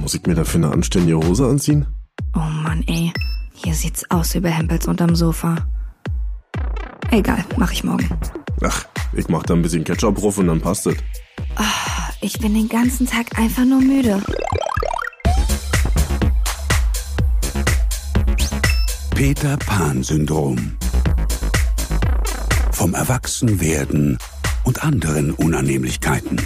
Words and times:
Muss 0.00 0.14
ich 0.14 0.26
mir 0.26 0.34
dafür 0.34 0.58
eine 0.64 0.72
anständige 0.72 1.18
Hose 1.18 1.46
anziehen? 1.46 1.86
Oh 2.34 2.38
Mann, 2.38 2.82
ey. 2.86 3.12
Hier 3.54 3.74
sieht's 3.74 4.10
aus 4.10 4.34
wie 4.34 4.40
bei 4.40 4.50
Hempels 4.50 4.88
unterm 4.88 5.14
Sofa. 5.14 5.56
Egal, 7.10 7.44
mach 7.56 7.70
ich 7.72 7.84
morgen. 7.84 8.08
Ach, 8.62 8.86
ich 9.12 9.28
mach 9.28 9.42
da 9.42 9.54
ein 9.54 9.62
bisschen 9.62 9.84
Ketchup 9.84 10.16
drauf 10.16 10.38
und 10.38 10.46
dann 10.46 10.60
passt 10.60 10.86
es. 10.86 10.96
Ich 12.22 12.38
bin 12.38 12.54
den 12.54 12.68
ganzen 12.68 13.06
Tag 13.06 13.38
einfach 13.38 13.64
nur 13.64 13.80
müde. 13.80 14.22
Peter 19.14 19.56
Pan-Syndrom. 19.58 20.76
Vom 22.72 22.94
Erwachsenwerden 22.94 24.18
und 24.64 24.82
anderen 24.82 25.32
Unannehmlichkeiten. 25.32 26.40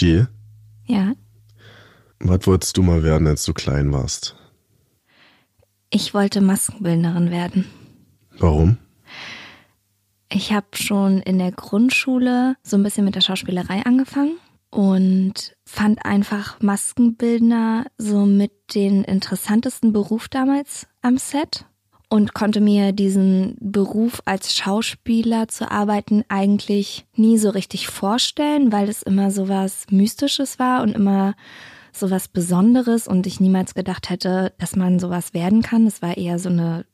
Jill, 0.00 0.28
Ja, 0.86 1.12
was 2.20 2.46
wolltest 2.46 2.76
du 2.76 2.82
mal 2.82 3.02
werden, 3.02 3.26
als 3.26 3.44
du 3.44 3.52
klein 3.52 3.92
warst? 3.92 4.34
ich 5.90 6.12
wollte 6.12 6.40
Maskenbildnerin 6.42 7.30
werden. 7.30 7.64
Warum? 8.38 8.76
Ich 10.30 10.52
habe 10.52 10.66
schon 10.74 11.20
in 11.22 11.38
der 11.38 11.50
Grundschule 11.50 12.56
so 12.62 12.76
ein 12.76 12.82
bisschen 12.82 13.06
mit 13.06 13.14
der 13.14 13.22
Schauspielerei 13.22 13.86
angefangen 13.86 14.36
und 14.70 15.56
fand 15.64 16.04
einfach 16.04 16.60
Maskenbildner 16.60 17.86
so 17.96 18.26
mit 18.26 18.52
den 18.74 19.02
interessantesten 19.04 19.94
Beruf 19.94 20.28
damals 20.28 20.86
am 21.00 21.16
Set 21.16 21.64
und 22.08 22.34
konnte 22.34 22.60
mir 22.60 22.92
diesen 22.92 23.56
Beruf 23.60 24.22
als 24.24 24.54
Schauspieler 24.54 25.48
zu 25.48 25.70
arbeiten 25.70 26.24
eigentlich 26.28 27.06
nie 27.14 27.38
so 27.38 27.50
richtig 27.50 27.88
vorstellen, 27.88 28.72
weil 28.72 28.88
es 28.88 29.02
immer 29.02 29.30
so 29.30 29.48
was 29.48 29.86
Mystisches 29.90 30.58
war 30.58 30.82
und 30.82 30.94
immer 30.94 31.34
so 31.92 32.10
was 32.10 32.28
Besonderes 32.28 33.08
und 33.08 33.26
ich 33.26 33.40
niemals 33.40 33.74
gedacht 33.74 34.08
hätte, 34.08 34.52
dass 34.58 34.76
man 34.76 34.98
sowas 34.98 35.34
werden 35.34 35.62
kann. 35.62 35.86
Es 35.86 36.00
war 36.00 36.16
eher 36.16 36.38
so 36.38 36.48
eine 36.48 36.86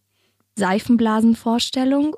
Seifenblasenvorstellung. 0.57 2.17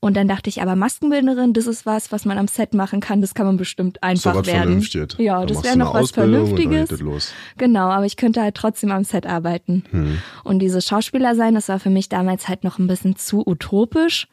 Und 0.00 0.16
dann 0.16 0.28
dachte 0.28 0.48
ich, 0.48 0.62
aber 0.62 0.76
Maskenbildnerin, 0.76 1.52
das 1.52 1.66
ist 1.66 1.84
was, 1.84 2.10
was 2.12 2.24
man 2.24 2.38
am 2.38 2.48
Set 2.48 2.72
machen 2.72 3.00
kann. 3.00 3.20
Das 3.20 3.34
kann 3.34 3.46
man 3.46 3.56
bestimmt 3.56 4.02
einfach 4.02 4.34
so 4.34 4.46
werden. 4.46 4.62
Vernünftiges. 4.62 5.16
Ja, 5.18 5.38
Dann 5.38 5.48
das 5.48 5.64
wäre 5.64 5.76
noch 5.76 5.92
was 5.92 6.04
Ausbildung 6.04 6.56
Vernünftiges. 6.56 7.34
Genau, 7.58 7.88
aber 7.90 8.06
ich 8.06 8.16
könnte 8.16 8.40
halt 8.40 8.54
trotzdem 8.54 8.90
am 8.92 9.04
Set 9.04 9.26
arbeiten. 9.26 9.84
Hm. 9.90 10.18
Und 10.44 10.60
dieses 10.60 10.86
Schauspieler 10.86 11.34
sein, 11.34 11.54
das 11.54 11.68
war 11.68 11.78
für 11.80 11.90
mich 11.90 12.08
damals 12.08 12.48
halt 12.48 12.64
noch 12.64 12.78
ein 12.78 12.86
bisschen 12.86 13.16
zu 13.16 13.46
utopisch. 13.46 14.28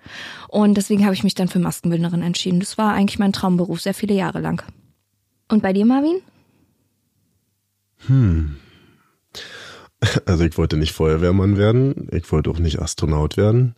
Und 0.48 0.76
deswegen 0.76 1.04
habe 1.04 1.16
ich 1.16 1.24
mich 1.24 1.36
dann 1.36 1.50
für 1.50 1.60
Maskenbildnerin 1.60 2.22
entschieden. 2.22 2.60
Das 2.60 2.78
war 2.78 2.94
eigentlich 2.94 3.20
mein 3.20 3.34
Traumberuf, 3.34 3.82
sehr 3.82 3.94
viele 3.94 4.14
Jahre 4.14 4.40
lang. 4.40 4.64
Und 5.50 5.62
bei 5.62 5.74
dir, 5.74 5.86
Marvin? 5.86 6.22
Also 10.26 10.44
ich 10.44 10.58
wollte 10.58 10.78
nicht 10.78 10.94
Feuerwehrmann 10.94 11.58
werden, 11.58 12.08
ich 12.12 12.32
wollte 12.32 12.52
auch 12.52 12.60
nicht 12.60 12.80
Astronaut 12.80 13.36
werden. 13.36 13.76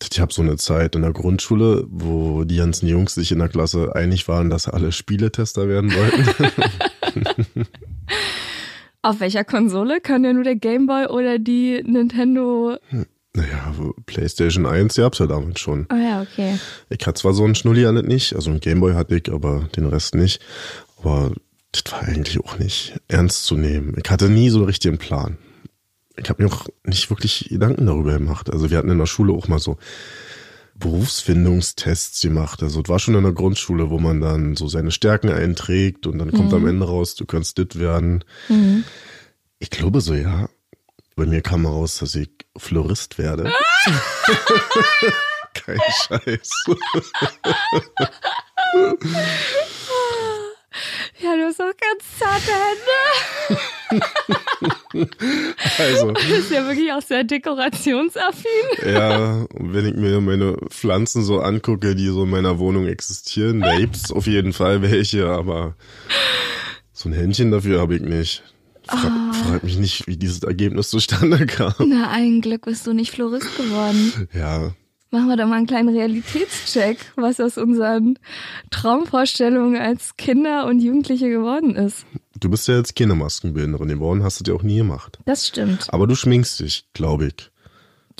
Ich 0.00 0.20
habe 0.20 0.32
so 0.32 0.42
eine 0.42 0.56
Zeit 0.56 0.94
in 0.94 1.02
der 1.02 1.12
Grundschule, 1.12 1.84
wo 1.88 2.44
die 2.44 2.56
ganzen 2.56 2.86
Jungs 2.86 3.14
sich 3.14 3.32
in 3.32 3.40
der 3.40 3.48
Klasse 3.48 3.94
einig 3.94 4.28
waren, 4.28 4.48
dass 4.48 4.68
alle 4.68 4.92
Spieletester 4.92 5.68
werden 5.68 5.92
wollten. 5.92 6.52
Auf 9.02 9.20
welcher 9.20 9.44
Konsole? 9.44 10.00
Kann 10.00 10.24
ja 10.24 10.32
nur 10.32 10.44
der 10.44 10.56
Gameboy 10.56 11.06
oder 11.06 11.38
die 11.38 11.82
Nintendo. 11.84 12.76
naja, 13.32 13.74
PlayStation 14.06 14.66
1 14.66 14.96
gab's 14.96 15.18
ja 15.18 15.26
damals 15.26 15.60
schon. 15.60 15.86
Ah 15.88 15.96
ja, 15.96 16.22
okay. 16.22 16.58
Ich 16.90 17.06
hatte 17.06 17.20
zwar 17.20 17.32
so 17.32 17.44
einen 17.44 17.54
Schnulli 17.54 17.86
alles 17.86 18.04
nicht, 18.04 18.34
also 18.34 18.50
einen 18.50 18.60
Gameboy 18.60 18.94
hatte 18.94 19.16
ich, 19.16 19.32
aber 19.32 19.68
den 19.76 19.86
Rest 19.86 20.14
nicht. 20.14 20.40
Aber 20.98 21.32
das 21.72 21.92
war 21.92 22.02
eigentlich 22.02 22.40
auch 22.40 22.58
nicht 22.58 22.98
ernst 23.08 23.44
zu 23.44 23.56
nehmen. 23.56 23.94
Ich 24.02 24.10
hatte 24.10 24.28
nie 24.28 24.48
so 24.48 24.58
einen 24.58 24.66
richtigen 24.66 24.98
Plan. 24.98 25.38
Ich 26.18 26.28
habe 26.28 26.42
mir 26.42 26.50
auch 26.52 26.66
nicht 26.84 27.10
wirklich 27.10 27.46
Gedanken 27.48 27.86
darüber 27.86 28.12
gemacht. 28.12 28.50
Also 28.50 28.70
wir 28.70 28.78
hatten 28.78 28.90
in 28.90 28.98
der 28.98 29.06
Schule 29.06 29.32
auch 29.32 29.48
mal 29.48 29.58
so 29.58 29.78
Berufsfindungstests 30.74 32.20
gemacht. 32.20 32.62
Also 32.62 32.82
es 32.82 32.88
war 32.88 32.98
schon 32.98 33.14
in 33.14 33.22
der 33.22 33.32
Grundschule, 33.32 33.90
wo 33.90 33.98
man 33.98 34.20
dann 34.20 34.56
so 34.56 34.68
seine 34.68 34.90
Stärken 34.90 35.28
einträgt 35.30 36.06
und 36.06 36.18
dann 36.18 36.32
kommt 36.32 36.52
am 36.54 36.66
Ende 36.66 36.86
raus, 36.86 37.14
du 37.14 37.24
kannst 37.26 37.58
dit 37.58 37.78
werden. 37.78 38.24
Ich 39.58 39.70
glaube 39.70 40.00
so, 40.00 40.14
ja. 40.14 40.48
Bei 41.16 41.26
mir 41.26 41.40
kam 41.40 41.66
raus, 41.66 41.98
dass 41.98 42.14
ich 42.14 42.30
Florist 42.56 43.18
werde. 43.18 43.52
Kein 45.54 45.80
Scheiß. 46.06 46.50
Ja, 51.20 51.34
du 51.34 51.46
hast 51.46 51.60
auch 51.60 51.72
ganz 51.76 52.04
zarte 52.18 52.52
Hände. 53.90 54.06
Also, 55.78 56.12
Du 56.12 56.28
bist 56.28 56.50
ja 56.50 56.66
wirklich 56.66 56.92
auch 56.92 57.02
sehr 57.02 57.24
dekorationsaffin. 57.24 58.50
ja, 58.86 59.46
und 59.54 59.74
wenn 59.74 59.86
ich 59.86 59.94
mir 59.94 60.20
meine 60.20 60.56
Pflanzen 60.70 61.22
so 61.22 61.40
angucke, 61.40 61.94
die 61.94 62.08
so 62.08 62.24
in 62.24 62.30
meiner 62.30 62.58
Wohnung 62.58 62.86
existieren, 62.86 63.60
da 63.60 63.78
gibt's 63.78 64.12
auf 64.12 64.26
jeden 64.26 64.52
Fall 64.52 64.82
welche, 64.82 65.28
aber 65.28 65.74
so 66.92 67.08
ein 67.08 67.12
Händchen 67.12 67.50
dafür 67.50 67.80
habe 67.80 67.96
ich 67.96 68.02
nicht. 68.02 68.42
Fra 68.86 69.32
Frag 69.44 69.64
mich 69.64 69.78
nicht, 69.78 70.06
wie 70.06 70.16
dieses 70.16 70.42
Ergebnis 70.42 70.88
zustande 70.90 71.46
kam. 71.46 71.74
Na, 71.86 72.10
ein 72.10 72.40
Glück 72.40 72.64
bist 72.64 72.86
du 72.86 72.92
nicht 72.94 73.10
Florist 73.12 73.56
geworden. 73.56 74.28
Ja, 74.32 74.72
Machen 75.10 75.28
wir 75.28 75.36
doch 75.38 75.46
mal 75.46 75.56
einen 75.56 75.66
kleinen 75.66 75.88
Realitätscheck, 75.88 76.98
was 77.16 77.40
aus 77.40 77.56
unseren 77.56 78.18
Traumvorstellungen 78.70 79.80
als 79.80 80.18
Kinder 80.18 80.66
und 80.66 80.80
Jugendliche 80.80 81.30
geworden 81.30 81.76
ist. 81.76 82.04
Du 82.40 82.50
bist 82.50 82.68
ja 82.68 82.76
jetzt 82.76 82.96
keine 82.96 83.14
Maskenbildnerin 83.14 83.88
geworden, 83.88 84.22
hast 84.22 84.40
du 84.40 84.50
ja 84.50 84.56
auch 84.56 84.62
nie 84.62 84.78
gemacht. 84.78 85.18
Das 85.24 85.46
stimmt. 85.46 85.92
Aber 85.92 86.06
du 86.06 86.14
schminkst 86.14 86.60
dich, 86.60 86.88
glaube 86.92 87.28
ich. 87.28 87.50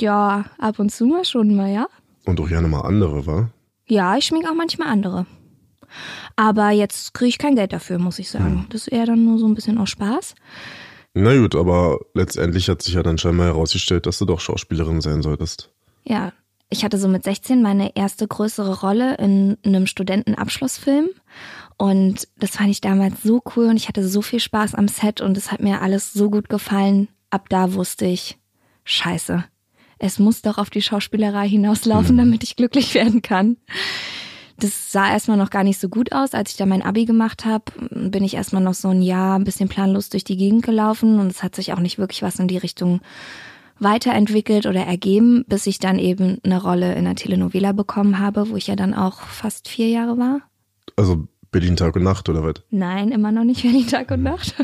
Ja, 0.01 0.45
ab 0.59 0.79
und 0.79 0.91
zu 0.91 1.07
mal 1.07 1.25
schon 1.25 1.55
mal, 1.55 1.73
ja? 1.73 1.89
Und 2.25 2.41
auch 2.41 2.49
gerne 2.49 2.69
mal 2.69 2.83
andere, 2.83 3.27
wa? 3.27 3.51
Ja, 3.87 4.17
ich 4.17 4.27
schmink 4.27 4.49
auch 4.49 4.55
manchmal 4.55 4.89
andere. 4.89 5.27
Aber 6.37 6.71
jetzt 6.71 7.15
kriege 7.15 7.31
ich 7.31 7.39
kein 7.39 7.57
Geld 7.57 7.73
dafür, 7.73 7.99
muss 7.99 8.19
ich 8.19 8.31
sagen. 8.31 8.67
Das 8.71 8.83
ist 8.83 8.89
eher 8.89 9.07
dann 9.07 9.25
nur 9.25 9.39
so 9.39 9.47
ein 9.47 9.55
bisschen 9.55 9.79
aus 9.79 9.91
Spaß. 9.91 10.35
Na 11.15 11.37
gut, 11.37 11.55
aber 11.55 11.99
letztendlich 12.15 12.69
hat 12.69 12.83
sich 12.83 12.95
ja 12.95 13.03
dann 13.03 13.19
scheinbar 13.19 13.47
herausgestellt, 13.47 14.07
dass 14.07 14.19
du 14.19 14.25
doch 14.25 14.41
Schauspielerin 14.41 15.01
sein 15.01 15.23
solltest. 15.23 15.71
Ja, 16.05 16.33
ich 16.71 16.85
hatte 16.85 16.99
so 16.99 17.09
mit 17.09 17.25
16 17.25 17.63
meine 17.63 17.97
erste 17.97 18.29
größere 18.29 18.81
Rolle 18.81 19.17
in 19.17 19.57
einem 19.65 19.87
Studentenabschlussfilm. 19.87 21.09
Und 21.79 22.27
das 22.37 22.57
fand 22.57 22.71
ich 22.71 22.81
damals 22.81 23.23
so 23.23 23.41
cool 23.55 23.67
und 23.67 23.77
ich 23.77 23.89
hatte 23.89 24.07
so 24.07 24.21
viel 24.21 24.41
Spaß 24.41 24.75
am 24.75 24.89
Set 24.89 25.21
und 25.21 25.37
es 25.37 25.53
hat 25.53 25.61
mir 25.61 25.81
alles 25.81 26.13
so 26.13 26.29
gut 26.29 26.49
gefallen. 26.49 27.09
Ab 27.31 27.49
da 27.49 27.73
wusste 27.73 28.05
ich, 28.05 28.37
scheiße, 28.85 29.45
es 29.99 30.19
muss 30.19 30.43
doch 30.43 30.59
auf 30.59 30.71
die 30.71 30.83
Schauspielerei 30.83 31.49
hinauslaufen, 31.49 32.17
damit 32.17 32.43
ich 32.43 32.57
glücklich 32.57 32.95
werden 32.95 33.23
kann. 33.23 33.57
Das 34.59 34.91
sah 34.91 35.09
erstmal 35.09 35.37
noch 35.37 35.51
gar 35.51 35.63
nicht 35.63 35.79
so 35.79 35.89
gut 35.89 36.13
aus. 36.13 36.35
Als 36.35 36.51
ich 36.51 36.57
da 36.57 36.67
mein 36.67 36.83
Abi 36.83 37.05
gemacht 37.05 37.45
habe, 37.45 37.65
bin 37.91 38.25
ich 38.25 38.35
erstmal 38.35 38.63
noch 38.63 38.75
so 38.75 38.89
ein 38.89 39.03
Jahr 39.03 39.39
ein 39.39 39.45
bisschen 39.45 39.69
planlos 39.69 40.09
durch 40.09 40.25
die 40.25 40.37
Gegend 40.37 40.65
gelaufen 40.65 41.21
und 41.21 41.29
es 41.29 41.45
hat 41.45 41.55
sich 41.55 41.73
auch 41.73 41.79
nicht 41.79 41.99
wirklich 41.99 42.23
was 42.23 42.41
in 42.41 42.49
die 42.49 42.59
Richtung 42.59 43.01
weiterentwickelt 43.79 44.67
oder 44.67 44.85
ergeben, 44.85 45.45
bis 45.47 45.69
ich 45.69 45.79
dann 45.79 46.01
eben 46.01 46.39
eine 46.43 46.61
Rolle 46.61 46.93
in 46.93 47.07
einer 47.07 47.15
Telenovela 47.15 47.71
bekommen 47.71 48.19
habe, 48.19 48.51
wo 48.51 48.57
ich 48.57 48.67
ja 48.67 48.75
dann 48.75 48.95
auch 48.95 49.21
fast 49.21 49.69
vier 49.69 49.89
Jahre 49.89 50.19
war. 50.19 50.41
Also 50.97 51.29
Berlin 51.51 51.77
Tag 51.77 51.97
und 51.97 52.03
Nacht 52.03 52.29
oder 52.29 52.43
was? 52.45 52.63
Nein, 52.71 53.11
immer 53.11 53.33
noch 53.33 53.45
nicht 53.45 53.63
Berlin 53.63 53.87
Tag 53.87 54.11
und 54.11 54.23
Nacht. 54.23 54.55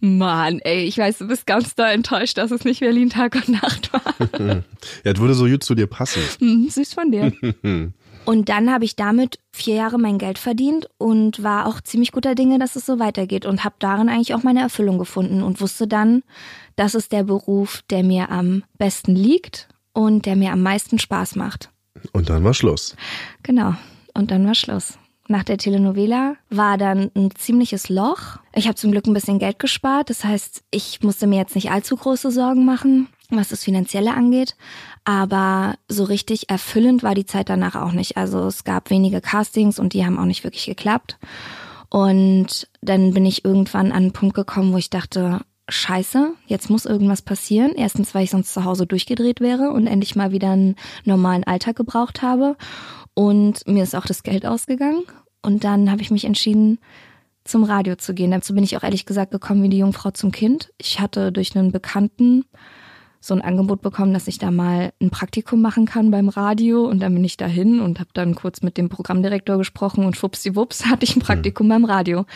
Mann, 0.00 0.58
ey, 0.60 0.84
ich 0.84 0.98
weiß, 0.98 1.18
du 1.18 1.28
bist 1.28 1.46
ganz 1.46 1.74
doll 1.74 1.88
enttäuscht, 1.88 2.38
dass 2.38 2.50
es 2.50 2.64
nicht 2.64 2.80
Berlin 2.80 3.10
Tag 3.10 3.34
und 3.34 3.48
Nacht 3.48 3.92
war. 3.92 4.02
Ja, 5.04 5.12
das 5.12 5.20
würde 5.20 5.34
so 5.34 5.46
gut 5.46 5.62
zu 5.62 5.74
dir 5.74 5.86
passen. 5.86 6.22
Hm, 6.38 6.68
süß 6.68 6.94
von 6.94 7.10
dir. 7.10 7.32
Und 8.24 8.50
dann 8.50 8.70
habe 8.70 8.84
ich 8.84 8.94
damit 8.94 9.38
vier 9.52 9.76
Jahre 9.76 9.98
mein 9.98 10.18
Geld 10.18 10.38
verdient 10.38 10.86
und 10.98 11.42
war 11.42 11.64
auch 11.64 11.80
ziemlich 11.80 12.12
guter 12.12 12.34
Dinge, 12.34 12.58
dass 12.58 12.76
es 12.76 12.84
so 12.84 12.98
weitergeht 12.98 13.46
und 13.46 13.64
habe 13.64 13.76
darin 13.78 14.10
eigentlich 14.10 14.34
auch 14.34 14.42
meine 14.42 14.60
Erfüllung 14.60 14.98
gefunden 14.98 15.42
und 15.42 15.62
wusste 15.62 15.86
dann, 15.86 16.22
das 16.76 16.94
ist 16.94 17.12
der 17.12 17.22
Beruf, 17.22 17.82
der 17.88 18.04
mir 18.04 18.30
am 18.30 18.64
besten 18.76 19.14
liegt 19.16 19.68
und 19.94 20.26
der 20.26 20.36
mir 20.36 20.52
am 20.52 20.62
meisten 20.62 20.98
Spaß 20.98 21.36
macht. 21.36 21.70
Und 22.12 22.28
dann 22.28 22.44
war 22.44 22.52
Schluss. 22.52 22.96
Genau. 23.44 23.74
Und 24.12 24.30
dann 24.30 24.46
war 24.46 24.54
Schluss. 24.54 24.98
Nach 25.30 25.44
der 25.44 25.58
Telenovela 25.58 26.36
war 26.48 26.78
dann 26.78 27.10
ein 27.14 27.30
ziemliches 27.34 27.90
Loch. 27.90 28.38
Ich 28.54 28.66
habe 28.66 28.76
zum 28.76 28.92
Glück 28.92 29.06
ein 29.06 29.12
bisschen 29.12 29.38
Geld 29.38 29.58
gespart. 29.58 30.08
Das 30.08 30.24
heißt, 30.24 30.62
ich 30.70 31.02
musste 31.02 31.26
mir 31.26 31.36
jetzt 31.36 31.54
nicht 31.54 31.70
allzu 31.70 31.96
große 31.96 32.30
Sorgen 32.30 32.64
machen, 32.64 33.08
was 33.28 33.50
das 33.50 33.62
Finanzielle 33.62 34.14
angeht. 34.14 34.56
Aber 35.04 35.74
so 35.86 36.04
richtig 36.04 36.48
erfüllend 36.48 37.02
war 37.02 37.14
die 37.14 37.26
Zeit 37.26 37.50
danach 37.50 37.76
auch 37.76 37.92
nicht. 37.92 38.16
Also 38.16 38.46
es 38.46 38.64
gab 38.64 38.88
wenige 38.88 39.20
Castings 39.20 39.78
und 39.78 39.92
die 39.92 40.06
haben 40.06 40.18
auch 40.18 40.24
nicht 40.24 40.44
wirklich 40.44 40.64
geklappt. 40.64 41.18
Und 41.90 42.66
dann 42.80 43.12
bin 43.12 43.26
ich 43.26 43.44
irgendwann 43.44 43.92
an 43.92 43.98
einen 43.98 44.12
Punkt 44.12 44.34
gekommen, 44.34 44.72
wo 44.72 44.78
ich 44.78 44.88
dachte, 44.88 45.42
scheiße, 45.68 46.32
jetzt 46.46 46.70
muss 46.70 46.86
irgendwas 46.86 47.20
passieren. 47.20 47.72
Erstens, 47.76 48.14
weil 48.14 48.24
ich 48.24 48.30
sonst 48.30 48.54
zu 48.54 48.64
Hause 48.64 48.86
durchgedreht 48.86 49.40
wäre 49.40 49.70
und 49.72 49.86
endlich 49.86 50.16
mal 50.16 50.32
wieder 50.32 50.52
einen 50.52 50.76
normalen 51.04 51.44
Alltag 51.44 51.76
gebraucht 51.76 52.22
habe. 52.22 52.56
Und 53.18 53.66
mir 53.66 53.82
ist 53.82 53.96
auch 53.96 54.06
das 54.06 54.22
Geld 54.22 54.46
ausgegangen. 54.46 55.02
Und 55.42 55.64
dann 55.64 55.90
habe 55.90 56.02
ich 56.02 56.12
mich 56.12 56.24
entschieden, 56.24 56.78
zum 57.42 57.64
Radio 57.64 57.96
zu 57.96 58.14
gehen. 58.14 58.30
Dazu 58.30 58.54
bin 58.54 58.62
ich 58.62 58.76
auch 58.76 58.84
ehrlich 58.84 59.06
gesagt 59.06 59.32
gekommen 59.32 59.60
wie 59.64 59.68
die 59.68 59.78
Jungfrau 59.78 60.12
zum 60.12 60.30
Kind. 60.30 60.72
Ich 60.78 61.00
hatte 61.00 61.32
durch 61.32 61.56
einen 61.56 61.72
Bekannten 61.72 62.44
so 63.20 63.34
ein 63.34 63.42
Angebot 63.42 63.82
bekommen, 63.82 64.12
dass 64.14 64.28
ich 64.28 64.38
da 64.38 64.50
mal 64.50 64.92
ein 65.00 65.10
Praktikum 65.10 65.60
machen 65.60 65.86
kann 65.86 66.10
beim 66.10 66.28
Radio 66.28 66.84
und 66.84 67.00
dann 67.00 67.14
bin 67.14 67.24
ich 67.24 67.36
dahin 67.36 67.80
und 67.80 67.98
habe 67.98 68.10
dann 68.14 68.34
kurz 68.34 68.62
mit 68.62 68.76
dem 68.76 68.88
Programmdirektor 68.88 69.58
gesprochen 69.58 70.04
und 70.04 70.16
schwuppsiwupps 70.16 70.86
hatte 70.86 71.04
ich 71.04 71.16
ein 71.16 71.20
Praktikum 71.20 71.66
mhm. 71.66 71.70
beim 71.70 71.84
Radio 71.84 72.26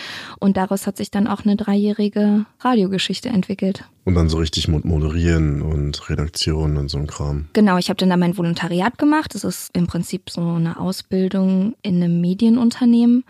und 0.41 0.57
daraus 0.57 0.87
hat 0.87 0.97
sich 0.97 1.11
dann 1.11 1.27
auch 1.27 1.45
eine 1.45 1.57
dreijährige 1.57 2.47
Radiogeschichte 2.61 3.29
entwickelt. 3.29 3.85
Und 4.05 4.17
dann 4.17 4.29
so 4.29 4.39
richtig 4.39 4.67
mit 4.67 4.85
Moderieren 4.85 5.63
und 5.63 6.11
Redaktion 6.11 6.77
und 6.77 6.89
so 6.89 6.99
ein 6.99 7.07
Kram. 7.07 7.47
Genau, 7.53 7.79
ich 7.79 7.89
habe 7.89 7.99
dann 7.99 8.11
da 8.11 8.17
mein 8.17 8.37
Volontariat 8.37 8.99
gemacht. 8.99 9.35
Das 9.35 9.45
ist 9.45 9.71
im 9.75 9.87
Prinzip 9.87 10.29
so 10.29 10.41
eine 10.41 10.81
Ausbildung 10.81 11.75
in 11.83 12.03
einem 12.03 12.21
Medienunternehmen 12.21 13.23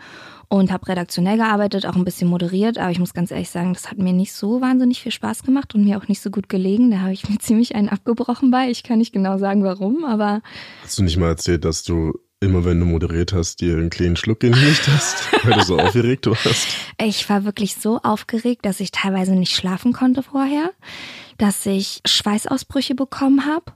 und 0.53 0.71
habe 0.71 0.87
redaktionell 0.87 1.37
gearbeitet, 1.37 1.87
auch 1.87 1.95
ein 1.95 2.05
bisschen 2.05 2.29
moderiert, 2.29 2.77
aber 2.77 2.91
ich 2.91 2.99
muss 2.99 3.15
ganz 3.15 3.31
ehrlich 3.31 3.49
sagen, 3.49 3.73
das 3.73 3.89
hat 3.89 3.97
mir 3.97 4.13
nicht 4.13 4.33
so 4.33 4.61
wahnsinnig 4.61 5.01
viel 5.01 5.11
Spaß 5.11 5.41
gemacht 5.41 5.73
und 5.73 5.83
mir 5.83 5.97
auch 5.97 6.07
nicht 6.07 6.21
so 6.21 6.29
gut 6.29 6.47
gelegen. 6.47 6.91
Da 6.91 6.99
habe 6.99 7.11
ich 7.11 7.27
mir 7.29 7.39
ziemlich 7.39 7.73
einen 7.73 7.89
abgebrochen 7.89 8.51
bei. 8.51 8.69
Ich 8.69 8.83
kann 8.83 8.99
nicht 8.99 9.13
genau 9.13 9.39
sagen, 9.39 9.63
warum, 9.63 10.05
aber. 10.05 10.41
Hast 10.83 10.99
du 10.99 11.03
nicht 11.03 11.17
mal 11.17 11.29
erzählt, 11.29 11.65
dass 11.65 11.81
du 11.81 12.13
immer, 12.39 12.65
wenn 12.65 12.79
du 12.79 12.85
moderiert 12.85 13.33
hast, 13.33 13.61
dir 13.61 13.73
einen 13.73 13.89
kleinen 13.89 14.15
Schluck 14.15 14.41
genehmigt 14.41 14.87
hast, 14.87 15.27
weil 15.43 15.53
du 15.53 15.63
so 15.63 15.79
aufgeregt 15.79 16.27
warst? 16.27 16.67
Ich 17.01 17.27
war 17.29 17.45
wirklich 17.45 17.75
so 17.75 17.99
aufgeregt, 18.03 18.63
dass 18.65 18.79
ich 18.79 18.91
teilweise 18.91 19.33
nicht 19.33 19.55
schlafen 19.55 19.91
konnte 19.91 20.21
vorher, 20.21 20.69
dass 21.39 21.65
ich 21.65 22.01
Schweißausbrüche 22.05 22.93
bekommen 22.93 23.47
habe 23.47 23.73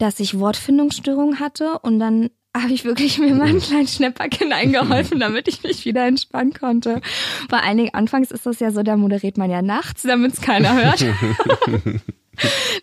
dass 0.00 0.18
ich 0.18 0.38
Wortfindungsstörungen 0.38 1.40
hatte 1.40 1.78
und 1.80 2.00
dann 2.00 2.30
habe 2.56 2.72
ich 2.72 2.84
wirklich 2.84 3.18
mir 3.18 3.34
mal 3.34 3.48
einen 3.48 3.60
kleinen 3.60 3.86
Schnäpperchen 3.86 4.52
eingeholfen, 4.52 5.20
damit 5.20 5.48
ich 5.48 5.62
mich 5.62 5.84
wieder 5.84 6.06
entspannen 6.06 6.52
konnte. 6.52 7.00
Bei 7.48 7.60
einigen 7.60 7.94
anfangs 7.94 8.30
ist 8.30 8.46
das 8.46 8.60
ja 8.60 8.72
so, 8.72 8.82
da 8.82 8.96
moderiert 8.96 9.38
man 9.38 9.50
ja 9.50 9.62
nachts, 9.62 10.02
damit 10.02 10.34
es 10.34 10.40
keiner 10.40 10.74
hört. 10.74 11.04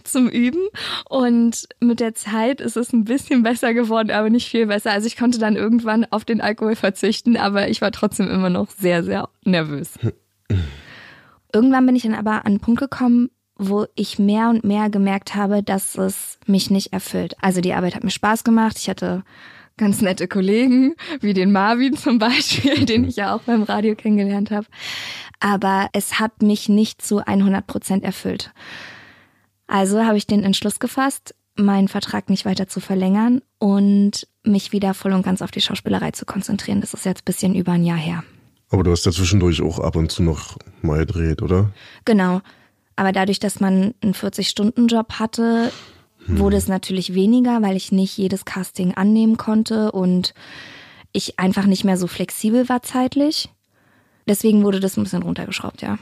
zum 0.04 0.30
Üben. 0.30 0.68
Und 1.10 1.68
mit 1.80 2.00
der 2.00 2.14
Zeit 2.14 2.62
ist 2.62 2.78
es 2.78 2.94
ein 2.94 3.06
bisschen 3.06 3.44
besser 3.44 3.74
geworden, 3.74 4.12
aber 4.12 4.30
nicht 4.30 4.50
viel 4.50 4.68
besser. 4.68 4.92
Also 4.92 5.08
ich 5.08 5.18
konnte 5.18 5.40
dann 5.40 5.56
irgendwann 5.56 6.06
auf 6.06 6.26
den 6.26 6.42
Alkohol 6.42 6.76
verzichten, 6.76 7.38
aber 7.38 7.70
ich 7.70 7.82
war 7.82 7.92
trotzdem 7.92 8.30
immer 8.30 8.50
noch 8.50 8.70
sehr, 8.70 9.04
sehr 9.04 9.30
nervös. 9.44 9.94
Irgendwann 11.54 11.86
bin 11.86 11.96
ich 11.96 12.04
dann 12.04 12.14
aber 12.14 12.32
an 12.32 12.46
einen 12.46 12.60
Punkt 12.60 12.82
gekommen, 12.82 13.30
wo 13.56 13.86
ich 13.96 14.20
mehr 14.20 14.50
und 14.50 14.64
mehr 14.64 14.90
gemerkt 14.90 15.34
habe, 15.34 15.64
dass 15.64 15.98
es 15.98 16.38
mich 16.46 16.70
nicht 16.70 16.94
erfüllt. 16.94 17.36
Also 17.42 17.62
die 17.62 17.74
Arbeit 17.74 17.96
hat 17.96 18.04
mir 18.04 18.12
Spaß 18.12 18.44
gemacht. 18.44 18.78
Ich 18.78 18.90
hatte 18.90 19.24
ganz 19.78 20.02
nette 20.02 20.28
Kollegen, 20.28 20.96
wie 21.22 21.34
den 21.34 21.52
Marvin 21.52 21.96
zum 21.96 22.20
Beispiel, 22.20 22.86
den 22.86 23.06
ich 23.06 23.16
ja 23.16 23.36
auch 23.36 23.42
beim 23.42 23.64
Radio 23.64 23.96
kennengelernt 23.96 24.52
habe. 24.52 24.68
Aber 25.40 25.90
es 25.94 26.20
hat 26.20 26.42
mich 26.42 26.68
nicht 26.68 27.02
zu 27.02 27.26
100 27.26 27.66
Prozent 27.66 28.04
erfüllt. 28.04 28.52
Also 29.68 30.04
habe 30.04 30.18
ich 30.18 30.28
den 30.28 30.44
Entschluss 30.44 30.80
gefasst, 30.80 31.36
meinen 31.56 31.88
Vertrag 31.88 32.30
nicht 32.30 32.46
weiter 32.46 32.68
zu 32.68 32.80
verlängern 32.80 33.42
und 33.60 34.28
mich 34.44 34.72
wieder 34.72 34.94
voll 34.94 35.14
und 35.14 35.24
ganz 35.24 35.42
auf 35.42 35.52
die 35.52 35.62
Schauspielerei 35.62 36.12
zu 36.12 36.26
konzentrieren. 36.26 36.82
Das 36.82 36.94
ist 36.94 37.06
jetzt 37.06 37.26
bisschen 37.26 37.56
über 37.56 37.74
ein 37.74 37.84
Jahr 37.84 37.98
her. 37.98 38.24
Aber 38.70 38.84
du 38.84 38.92
hast 38.92 39.06
ja 39.06 39.12
zwischendurch 39.12 39.62
auch 39.62 39.80
ab 39.80 39.96
und 39.96 40.12
zu 40.12 40.24
noch 40.24 40.58
mal 40.82 41.00
gedreht, 41.00 41.42
oder? 41.42 41.72
Genau. 42.06 42.42
Aber 42.96 43.12
dadurch, 43.12 43.40
dass 43.40 43.60
man 43.60 43.94
einen 44.02 44.14
40-Stunden-Job 44.14 45.14
hatte, 45.14 45.72
hm. 46.28 46.40
wurde 46.40 46.58
es 46.58 46.68
natürlich 46.68 47.14
weniger, 47.14 47.62
weil 47.62 47.76
ich 47.76 47.92
nicht 47.92 48.18
jedes 48.18 48.46
Casting 48.46 48.94
annehmen 48.94 49.38
konnte 49.38 49.92
und 49.92 50.34
ich 51.12 51.40
einfach 51.40 51.66
nicht 51.66 51.84
mehr 51.84 51.98
so 51.98 52.08
flexibel 52.08 52.70
war 52.70 52.84
zeitlich. 52.84 53.50
Deswegen 54.28 54.64
wurde 54.64 54.80
das 54.80 54.98
ein 54.98 55.04
bisschen 55.04 55.24
runtergeschraubt, 55.24 55.82
ja. 55.82 55.98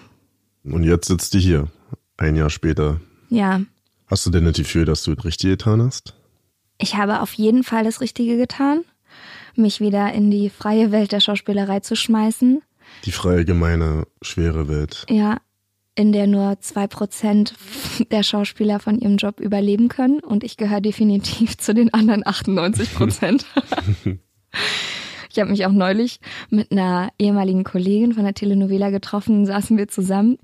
Und 0.63 0.83
jetzt 0.83 1.07
sitzt 1.07 1.33
du 1.33 1.37
hier, 1.37 1.67
ein 2.17 2.35
Jahr 2.35 2.49
später. 2.49 2.99
Ja. 3.29 3.61
Hast 4.07 4.25
du 4.25 4.31
denn 4.31 4.45
das 4.45 4.55
Gefühl, 4.55 4.85
dass 4.85 5.03
du 5.03 5.13
das 5.13 5.25
Richtige 5.25 5.53
getan 5.53 5.81
hast? 5.81 6.15
Ich 6.77 6.95
habe 6.95 7.21
auf 7.21 7.33
jeden 7.33 7.63
Fall 7.63 7.83
das 7.83 8.01
Richtige 8.01 8.37
getan, 8.37 8.83
mich 9.55 9.79
wieder 9.79 10.11
in 10.13 10.31
die 10.31 10.49
freie 10.49 10.91
Welt 10.91 11.11
der 11.11 11.19
Schauspielerei 11.19 11.79
zu 11.79 11.95
schmeißen. 11.95 12.61
Die 13.05 13.11
freie, 13.11 13.45
gemeine, 13.45 14.05
schwere 14.21 14.67
Welt. 14.67 15.05
Ja, 15.09 15.37
in 15.95 16.11
der 16.11 16.27
nur 16.27 16.59
zwei 16.59 16.87
Prozent 16.87 17.55
der 18.11 18.23
Schauspieler 18.23 18.79
von 18.79 18.99
ihrem 18.99 19.15
Job 19.17 19.39
überleben 19.39 19.87
können 19.87 20.19
und 20.19 20.43
ich 20.43 20.57
gehöre 20.57 20.81
definitiv 20.81 21.57
zu 21.57 21.73
den 21.73 21.93
anderen 21.93 22.25
98 22.25 22.93
Prozent. 22.93 23.45
ich 25.29 25.39
habe 25.39 25.49
mich 25.49 25.65
auch 25.65 25.71
neulich 25.71 26.19
mit 26.49 26.71
einer 26.71 27.09
ehemaligen 27.17 27.63
Kollegin 27.63 28.13
von 28.13 28.23
der 28.23 28.33
Telenovela 28.33 28.89
getroffen, 28.89 29.45
saßen 29.45 29.77
wir 29.77 29.87
zusammen 29.87 30.37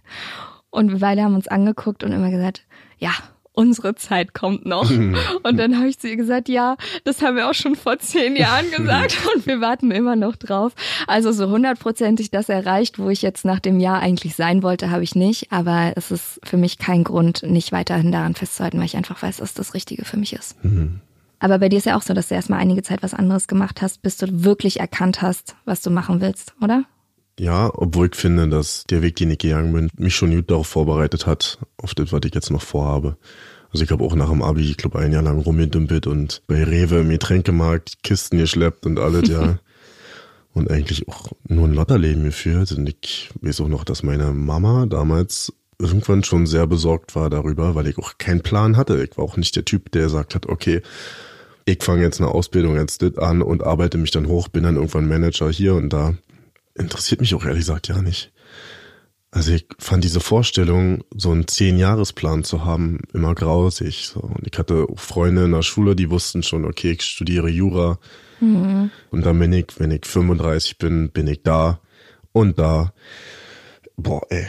und 0.70 0.92
wir 0.92 1.00
beide 1.00 1.24
haben 1.24 1.36
uns 1.36 1.50
angeguckt 1.50 2.04
und 2.04 2.14
immer 2.14 2.32
gesagt, 2.32 2.66
ja, 2.98 3.12
unsere 3.54 3.96
Zeit 3.96 4.34
kommt 4.34 4.66
noch. 4.66 4.90
Und 4.90 5.58
dann 5.58 5.78
habe 5.78 5.88
ich 5.88 6.00
zu 6.00 6.08
ihr 6.08 6.16
gesagt, 6.16 6.50
ja, 6.50 6.78
das 7.04 7.22
haben 7.22 7.36
wir 7.36 7.50
auch 7.50 7.54
schon 7.54 7.76
vor 7.76 8.00
zehn 8.00 8.36
Jahren 8.36 8.70
gesagt 8.76 9.18
und 9.36 9.46
wir 9.46 9.62
warten 9.62 9.92
immer 9.92 10.16
noch 10.16 10.36
drauf. 10.36 10.74
Also 11.08 11.32
so 11.32 11.50
hundertprozentig 11.50 12.32
das 12.32 12.50
erreicht, 12.50 13.00
wo 13.00 13.10
ich 13.10 13.22
jetzt 13.22 13.46
nach 13.46 13.60
dem 13.60 13.80
Jahr 13.80 14.00
eigentlich 14.00 14.36
sein 14.36 14.64
wollte, 14.64 14.90
habe 14.92 15.04
ich 15.04 15.16
nicht. 15.16 15.52
Aber 15.52 15.94
es 15.96 16.12
ist 16.12 16.40
für 16.44 16.58
mich 16.58 16.78
kein 16.78 17.04
Grund, 17.04 17.44
nicht 17.44 17.72
weiterhin 17.72 18.12
daran 18.12 18.36
festzuhalten, 18.36 18.78
weil 18.80 18.86
ich 18.86 18.98
einfach 18.98 19.22
weiß, 19.22 19.38
dass 19.38 19.54
das 19.54 19.74
Richtige 19.74 20.06
für 20.06 20.18
mich 20.18 20.34
ist. 20.34 20.64
Mhm. 20.64 21.02
Aber 21.40 21.58
bei 21.58 21.70
dir 21.70 21.78
ist 21.78 21.86
ja 21.86 21.98
auch 21.98 22.04
so, 22.04 22.14
dass 22.14 22.28
du 22.28 22.36
erstmal 22.36 22.60
einige 22.60 22.84
Zeit 22.84 23.02
was 23.02 23.16
anderes 23.16 23.48
gemacht 23.48 23.82
hast, 23.82 24.04
bis 24.04 24.16
du 24.18 24.44
wirklich 24.44 24.80
erkannt 24.80 25.24
hast, 25.24 25.56
was 25.66 25.82
du 25.82 25.90
machen 25.90 26.22
willst, 26.22 26.54
oder? 26.62 26.86
Ja, 27.42 27.72
obwohl 27.74 28.06
ich 28.06 28.16
finde, 28.16 28.48
dass 28.50 28.84
der 28.88 29.02
Weg, 29.02 29.16
den 29.16 29.32
ich 29.32 29.40
gegangen 29.40 29.74
bin, 29.74 29.90
mich 29.98 30.16
schon 30.16 30.30
gut 30.30 30.52
darauf 30.52 30.68
vorbereitet 30.68 31.26
hat, 31.26 31.58
auf 31.76 31.96
das, 31.96 32.12
was 32.12 32.22
ich 32.24 32.36
jetzt 32.36 32.52
noch 32.52 32.62
vorhabe. 32.62 33.18
Also 33.72 33.84
ich 33.84 33.90
habe 33.90 34.04
auch 34.04 34.14
nach 34.14 34.30
dem 34.30 34.44
Abi, 34.44 34.70
ich 34.70 34.78
glaube, 34.78 35.00
ein 35.00 35.12
Jahr 35.12 35.24
lang 35.24 35.40
rumgedümpelt 35.40 36.06
und 36.06 36.44
bei 36.46 36.64
Rewe 36.64 37.00
im 37.00 37.10
Getränkemarkt 37.10 38.04
Kisten 38.04 38.38
geschleppt 38.38 38.86
und 38.86 39.00
alles, 39.00 39.28
ja. 39.28 39.58
und 40.54 40.70
eigentlich 40.70 41.08
auch 41.08 41.32
nur 41.48 41.68
ein 41.68 41.74
Lotterleben 41.74 42.26
geführt. 42.26 42.74
Und 42.74 42.88
ich 42.88 43.32
weiß 43.42 43.62
auch 43.62 43.70
noch, 43.70 43.86
dass 43.86 44.04
meine 44.04 44.34
Mama 44.34 44.86
damals 44.86 45.52
irgendwann 45.80 46.24
schon 46.24 46.46
sehr 46.46 46.68
besorgt 46.68 47.16
war 47.16 47.32
darüber, 47.32 47.74
weil 47.74 47.88
ich 47.88 47.98
auch 47.98 48.20
keinen 48.20 48.42
Plan 48.42 48.78
hatte. 48.78 49.04
Ich 49.04 49.18
war 49.18 49.26
auch 49.26 49.38
nicht 49.38 49.56
der 49.56 49.66
Typ, 49.66 49.92
der 49.94 50.10
sagt 50.10 50.36
hat, 50.36 50.46
okay, 50.46 50.84
ich 51.66 51.82
fange 51.82 52.04
jetzt 52.04 52.22
eine 52.22 52.30
Ausbildung 52.30 52.76
jetzt 52.76 53.02
an 53.18 53.42
und 53.42 53.64
arbeite 53.64 53.98
mich 53.98 54.12
dann 54.12 54.28
hoch, 54.28 54.48
bin 54.48 54.62
dann 54.62 54.76
irgendwann 54.76 55.08
Manager 55.08 55.50
hier 55.50 55.74
und 55.74 55.90
da 55.90 56.14
interessiert 56.76 57.22
mich 57.22 57.36
auch 57.36 57.46
ehrlich 57.46 57.62
gesagt 57.62 57.88
ja 57.88 58.02
nicht. 58.02 58.32
Also 59.34 59.54
ich 59.54 59.66
fand 59.80 60.04
diese 60.04 60.20
Vorstellung, 60.20 61.06
so 61.16 61.32
einen 61.32 61.48
Zehn-Jahres-Plan 61.48 62.44
zu 62.44 62.66
haben, 62.66 63.00
immer 63.14 63.34
grausig. 63.34 64.08
So. 64.08 64.20
Und 64.20 64.46
ich 64.46 64.60
hatte 64.60 64.88
Freunde 64.96 65.46
in 65.46 65.52
der 65.52 65.62
Schule, 65.62 65.96
die 65.96 66.10
wussten 66.10 66.44
schon, 66.44 66.66
okay, 66.66 66.92
ich 66.92 67.02
studiere 67.04 67.50
Jura. 67.50 67.98
Mhm. 68.42 68.92
Und 69.10 69.26
dann 69.26 69.40
bin 69.40 69.54
ich, 69.54 69.68
wenn 69.78 69.92
ich 69.92 70.06
35 70.06 70.78
bin, 70.78 71.12
bin 71.12 71.28
ich 71.28 71.44
da 71.44 71.80
und 72.34 72.60
da. 72.60 72.94
Boah, 73.96 74.22
ey, 74.30 74.48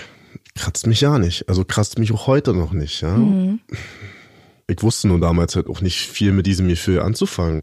kratzt 0.56 0.88
mich 0.88 1.00
ja 1.00 1.16
nicht. 1.18 1.48
Also 1.48 1.64
kratzt 1.64 2.00
mich 2.00 2.12
auch 2.12 2.26
heute 2.26 2.52
noch 2.52 2.72
nicht, 2.72 3.02
ja. 3.02 3.16
Mhm. 3.16 3.60
Ich 4.66 4.82
wusste 4.82 5.06
nur 5.06 5.20
damals 5.20 5.54
halt 5.54 5.68
auch 5.68 5.80
nicht 5.80 6.00
viel 6.00 6.32
mit 6.32 6.46
diesem 6.46 6.66
Gefühl 6.66 7.00
anzufangen. 7.00 7.60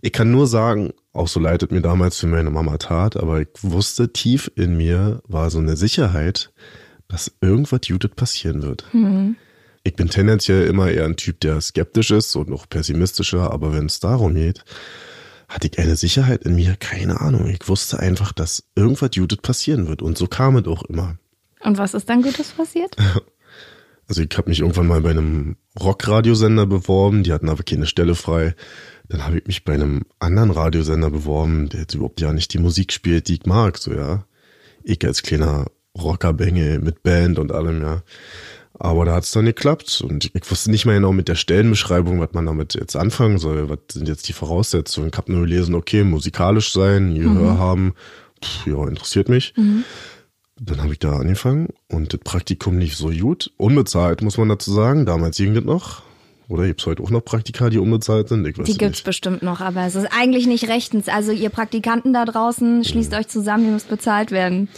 Ich 0.00 0.12
kann 0.12 0.30
nur 0.32 0.46
sagen, 0.46 0.92
auch 1.18 1.28
so 1.28 1.40
leitet 1.40 1.72
mir 1.72 1.80
damals 1.80 2.18
für 2.18 2.26
meine 2.26 2.50
Mama 2.50 2.78
tat, 2.78 3.16
aber 3.16 3.40
ich 3.40 3.48
wusste, 3.62 4.12
tief 4.12 4.50
in 4.54 4.76
mir 4.76 5.20
war 5.26 5.50
so 5.50 5.58
eine 5.58 5.76
Sicherheit, 5.76 6.52
dass 7.08 7.32
irgendwas 7.40 7.80
Judith 7.84 8.14
passieren 8.14 8.62
wird. 8.62 8.84
Mhm. 8.92 9.36
Ich 9.82 9.96
bin 9.96 10.08
tendenziell 10.08 10.66
immer 10.66 10.90
eher 10.90 11.04
ein 11.04 11.16
Typ, 11.16 11.40
der 11.40 11.60
skeptisch 11.60 12.10
ist 12.10 12.36
und 12.36 12.48
noch 12.48 12.68
pessimistischer, 12.68 13.52
aber 13.52 13.72
wenn 13.72 13.86
es 13.86 14.00
darum 14.00 14.34
geht, 14.34 14.64
hatte 15.48 15.68
ich 15.68 15.78
eine 15.78 15.96
Sicherheit 15.96 16.42
in 16.44 16.54
mir, 16.54 16.76
keine 16.76 17.20
Ahnung. 17.20 17.48
Ich 17.48 17.68
wusste 17.68 17.98
einfach, 17.98 18.32
dass 18.32 18.64
irgendwas 18.76 19.10
Judith 19.14 19.40
passieren 19.40 19.88
wird 19.88 20.02
und 20.02 20.18
so 20.18 20.26
kam 20.26 20.56
es 20.56 20.66
auch 20.66 20.82
immer. 20.84 21.16
Und 21.60 21.78
was 21.78 21.94
ist 21.94 22.08
dann 22.08 22.22
Gutes 22.22 22.50
passiert? 22.50 22.96
Also 24.08 24.22
ich 24.22 24.36
habe 24.36 24.48
mich 24.48 24.60
irgendwann 24.60 24.86
mal 24.86 25.02
bei 25.02 25.10
einem 25.10 25.56
Rockradiosender 25.78 26.66
beworben, 26.66 27.22
die 27.22 27.32
hatten 27.32 27.50
aber 27.50 27.62
keine 27.62 27.86
Stelle 27.86 28.14
frei. 28.14 28.54
Dann 29.08 29.24
habe 29.24 29.38
ich 29.38 29.46
mich 29.46 29.64
bei 29.64 29.74
einem 29.74 30.02
anderen 30.18 30.50
Radiosender 30.50 31.10
beworben, 31.10 31.68
der 31.68 31.80
jetzt 31.80 31.94
überhaupt 31.94 32.20
ja 32.20 32.32
nicht 32.32 32.52
die 32.54 32.58
Musik 32.58 32.92
spielt, 32.92 33.28
die 33.28 33.34
ich 33.34 33.46
mag, 33.46 33.78
so 33.78 33.92
ja. 33.92 34.24
Ich 34.82 35.04
als 35.04 35.22
kleiner 35.22 35.66
Rockerbengel 35.96 36.78
mit 36.78 37.02
Band 37.02 37.38
und 37.38 37.52
allem, 37.52 37.82
ja. 37.82 38.02
Aber 38.72 39.04
da 39.04 39.14
hat 39.14 39.24
es 39.24 39.32
dann 39.32 39.44
geklappt 39.44 40.02
und 40.02 40.30
ich 40.32 40.50
wusste 40.50 40.70
nicht 40.70 40.86
mehr 40.86 40.94
genau 40.94 41.12
mit 41.12 41.28
der 41.28 41.34
Stellenbeschreibung, 41.34 42.20
was 42.20 42.32
man 42.32 42.46
damit 42.46 42.74
jetzt 42.74 42.96
anfangen 42.96 43.38
soll. 43.38 43.68
Was 43.68 43.78
sind 43.92 44.08
jetzt 44.08 44.28
die 44.28 44.32
Voraussetzungen? 44.32 45.10
Ich 45.12 45.18
habe 45.18 45.32
nur 45.32 45.42
gelesen, 45.42 45.74
okay, 45.74 46.04
musikalisch 46.04 46.72
sein, 46.72 47.14
Gehör 47.14 47.54
mhm. 47.54 47.58
haben, 47.58 47.94
Pff, 48.42 48.66
ja, 48.66 48.86
interessiert 48.86 49.28
mich. 49.28 49.52
Mhm. 49.56 49.84
Dann 50.60 50.82
habe 50.82 50.92
ich 50.92 50.98
da 50.98 51.12
angefangen 51.12 51.68
und 51.88 52.12
das 52.12 52.20
Praktikum 52.20 52.78
lief 52.78 52.96
so 52.96 53.10
gut. 53.10 53.52
Unbezahlt, 53.56 54.22
muss 54.22 54.38
man 54.38 54.48
dazu 54.48 54.72
sagen. 54.72 55.06
Damals 55.06 55.36
ging 55.36 55.54
das 55.54 55.64
noch. 55.64 56.02
Oder 56.48 56.66
gibt 56.66 56.80
es 56.80 56.86
heute 56.86 57.02
auch 57.02 57.10
noch 57.10 57.20
Praktika, 57.24 57.68
die 57.68 57.78
unbezahlt 57.78 58.28
sind? 58.28 58.46
Ich 58.46 58.58
weiß 58.58 58.64
Die 58.64 58.72
es 58.72 58.78
gibt's 58.78 58.98
nicht. 58.98 59.04
bestimmt 59.04 59.42
noch, 59.42 59.60
aber 59.60 59.84
es 59.84 59.94
ist 59.94 60.08
eigentlich 60.10 60.46
nicht 60.46 60.68
rechtens. 60.68 61.08
Also 61.08 61.30
ihr 61.30 61.50
Praktikanten 61.50 62.12
da 62.12 62.24
draußen, 62.24 62.84
schließt 62.84 63.12
euch 63.14 63.28
zusammen, 63.28 63.66
ihr 63.66 63.72
müsst 63.72 63.88
bezahlt 63.88 64.30
werden. 64.30 64.68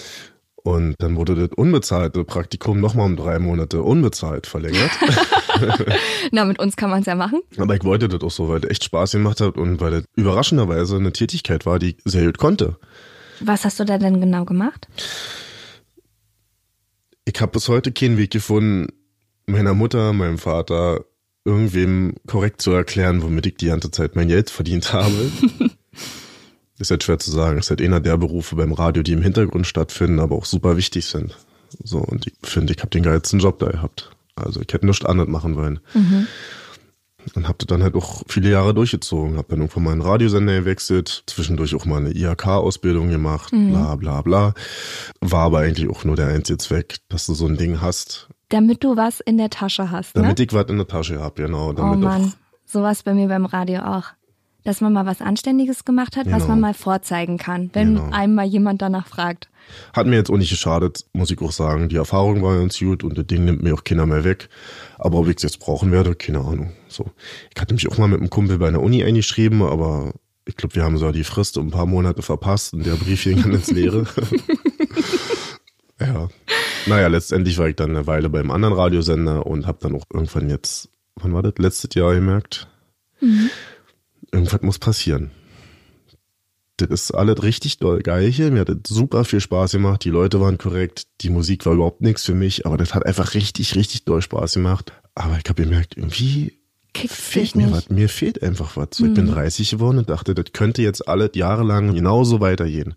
Und 0.62 0.96
dann 0.98 1.16
wurde 1.16 1.34
das 1.36 1.50
unbezahlte 1.56 2.24
Praktikum 2.24 2.80
nochmal 2.80 3.06
um 3.06 3.16
drei 3.16 3.38
Monate 3.38 3.82
unbezahlt 3.82 4.46
verlängert. 4.46 4.90
Na, 6.32 6.44
mit 6.44 6.58
uns 6.58 6.76
kann 6.76 6.90
man 6.90 7.00
es 7.00 7.06
ja 7.06 7.14
machen. 7.14 7.40
Aber 7.56 7.74
ich 7.74 7.84
wollte 7.84 8.08
das 8.08 8.20
auch 8.20 8.30
so, 8.30 8.48
weil 8.48 8.60
das 8.60 8.70
echt 8.70 8.84
Spaß 8.84 9.12
gemacht 9.12 9.40
hat 9.40 9.56
und 9.56 9.80
weil 9.80 9.90
das 9.92 10.04
überraschenderweise 10.16 10.96
eine 10.96 11.12
Tätigkeit 11.12 11.64
war, 11.64 11.78
die 11.78 11.90
ich 11.90 11.96
sehr 12.04 12.26
gut 12.26 12.38
konnte. 12.38 12.76
Was 13.40 13.64
hast 13.64 13.80
du 13.80 13.84
da 13.84 13.96
denn 13.96 14.20
genau 14.20 14.44
gemacht? 14.44 14.86
Ich 17.32 17.40
habe 17.40 17.52
bis 17.52 17.68
heute 17.68 17.92
keinen 17.92 18.18
Weg 18.18 18.32
gefunden, 18.32 18.88
meiner 19.46 19.72
Mutter, 19.72 20.12
meinem 20.12 20.38
Vater, 20.38 21.04
irgendwem 21.44 22.14
korrekt 22.26 22.60
zu 22.60 22.72
erklären, 22.72 23.22
womit 23.22 23.46
ich 23.46 23.56
die 23.56 23.66
ganze 23.66 23.90
Zeit 23.90 24.16
mein 24.16 24.28
Geld 24.28 24.50
verdient 24.50 24.92
habe. 24.92 25.30
ist 26.78 26.90
halt 26.90 27.04
schwer 27.04 27.18
zu 27.18 27.30
sagen. 27.30 27.58
Ist 27.58 27.70
halt 27.70 27.80
einer 27.80 28.00
der 28.00 28.16
Berufe 28.16 28.56
beim 28.56 28.72
Radio, 28.72 29.02
die 29.04 29.12
im 29.12 29.22
Hintergrund 29.22 29.66
stattfinden, 29.66 30.18
aber 30.18 30.34
auch 30.34 30.44
super 30.44 30.76
wichtig 30.76 31.06
sind. 31.06 31.36
So, 31.84 31.98
und 31.98 32.26
ich 32.26 32.34
finde, 32.42 32.72
ich 32.72 32.80
habe 32.80 32.90
den 32.90 33.04
geilsten 33.04 33.38
Job 33.38 33.60
da 33.60 33.70
gehabt. 33.70 34.10
Also 34.34 34.60
ich 34.60 34.72
hätte 34.72 34.86
nichts 34.86 35.04
anderes 35.04 35.30
machen 35.30 35.54
wollen. 35.54 35.78
Und 37.34 37.48
hab 37.48 37.58
das 37.58 37.66
dann 37.66 37.82
halt 37.82 37.94
auch 37.94 38.22
viele 38.28 38.50
Jahre 38.50 38.74
durchgezogen. 38.74 39.36
Hab 39.36 39.48
dann 39.48 39.60
irgendwann 39.60 39.84
mal 39.84 39.92
einen 39.92 40.00
Radiosender 40.02 40.60
gewechselt, 40.60 41.22
zwischendurch 41.26 41.74
auch 41.74 41.84
mal 41.84 41.98
eine 41.98 42.10
IHK-Ausbildung 42.10 43.08
gemacht, 43.10 43.50
bla 43.52 43.96
bla 43.96 44.22
bla. 44.22 44.54
War 45.20 45.44
aber 45.44 45.60
eigentlich 45.60 45.88
auch 45.88 46.04
nur 46.04 46.16
der 46.16 46.28
einzige 46.28 46.58
Zweck, 46.58 46.96
dass 47.08 47.26
du 47.26 47.34
so 47.34 47.46
ein 47.46 47.56
Ding 47.56 47.80
hast, 47.80 48.28
Damit 48.48 48.82
du 48.82 48.96
was 48.96 49.20
in 49.20 49.38
der 49.38 49.50
Tasche 49.50 49.90
hast, 49.90 50.16
ne? 50.16 50.22
damit 50.22 50.40
ich 50.40 50.52
was 50.52 50.66
in 50.68 50.76
der 50.76 50.88
Tasche 50.88 51.20
hab, 51.20 51.36
genau. 51.36 51.68
Oh 51.70 51.72
Damit 51.72 52.00
Mann, 52.00 52.24
auch, 52.24 52.30
sowas 52.64 53.02
bei 53.02 53.14
mir 53.14 53.28
beim 53.28 53.44
Radio 53.44 53.80
auch. 53.82 54.04
Dass 54.64 54.80
man 54.80 54.92
mal 54.92 55.06
was 55.06 55.20
Anständiges 55.22 55.84
gemacht 55.84 56.16
hat, 56.16 56.26
was 56.26 56.42
Genau. 56.42 56.48
man 56.48 56.60
mal 56.60 56.74
vorzeigen 56.74 57.38
kann, 57.38 57.70
wenn 57.72 57.96
Genau. 57.96 58.10
einem 58.12 58.34
mal 58.34 58.44
jemand 58.46 58.82
danach 58.82 59.06
fragt. 59.06 59.48
hat 59.92 60.06
mir 60.06 60.16
jetzt 60.16 60.30
auch 60.30 60.36
nicht 60.36 60.50
geschadet, 60.50 61.06
muss 61.12 61.30
ich 61.30 61.40
auch 61.40 61.52
sagen. 61.52 61.88
Die 61.88 61.96
Erfahrung 61.96 62.42
war 62.42 62.58
ganz 62.58 62.78
gut 62.78 63.04
und 63.04 63.16
das 63.16 63.26
Ding 63.26 63.44
nimmt 63.44 63.62
mir 63.62 63.72
auch 63.74 63.84
keiner 63.84 64.04
mehr 64.04 64.24
weg. 64.24 64.48
Aber 64.98 65.18
ob 65.18 65.28
ich 65.28 65.36
es 65.36 65.42
jetzt 65.44 65.60
brauchen 65.60 65.92
werde, 65.92 66.14
keine 66.16 66.40
Ahnung. 66.40 66.72
So. 66.88 67.10
Ich 67.54 67.60
hatte 67.60 67.72
mich 67.74 67.86
auch 67.88 67.96
mal 67.96 68.08
mit 68.08 68.18
einem 68.20 68.30
Kumpel 68.30 68.58
bei 68.58 68.66
einer 68.68 68.82
Uni 68.82 69.04
eingeschrieben, 69.04 69.62
aber 69.62 70.12
ich 70.44 70.56
glaube, 70.56 70.74
wir 70.74 70.82
haben 70.82 70.98
so 70.98 71.12
die 71.12 71.22
Frist 71.24 71.56
um 71.56 71.68
ein 71.68 71.70
paar 71.70 71.86
Monate 71.86 72.20
verpasst 72.22 72.74
und 72.74 72.84
der 72.84 72.94
Brief 72.96 73.22
ging 73.22 73.40
dann 73.40 73.52
ins 73.52 73.70
Leere. 73.70 74.06
ja. 76.00 76.28
Naja, 76.86 77.06
letztendlich 77.08 77.58
war 77.58 77.68
ich 77.68 77.76
dann 77.76 77.90
eine 77.90 78.06
Weile 78.06 78.28
beim 78.30 78.50
anderen 78.50 78.74
Radiosender 78.74 79.46
und 79.46 79.66
habe 79.66 79.78
dann 79.82 79.94
auch 79.94 80.04
irgendwann 80.12 80.48
jetzt, 80.48 80.88
wann 81.16 81.32
war 81.34 81.42
das? 81.42 81.54
Letztes 81.58 81.94
Jahr 81.94 82.14
gemerkt, 82.14 82.68
irgendwas 84.32 84.62
muss 84.62 84.78
passieren. 84.78 85.30
Das 86.76 86.88
ist 86.88 87.10
alles 87.10 87.42
richtig 87.42 87.78
doll 87.78 88.00
geil 88.00 88.30
hier. 88.30 88.50
Mir 88.50 88.60
hat 88.60 88.70
das 88.70 88.78
super 88.88 89.24
viel 89.24 89.40
Spaß 89.40 89.72
gemacht. 89.72 90.04
Die 90.04 90.10
Leute 90.10 90.40
waren 90.40 90.56
korrekt. 90.56 91.08
Die 91.20 91.28
Musik 91.28 91.66
war 91.66 91.74
überhaupt 91.74 92.00
nichts 92.00 92.24
für 92.24 92.34
mich, 92.34 92.64
aber 92.64 92.78
das 92.78 92.94
hat 92.94 93.04
einfach 93.04 93.34
richtig, 93.34 93.74
richtig 93.74 94.04
doll 94.04 94.22
Spaß 94.22 94.54
gemacht. 94.54 94.92
Aber 95.14 95.36
ich 95.36 95.48
habe 95.48 95.62
gemerkt, 95.62 95.96
irgendwie 95.96 96.54
Kickt 96.92 97.12
fehlt 97.12 97.54
mir 97.54 97.66
nicht. 97.66 97.76
was. 97.76 97.90
Mir 97.90 98.08
fehlt 98.08 98.42
einfach 98.42 98.76
was. 98.76 98.88
So, 98.92 99.06
Ich 99.06 99.14
bin 99.14 99.26
30 99.28 99.70
geworden 99.70 99.98
und 99.98 100.10
dachte, 100.10 100.34
das 100.34 100.46
könnte 100.52 100.82
jetzt 100.82 101.06
alle 101.06 101.30
Jahre 101.34 101.64
lang 101.64 101.94
genauso 101.94 102.40
weitergehen. 102.40 102.94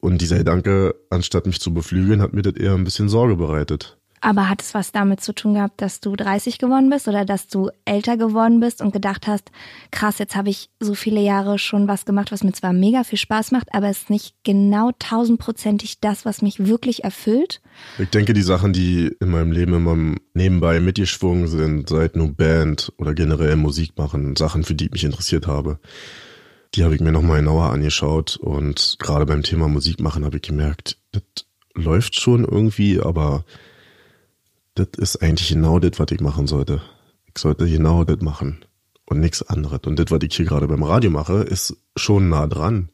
Und 0.00 0.20
dieser 0.20 0.38
Gedanke, 0.38 0.94
anstatt 1.10 1.46
mich 1.46 1.60
zu 1.60 1.72
beflügeln, 1.72 2.20
hat 2.20 2.32
mir 2.32 2.42
das 2.42 2.54
eher 2.54 2.74
ein 2.74 2.84
bisschen 2.84 3.08
Sorge 3.08 3.36
bereitet. 3.36 3.98
Aber 4.24 4.48
hat 4.48 4.62
es 4.62 4.72
was 4.72 4.92
damit 4.92 5.20
zu 5.20 5.34
tun 5.34 5.54
gehabt, 5.54 5.82
dass 5.82 6.00
du 6.00 6.14
30 6.14 6.58
geworden 6.58 6.90
bist 6.90 7.08
oder 7.08 7.24
dass 7.24 7.48
du 7.48 7.70
älter 7.84 8.16
geworden 8.16 8.60
bist 8.60 8.80
und 8.80 8.92
gedacht 8.92 9.26
hast, 9.26 9.50
krass, 9.90 10.20
jetzt 10.20 10.36
habe 10.36 10.48
ich 10.48 10.70
so 10.78 10.94
viele 10.94 11.20
Jahre 11.20 11.58
schon 11.58 11.88
was 11.88 12.04
gemacht, 12.04 12.30
was 12.30 12.44
mir 12.44 12.52
zwar 12.52 12.72
mega 12.72 13.02
viel 13.02 13.18
Spaß 13.18 13.50
macht, 13.50 13.74
aber 13.74 13.88
es 13.88 14.02
ist 14.02 14.10
nicht 14.10 14.36
genau 14.44 14.92
tausendprozentig 15.00 15.98
das, 15.98 16.24
was 16.24 16.40
mich 16.40 16.64
wirklich 16.64 17.02
erfüllt? 17.02 17.60
Ich 17.98 18.10
denke, 18.10 18.32
die 18.32 18.42
Sachen, 18.42 18.72
die 18.72 19.10
in 19.18 19.28
meinem 19.28 19.50
Leben 19.50 19.74
immer 19.74 20.16
nebenbei 20.34 20.78
mitgeschwungen 20.78 21.48
sind, 21.48 21.88
seit 21.88 22.14
nur 22.14 22.28
Band 22.28 22.92
oder 22.98 23.14
generell 23.14 23.56
Musik 23.56 23.98
machen, 23.98 24.36
Sachen, 24.36 24.62
für 24.62 24.76
die 24.76 24.84
ich 24.84 24.92
mich 24.92 25.02
interessiert 25.02 25.48
habe, 25.48 25.80
die 26.76 26.84
habe 26.84 26.94
ich 26.94 27.00
mir 27.00 27.10
nochmal 27.10 27.40
genauer 27.40 27.70
angeschaut 27.72 28.36
und 28.36 28.98
gerade 29.00 29.26
beim 29.26 29.42
Thema 29.42 29.66
Musik 29.66 29.98
machen 29.98 30.24
habe 30.24 30.36
ich 30.36 30.42
gemerkt, 30.42 30.96
das 31.10 31.24
läuft 31.74 32.20
schon 32.20 32.44
irgendwie, 32.44 33.00
aber 33.00 33.44
das 34.74 34.88
ist 34.96 35.22
eigentlich 35.22 35.48
genau 35.48 35.78
das, 35.78 35.98
was 35.98 36.10
ich 36.10 36.20
machen 36.20 36.46
sollte. 36.46 36.82
Ich 37.26 37.38
sollte 37.38 37.68
genau 37.68 38.04
das 38.04 38.20
machen 38.20 38.64
und 39.06 39.20
nichts 39.20 39.42
anderes. 39.42 39.80
Und 39.84 39.98
das, 39.98 40.10
was 40.10 40.20
ich 40.22 40.34
hier 40.34 40.46
gerade 40.46 40.68
beim 40.68 40.82
Radio 40.82 41.10
mache, 41.10 41.42
ist 41.42 41.76
schon 41.96 42.28
nah 42.28 42.46
dran. 42.46 42.90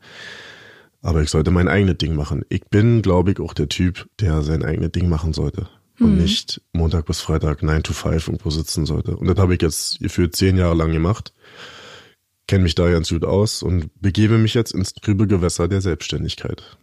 Aber 1.00 1.22
ich 1.22 1.30
sollte 1.30 1.50
mein 1.50 1.68
eigenes 1.68 1.98
Ding 1.98 2.14
machen. 2.14 2.44
Ich 2.48 2.64
bin, 2.66 3.02
glaube 3.02 3.32
ich, 3.32 3.40
auch 3.40 3.54
der 3.54 3.68
Typ, 3.68 4.08
der 4.20 4.42
sein 4.42 4.64
eigenes 4.64 4.92
Ding 4.92 5.08
machen 5.08 5.32
sollte. 5.32 5.68
Und 6.00 6.16
nicht 6.16 6.60
Montag 6.72 7.06
bis 7.06 7.20
Freitag 7.20 7.62
9 7.62 7.82
to 7.82 7.92
5 7.92 8.28
irgendwo 8.28 8.50
sitzen 8.50 8.86
sollte. 8.86 9.16
Und 9.16 9.26
das 9.26 9.36
habe 9.38 9.54
ich 9.54 9.62
jetzt 9.62 9.98
gefühlt 9.98 10.36
zehn 10.36 10.56
Jahre 10.56 10.76
lang 10.76 10.92
gemacht. 10.92 11.32
Kenne 12.46 12.62
mich 12.62 12.76
da 12.76 12.88
ganz 12.88 13.08
gut 13.08 13.24
aus 13.24 13.64
und 13.64 13.90
begebe 14.00 14.38
mich 14.38 14.54
jetzt 14.54 14.72
ins 14.72 14.92
trübe 14.92 15.26
Gewässer 15.26 15.66
der 15.66 15.80
Selbstständigkeit. 15.80 16.78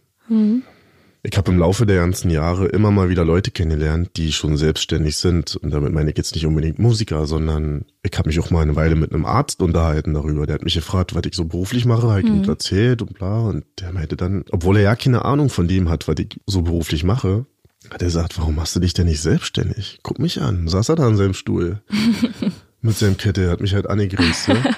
Ich 1.22 1.36
habe 1.36 1.50
im 1.50 1.58
Laufe 1.58 1.86
der 1.86 1.96
ganzen 1.96 2.30
Jahre 2.30 2.66
immer 2.66 2.90
mal 2.90 3.08
wieder 3.08 3.24
Leute 3.24 3.50
kennengelernt, 3.50 4.10
die 4.16 4.32
schon 4.32 4.56
selbstständig 4.56 5.16
sind. 5.16 5.56
Und 5.56 5.72
damit 5.72 5.92
meine 5.92 6.10
ich 6.10 6.16
jetzt 6.16 6.34
nicht 6.34 6.46
unbedingt 6.46 6.78
Musiker, 6.78 7.26
sondern 7.26 7.84
ich 8.02 8.16
habe 8.16 8.28
mich 8.28 8.38
auch 8.38 8.50
mal 8.50 8.62
eine 8.62 8.76
Weile 8.76 8.94
mit 8.94 9.12
einem 9.12 9.24
Arzt 9.24 9.60
unterhalten 9.60 10.14
darüber. 10.14 10.46
Der 10.46 10.54
hat 10.54 10.62
mich 10.62 10.74
gefragt, 10.74 11.14
was 11.14 11.22
ich 11.26 11.34
so 11.34 11.44
beruflich 11.44 11.84
mache, 11.84 12.08
habe 12.08 12.20
ich 12.20 12.26
ihm 12.26 12.44
erzählt 12.44 13.02
und 13.02 13.14
bla. 13.14 13.40
Und 13.40 13.64
der 13.80 13.92
meinte 13.92 14.16
dann, 14.16 14.44
obwohl 14.50 14.76
er 14.76 14.82
ja 14.82 14.96
keine 14.96 15.24
Ahnung 15.24 15.48
von 15.48 15.66
dem 15.66 15.88
hat, 15.88 16.06
was 16.06 16.16
ich 16.18 16.40
so 16.46 16.62
beruflich 16.62 17.02
mache, 17.02 17.46
hat 17.90 18.02
er 18.02 18.06
gesagt, 18.06 18.38
warum 18.38 18.56
machst 18.56 18.76
du 18.76 18.80
dich 18.80 18.94
denn 18.94 19.06
nicht 19.06 19.20
selbstständig? 19.20 20.00
Guck 20.02 20.18
mich 20.18 20.40
an. 20.40 20.68
Saß 20.68 20.90
er 20.90 20.96
da 20.96 21.06
an 21.06 21.16
seinem 21.16 21.34
Stuhl. 21.34 21.82
mit 22.82 22.96
seinem 22.96 23.16
Kette, 23.16 23.50
hat 23.50 23.60
mich 23.60 23.74
halt 23.74 23.88
angegrinst. 23.88 24.48
Ne? 24.48 24.62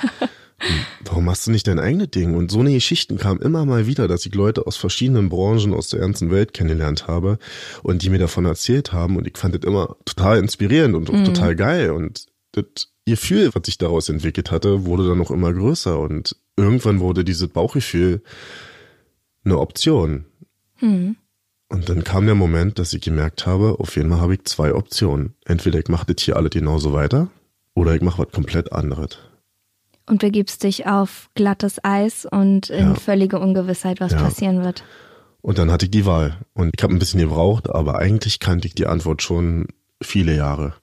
warum 1.19 1.27
machst 1.27 1.49
du 1.49 1.51
nicht 1.51 1.67
dein 1.67 1.81
eigenes 1.81 2.11
Ding? 2.11 2.37
Und 2.37 2.53
so 2.53 2.61
eine 2.61 2.73
Geschichten 2.73 3.19
kamen 3.19 3.43
immer 3.43 3.65
mal 3.65 3.89
wieder, 3.89 4.07
dass 4.07 4.25
ich 4.25 4.37
Leute 4.37 4.69
aus 4.69 4.77
verschiedenen 4.77 5.29
Branchen 5.29 5.75
aus 5.75 5.89
der 5.89 5.99
ganzen 5.99 6.31
Welt 6.31 6.55
kennengelernt 6.55 7.09
habe 7.09 7.41
und 7.83 8.03
die 8.03 8.11
mir 8.11 8.21
davon 8.21 8.45
erzählt 8.45 8.93
haben 8.93 9.17
und 9.17 9.27
ich 9.27 9.37
fand 9.37 9.57
das 9.57 9.63
immer 9.65 9.97
total 10.05 10.39
inspirierend 10.39 10.95
und 10.95 11.11
auch 11.11 11.25
total 11.25 11.57
geil 11.57 11.91
und 11.91 12.27
das 12.53 12.93
Gefühl, 13.05 13.51
was 13.53 13.63
sich 13.65 13.79
daraus 13.79 14.09
entwickelt 14.09 14.53
hatte, 14.53 14.87
wurde 14.87 15.09
dann 15.09 15.19
noch 15.19 15.33
immer 15.33 15.53
größer 15.53 15.99
und 15.99 16.37
irgendwann 16.57 17.01
wurde 17.01 17.25
dieses 17.25 17.49
Bauchgefühl 17.49 18.23
eine 19.45 19.59
Option. 19.59 20.25
Und 21.69 21.89
dann 21.89 22.05
kam 22.05 22.27
der 22.27 22.37
Moment, 22.37 22.79
dass 22.79 22.93
ich 22.93 23.01
gemerkt 23.01 23.45
habe, 23.45 23.81
auf 23.81 23.97
jeden 23.97 24.11
Fall 24.11 24.21
habe 24.21 24.35
ich 24.35 24.45
zwei 24.45 24.73
Optionen. 24.73 25.35
Entweder 25.45 25.81
ich 25.81 25.89
mache 25.89 26.15
das 26.15 26.23
hier 26.23 26.37
alles 26.37 26.51
genauso 26.51 26.93
weiter 26.93 27.29
oder 27.75 27.97
ich 27.97 28.03
mache 28.03 28.23
was 28.23 28.33
komplett 28.33 28.73
anderes. 28.73 29.19
Und 30.09 30.21
begibst 30.21 30.63
dich 30.63 30.87
auf 30.87 31.29
glattes 31.35 31.85
Eis 31.85 32.25
und 32.25 32.71
in 32.71 32.89
Ja. 32.89 32.95
völlige 32.95 33.39
Ungewissheit, 33.39 34.01
was 34.01 34.13
Ja. 34.13 34.19
passieren 34.23 34.65
wird. 34.65 34.83
Und 35.43 35.59
dann 35.59 35.71
hatte 35.71 35.85
ich 35.87 35.91
die 35.91 36.07
Wahl. 36.07 36.37
Und 36.55 36.73
ich 36.77 36.83
habe 36.83 36.95
ein 36.95 36.99
bisschen 36.99 37.21
gebraucht, 37.21 37.69
aber 37.71 37.99
eigentlich 37.99 38.41
kannte 38.41 38.67
ich 38.67 38.75
die 38.75 38.87
Antwort 38.87 39.23
schon 39.23 39.67
viele 40.03 40.35
Jahre. 40.35 40.75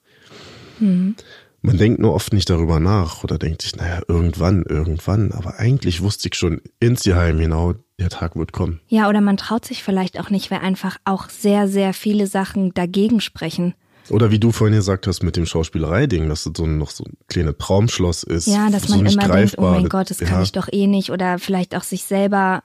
Man 0.80 1.78
denkt 1.78 2.00
nur 2.00 2.14
oft 2.14 2.34
nicht 2.34 2.50
darüber 2.50 2.80
nach 2.80 3.24
oder 3.24 3.38
denkt 3.38 3.62
sich, 3.64 3.76
naja, 3.76 4.02
irgendwann, 4.08 4.64
irgendwann. 4.64 5.32
Aber 5.32 5.58
eigentlich 5.60 6.02
wusste 6.02 6.28
ich 6.30 6.36
schon 6.36 6.62
insgeheim 6.80 7.40
genau, 7.40 7.74
der 8.00 8.10
Tag 8.10 8.36
wird 8.36 8.52
kommen. 8.52 8.82
Ja, 8.88 9.10
oder 9.10 9.22
man 9.22 9.38
traut 9.38 9.66
sich 9.66 9.82
vielleicht 9.84 10.20
auch 10.20 10.30
nicht, 10.30 10.52
weil 10.52 10.60
einfach 10.60 10.98
auch 11.06 11.30
sehr, 11.30 11.68
sehr 11.68 11.94
viele 11.94 12.28
Sachen 12.28 12.74
dagegen 12.74 13.22
sprechen. 13.22 13.74
Oder 14.10 14.32
wie 14.32 14.40
du 14.40 14.52
vorhin 14.52 14.76
gesagt 14.76 15.08
hast 15.08 15.24
mit 15.24 15.36
dem 15.36 15.46
Schauspielerei-Ding, 15.46 16.30
dass 16.30 16.44
das 16.44 16.54
so 16.56 16.66
noch 16.66 16.92
so 16.92 17.04
ein 17.06 17.18
kleines 17.28 17.56
Traumschloss 17.58 18.24
ist. 18.24 18.48
Ja, 18.48 18.70
dass 18.70 18.84
so 18.84 18.98
man 18.98 19.06
immer 19.06 19.28
denkt, 19.28 19.58
oh 19.58 19.64
mein 19.64 19.90
Gott, 19.90 20.10
das 20.10 20.20
kann 20.20 20.38
ja. 20.38 20.42
ich 20.44 20.52
doch 20.52 20.68
eh 20.72 20.88
nicht. 20.88 21.12
Oder 21.12 21.40
vielleicht 21.40 21.76
auch 21.76 21.84
sich 21.84 22.04
selber 22.04 22.64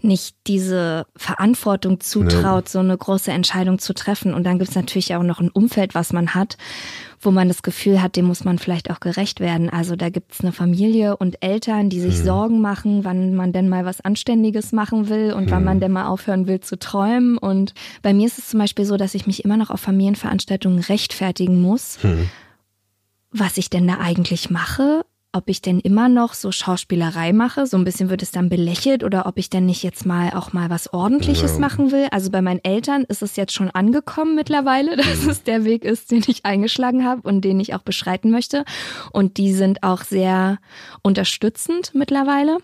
nicht 0.00 0.34
diese 0.46 1.06
Verantwortung 1.16 2.00
zutraut, 2.00 2.68
so 2.68 2.80
eine 2.80 2.96
große 2.96 3.30
Entscheidung 3.30 3.78
zu 3.78 3.94
treffen. 3.94 4.34
Und 4.34 4.44
dann 4.44 4.58
gibt's 4.58 4.74
natürlich 4.74 5.14
auch 5.14 5.22
noch 5.22 5.40
ein 5.40 5.50
Umfeld, 5.50 5.94
was 5.94 6.12
man 6.12 6.34
hat, 6.34 6.56
wo 7.22 7.30
man 7.30 7.48
das 7.48 7.62
Gefühl 7.62 8.00
hat, 8.00 8.16
dem 8.16 8.24
muss 8.24 8.44
man 8.44 8.58
vielleicht 8.58 8.90
auch 8.90 8.98
gerecht 8.98 9.40
werden. 9.40 9.68
Also 9.68 9.94
da 9.94 10.08
gibt's 10.08 10.40
eine 10.40 10.52
Familie 10.52 11.16
und 11.18 11.42
Eltern, 11.42 11.90
die 11.90 12.00
sich 12.00 12.18
Mhm. 12.20 12.24
Sorgen 12.24 12.60
machen, 12.62 13.04
wann 13.04 13.34
man 13.34 13.52
denn 13.52 13.68
mal 13.68 13.84
was 13.84 14.00
Anständiges 14.00 14.72
machen 14.72 15.08
will 15.10 15.34
und 15.34 15.50
wann 15.50 15.60
Mhm. 15.60 15.64
man 15.66 15.80
denn 15.80 15.92
mal 15.92 16.06
aufhören 16.06 16.46
will 16.46 16.60
zu 16.60 16.78
träumen. 16.78 17.36
Und 17.36 17.74
bei 18.02 18.14
mir 18.14 18.26
ist 18.26 18.38
es 18.38 18.48
zum 18.48 18.58
Beispiel 18.60 18.86
so, 18.86 18.96
dass 18.96 19.14
ich 19.14 19.26
mich 19.26 19.44
immer 19.44 19.58
noch 19.58 19.68
auf 19.70 19.80
Familienveranstaltungen 19.80 20.78
rechtfertigen 20.80 21.60
muss, 21.60 22.02
Mhm. 22.02 22.28
was 23.32 23.58
ich 23.58 23.68
denn 23.68 23.86
da 23.86 23.98
eigentlich 23.98 24.48
mache 24.50 25.04
ob 25.32 25.48
ich 25.48 25.62
denn 25.62 25.78
immer 25.78 26.08
noch 26.08 26.34
so 26.34 26.50
Schauspielerei 26.50 27.32
mache. 27.32 27.66
So 27.66 27.76
ein 27.76 27.84
bisschen 27.84 28.10
wird 28.10 28.22
es 28.22 28.32
dann 28.32 28.48
belächelt 28.48 29.04
oder 29.04 29.26
ob 29.26 29.38
ich 29.38 29.48
denn 29.48 29.66
nicht 29.66 29.82
jetzt 29.82 30.04
mal 30.04 30.30
auch 30.34 30.52
mal 30.52 30.70
was 30.70 30.92
Ordentliches 30.92 31.52
Ja. 31.52 31.58
machen 31.58 31.92
will. 31.92 32.08
Also 32.10 32.30
bei 32.30 32.42
meinen 32.42 32.60
Eltern 32.64 33.04
ist 33.04 33.22
es 33.22 33.36
jetzt 33.36 33.52
schon 33.52 33.70
angekommen 33.70 34.34
mittlerweile, 34.34 34.96
dass 34.96 35.24
es 35.26 35.42
der 35.44 35.64
Weg 35.64 35.84
ist, 35.84 36.10
den 36.10 36.24
ich 36.26 36.44
eingeschlagen 36.44 37.04
habe 37.04 37.22
und 37.22 37.42
den 37.42 37.60
ich 37.60 37.74
auch 37.74 37.82
beschreiten 37.82 38.30
möchte. 38.30 38.64
Und 39.12 39.36
die 39.36 39.52
sind 39.52 39.82
auch 39.82 40.02
sehr 40.02 40.58
unterstützend 41.02 41.92
mittlerweile. 41.94 42.58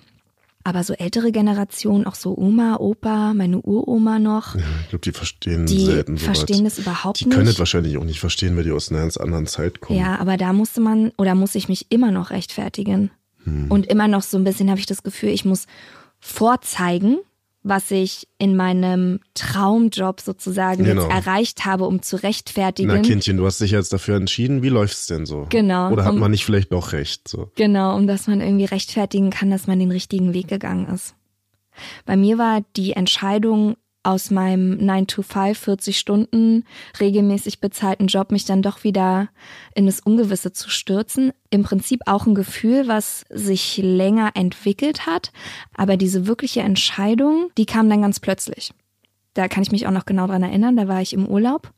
Aber 0.66 0.82
so 0.82 0.94
ältere 0.94 1.30
Generationen, 1.30 2.06
auch 2.08 2.16
so 2.16 2.36
Oma, 2.36 2.78
Opa, 2.80 3.34
meine 3.34 3.60
Uroma 3.60 4.18
noch, 4.18 4.56
Ja, 4.56 4.62
ich 4.82 4.88
glaube, 4.88 5.02
die 5.04 5.12
verstehen 5.12 5.64
die 5.66 5.84
selten 5.84 6.16
so 6.16 6.24
verstehen 6.24 6.58
weit. 6.64 6.66
das 6.66 6.78
überhaupt 6.80 7.20
Die 7.20 7.24
können 7.28 7.42
nicht. 7.44 7.52
es 7.52 7.58
wahrscheinlich 7.60 7.96
auch 7.98 8.02
nicht 8.04 8.18
verstehen, 8.18 8.56
weil 8.56 8.64
die 8.64 8.72
aus 8.72 8.90
einer 8.90 9.02
ganz 9.02 9.16
anderen 9.16 9.46
Zeit 9.46 9.80
kommen. 9.80 9.96
Ja, 10.00 10.18
aber 10.18 10.36
da 10.36 10.52
musste 10.52 10.80
man 10.80 11.12
oder 11.18 11.36
muss 11.36 11.54
ich 11.54 11.68
mich 11.68 11.86
immer 11.90 12.10
noch 12.10 12.30
rechtfertigen. 12.30 13.12
Hm. 13.44 13.70
Und 13.70 13.86
immer 13.86 14.08
noch 14.08 14.22
so 14.22 14.36
ein 14.38 14.42
bisschen 14.42 14.68
habe 14.68 14.80
ich 14.80 14.86
das 14.86 15.04
Gefühl, 15.04 15.28
ich 15.28 15.44
muss 15.44 15.66
vorzeigen, 16.18 17.18
was 17.68 17.90
ich 17.90 18.28
in 18.38 18.54
meinem 18.54 19.18
Traumjob 19.34 20.20
sozusagen 20.20 20.84
Genau. 20.84 21.02
jetzt 21.02 21.10
erreicht 21.26 21.64
habe, 21.64 21.84
um 21.86 22.00
zu 22.00 22.16
rechtfertigen. 22.22 22.88
Na 22.88 22.98
Kindchen, 23.00 23.36
du 23.36 23.44
hast 23.44 23.60
dich 23.60 23.72
jetzt 23.72 23.92
dafür 23.92 24.16
entschieden, 24.16 24.62
wie 24.62 24.68
läuft's 24.68 25.06
denn 25.06 25.26
so? 25.26 25.46
Genau. 25.48 25.90
Oder 25.90 26.04
hat 26.04 26.12
Um- 26.12 26.20
man 26.20 26.30
nicht 26.30 26.44
vielleicht 26.44 26.70
doch 26.72 26.92
recht? 26.92 27.26
So. 27.26 27.50
Genau, 27.56 27.96
um 27.96 28.06
dass 28.06 28.28
man 28.28 28.40
irgendwie 28.40 28.66
rechtfertigen 28.66 29.30
kann, 29.30 29.50
dass 29.50 29.66
man 29.66 29.78
den 29.80 29.90
richtigen 29.90 30.32
Weg 30.32 30.48
gegangen 30.48 30.86
ist. 30.86 31.14
Bei 32.04 32.16
mir 32.16 32.38
war 32.38 32.62
die 32.76 32.92
Entscheidung 32.92 33.76
aus 34.06 34.30
meinem 34.30 34.78
9 34.78 35.06
to 35.08 35.22
5, 35.22 35.58
40 35.58 35.98
Stunden 35.98 36.64
regelmäßig 37.00 37.60
bezahlten 37.60 38.06
Job, 38.06 38.30
mich 38.30 38.44
dann 38.44 38.62
doch 38.62 38.84
wieder 38.84 39.28
in 39.74 39.86
das 39.86 40.00
Ungewisse 40.00 40.52
zu 40.52 40.70
stürzen. 40.70 41.32
Im 41.50 41.64
Prinzip 41.64 42.02
auch 42.06 42.26
ein 42.26 42.34
Gefühl, 42.34 42.86
was 42.86 43.24
sich 43.28 43.78
länger 43.78 44.30
entwickelt 44.34 45.06
hat. 45.06 45.32
Aber 45.74 45.96
diese 45.96 46.26
wirkliche 46.26 46.60
Entscheidung, 46.60 47.50
die 47.58 47.66
kam 47.66 47.90
dann 47.90 48.02
ganz 48.02 48.20
plötzlich. 48.20 48.72
Da 49.34 49.48
kann 49.48 49.62
ich 49.62 49.72
mich 49.72 49.86
auch 49.86 49.92
noch 49.92 50.06
genau 50.06 50.26
dran 50.26 50.42
erinnern. 50.42 50.76
Da 50.76 50.88
war 50.88 51.02
ich 51.02 51.12
im 51.12 51.26
Urlaub 51.26 51.72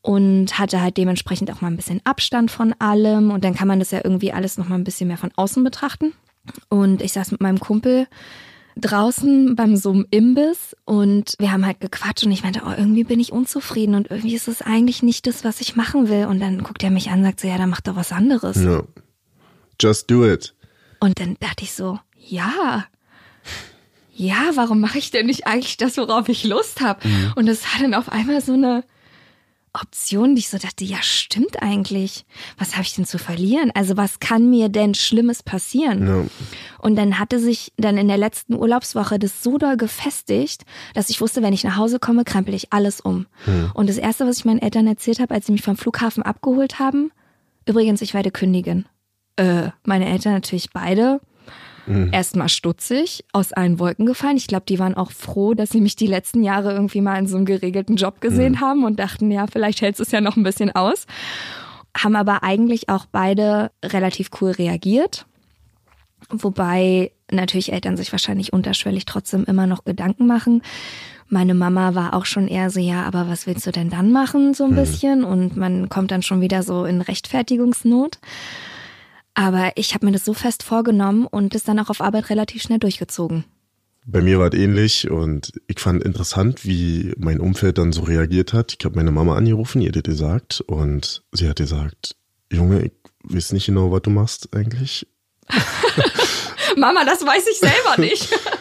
und 0.00 0.58
hatte 0.58 0.80
halt 0.80 0.96
dementsprechend 0.96 1.50
auch 1.50 1.60
mal 1.60 1.68
ein 1.68 1.76
bisschen 1.76 2.00
Abstand 2.04 2.52
von 2.52 2.72
allem 2.78 3.32
und 3.32 3.42
dann 3.42 3.54
kann 3.54 3.66
man 3.66 3.80
das 3.80 3.90
ja 3.90 4.00
irgendwie 4.04 4.32
alles 4.32 4.56
noch 4.56 4.68
mal 4.68 4.76
ein 4.76 4.84
bisschen 4.84 5.08
mehr 5.08 5.18
von 5.18 5.32
außen 5.34 5.64
betrachten. 5.64 6.12
Und 6.68 7.02
ich 7.02 7.12
saß 7.12 7.32
mit 7.32 7.40
meinem 7.40 7.58
Kumpel 7.58 8.06
draußen 8.76 9.56
beim 9.56 9.76
so 9.76 9.90
einem 9.90 10.06
Imbiss 10.10 10.76
und 10.84 11.34
wir 11.38 11.50
haben 11.50 11.64
halt 11.64 11.80
gequatscht 11.80 12.24
und 12.24 12.32
ich 12.32 12.42
meinte, 12.42 12.62
oh, 12.66 12.72
irgendwie 12.76 13.04
bin 13.04 13.18
ich 13.18 13.32
unzufrieden 13.32 13.94
und 13.94 14.10
irgendwie 14.10 14.34
ist 14.34 14.48
es 14.48 14.62
eigentlich 14.62 15.02
nicht 15.02 15.26
das, 15.26 15.44
was 15.44 15.60
ich 15.60 15.76
machen 15.76 16.08
will. 16.08 16.26
Und 16.26 16.40
dann 16.40 16.62
guckt 16.62 16.82
er 16.84 16.90
mich 16.90 17.10
an 17.10 17.20
und 17.20 17.24
sagt 17.24 17.40
so, 17.40 17.48
ja, 17.48 17.56
dann 17.56 17.70
mach 17.70 17.80
doch 17.80 17.96
was 17.96 18.12
anderes. 18.12 18.62
Ja. 18.62 18.82
Just 19.80 20.10
do 20.10 20.26
it. 20.26 20.54
Und 21.00 21.18
dann 21.20 21.36
dachte 21.40 21.64
ich 21.64 21.72
so, 21.72 21.98
ja. 22.18 22.86
Ja, 24.12 24.52
warum 24.54 24.80
mache 24.80 24.98
ich 24.98 25.10
denn 25.10 25.26
nicht 25.26 25.46
eigentlich 25.46 25.76
das, 25.76 25.96
worauf 25.96 26.28
ich 26.28 26.44
Lust 26.44 26.80
habe? 26.80 27.00
Und 27.34 27.48
es 27.48 27.62
war 27.64 27.82
dann 27.82 27.94
auf 27.94 28.10
einmal 28.10 28.40
so 28.40 28.54
eine 28.54 28.84
Option, 29.80 30.34
die 30.34 30.40
ich 30.40 30.48
so 30.48 30.58
dachte, 30.58 30.84
ja, 30.84 30.98
stimmt 31.02 31.62
eigentlich. 31.62 32.24
Was 32.58 32.72
habe 32.72 32.82
ich 32.82 32.94
denn 32.94 33.04
zu 33.04 33.18
verlieren? 33.18 33.70
Also 33.74 33.96
was 33.96 34.20
kann 34.20 34.50
mir 34.50 34.68
denn 34.68 34.94
Schlimmes 34.94 35.42
passieren? 35.42 36.06
Ja. 36.06 36.24
Und 36.78 36.96
dann 36.96 37.18
hatte 37.18 37.38
sich 37.38 37.72
dann 37.76 37.98
in 37.98 38.08
der 38.08 38.18
letzten 38.18 38.54
Urlaubswoche 38.54 39.18
das 39.18 39.42
so 39.42 39.58
doll 39.58 39.76
gefestigt, 39.76 40.64
dass 40.94 41.10
ich 41.10 41.20
wusste, 41.20 41.42
wenn 41.42 41.52
ich 41.52 41.64
nach 41.64 41.76
Hause 41.76 41.98
komme, 41.98 42.24
krempel 42.24 42.54
ich 42.54 42.72
alles 42.72 43.00
um. 43.00 43.26
Und 43.74 43.88
das 43.88 43.98
Erste, 43.98 44.26
was 44.26 44.38
ich 44.38 44.44
meinen 44.44 44.62
Eltern 44.62 44.86
erzählt 44.86 45.20
habe, 45.20 45.34
als 45.34 45.46
sie 45.46 45.52
mich 45.52 45.62
vom 45.62 45.76
Flughafen 45.76 46.22
abgeholt 46.22 46.78
haben, 46.78 47.10
übrigens, 47.66 48.02
ich 48.02 48.14
werde 48.14 48.30
kündigen. 48.30 48.86
Äh, 49.36 49.70
meine 49.84 50.06
Eltern 50.06 50.32
natürlich 50.32 50.70
beide 50.72 51.20
erstmal 51.86 52.48
stutzig, 52.48 53.24
aus 53.32 53.52
allen 53.52 53.78
Wolken 53.78 54.06
gefallen. 54.06 54.36
Ich 54.36 54.46
glaube, 54.46 54.64
die 54.68 54.78
waren 54.78 54.94
auch 54.94 55.12
froh, 55.12 55.54
dass 55.54 55.70
sie 55.70 55.80
mich 55.80 55.96
die 55.96 56.06
letzten 56.06 56.42
Jahre 56.42 56.72
irgendwie 56.72 57.00
mal 57.00 57.18
in 57.18 57.26
so 57.26 57.36
einem 57.36 57.46
geregelten 57.46 57.96
Job 57.96 58.20
gesehen 58.20 58.60
haben 58.60 58.84
und 58.84 58.98
dachten, 58.98 59.30
ja, 59.30 59.46
vielleicht 59.46 59.80
hältst 59.80 60.00
du 60.00 60.04
es 60.04 60.12
ja 60.12 60.20
noch 60.20 60.36
ein 60.36 60.42
bisschen 60.42 60.74
aus. 60.74 61.06
Haben 61.96 62.16
aber 62.16 62.42
eigentlich 62.42 62.88
auch 62.88 63.06
beide 63.06 63.70
relativ 63.84 64.30
cool 64.40 64.50
reagiert. 64.50 65.26
Wobei 66.28 67.12
natürlich 67.30 67.72
Eltern 67.72 67.96
sich 67.96 68.12
wahrscheinlich 68.12 68.52
unterschwellig 68.52 69.04
trotzdem 69.04 69.44
immer 69.44 69.66
noch 69.66 69.84
Gedanken 69.84 70.26
machen. 70.26 70.62
Meine 71.28 71.54
Mama 71.54 71.94
war 71.94 72.14
auch 72.14 72.24
schon 72.24 72.46
eher 72.46 72.70
so, 72.70 72.78
ja, 72.78 73.02
aber 73.02 73.28
was 73.28 73.46
willst 73.46 73.66
du 73.66 73.72
denn 73.72 73.90
dann 73.90 74.12
machen, 74.12 74.54
so 74.54 74.64
ein 74.64 74.76
bisschen? 74.76 75.24
Und 75.24 75.56
man 75.56 75.88
kommt 75.88 76.12
dann 76.12 76.22
schon 76.22 76.40
wieder 76.40 76.62
so 76.62 76.84
in 76.84 77.00
Rechtfertigungsnot. 77.00 78.18
Aber 79.38 79.72
ich 79.76 79.92
habe 79.92 80.06
mir 80.06 80.12
das 80.12 80.24
so 80.24 80.32
fest 80.32 80.62
vorgenommen 80.62 81.26
und 81.26 81.54
das 81.54 81.62
dann 81.62 81.78
auch 81.78 81.90
auf 81.90 82.00
Arbeit 82.00 82.30
relativ 82.30 82.62
schnell 82.62 82.78
durchgezogen. 82.78 83.44
Bei 84.06 84.22
mir 84.22 84.38
war 84.38 84.52
es 84.52 84.58
ähnlich 84.58 85.10
und 85.10 85.52
ich 85.66 85.78
fand 85.78 86.02
interessant, 86.02 86.64
wie 86.64 87.12
mein 87.18 87.40
Umfeld 87.40 87.76
dann 87.76 87.92
so 87.92 88.02
reagiert 88.02 88.54
hat. 88.54 88.74
Ich 88.78 88.84
habe 88.86 88.96
meine 88.96 89.10
Mama 89.10 89.36
angerufen, 89.36 89.82
ihr 89.82 89.92
das 89.92 90.04
gesagt 90.04 90.62
und 90.62 91.22
sie 91.32 91.50
hat 91.50 91.56
gesagt, 91.56 92.16
Junge, 92.50 92.86
ich 92.86 92.92
weiß 93.24 93.52
nicht 93.52 93.66
genau, 93.66 93.92
was 93.92 94.02
du 94.02 94.10
machst 94.10 94.48
eigentlich. 94.56 95.06
Mama, 96.76 97.04
das 97.04 97.26
weiß 97.26 97.46
ich 97.52 97.58
selber 97.58 97.98
nicht. 97.98 98.28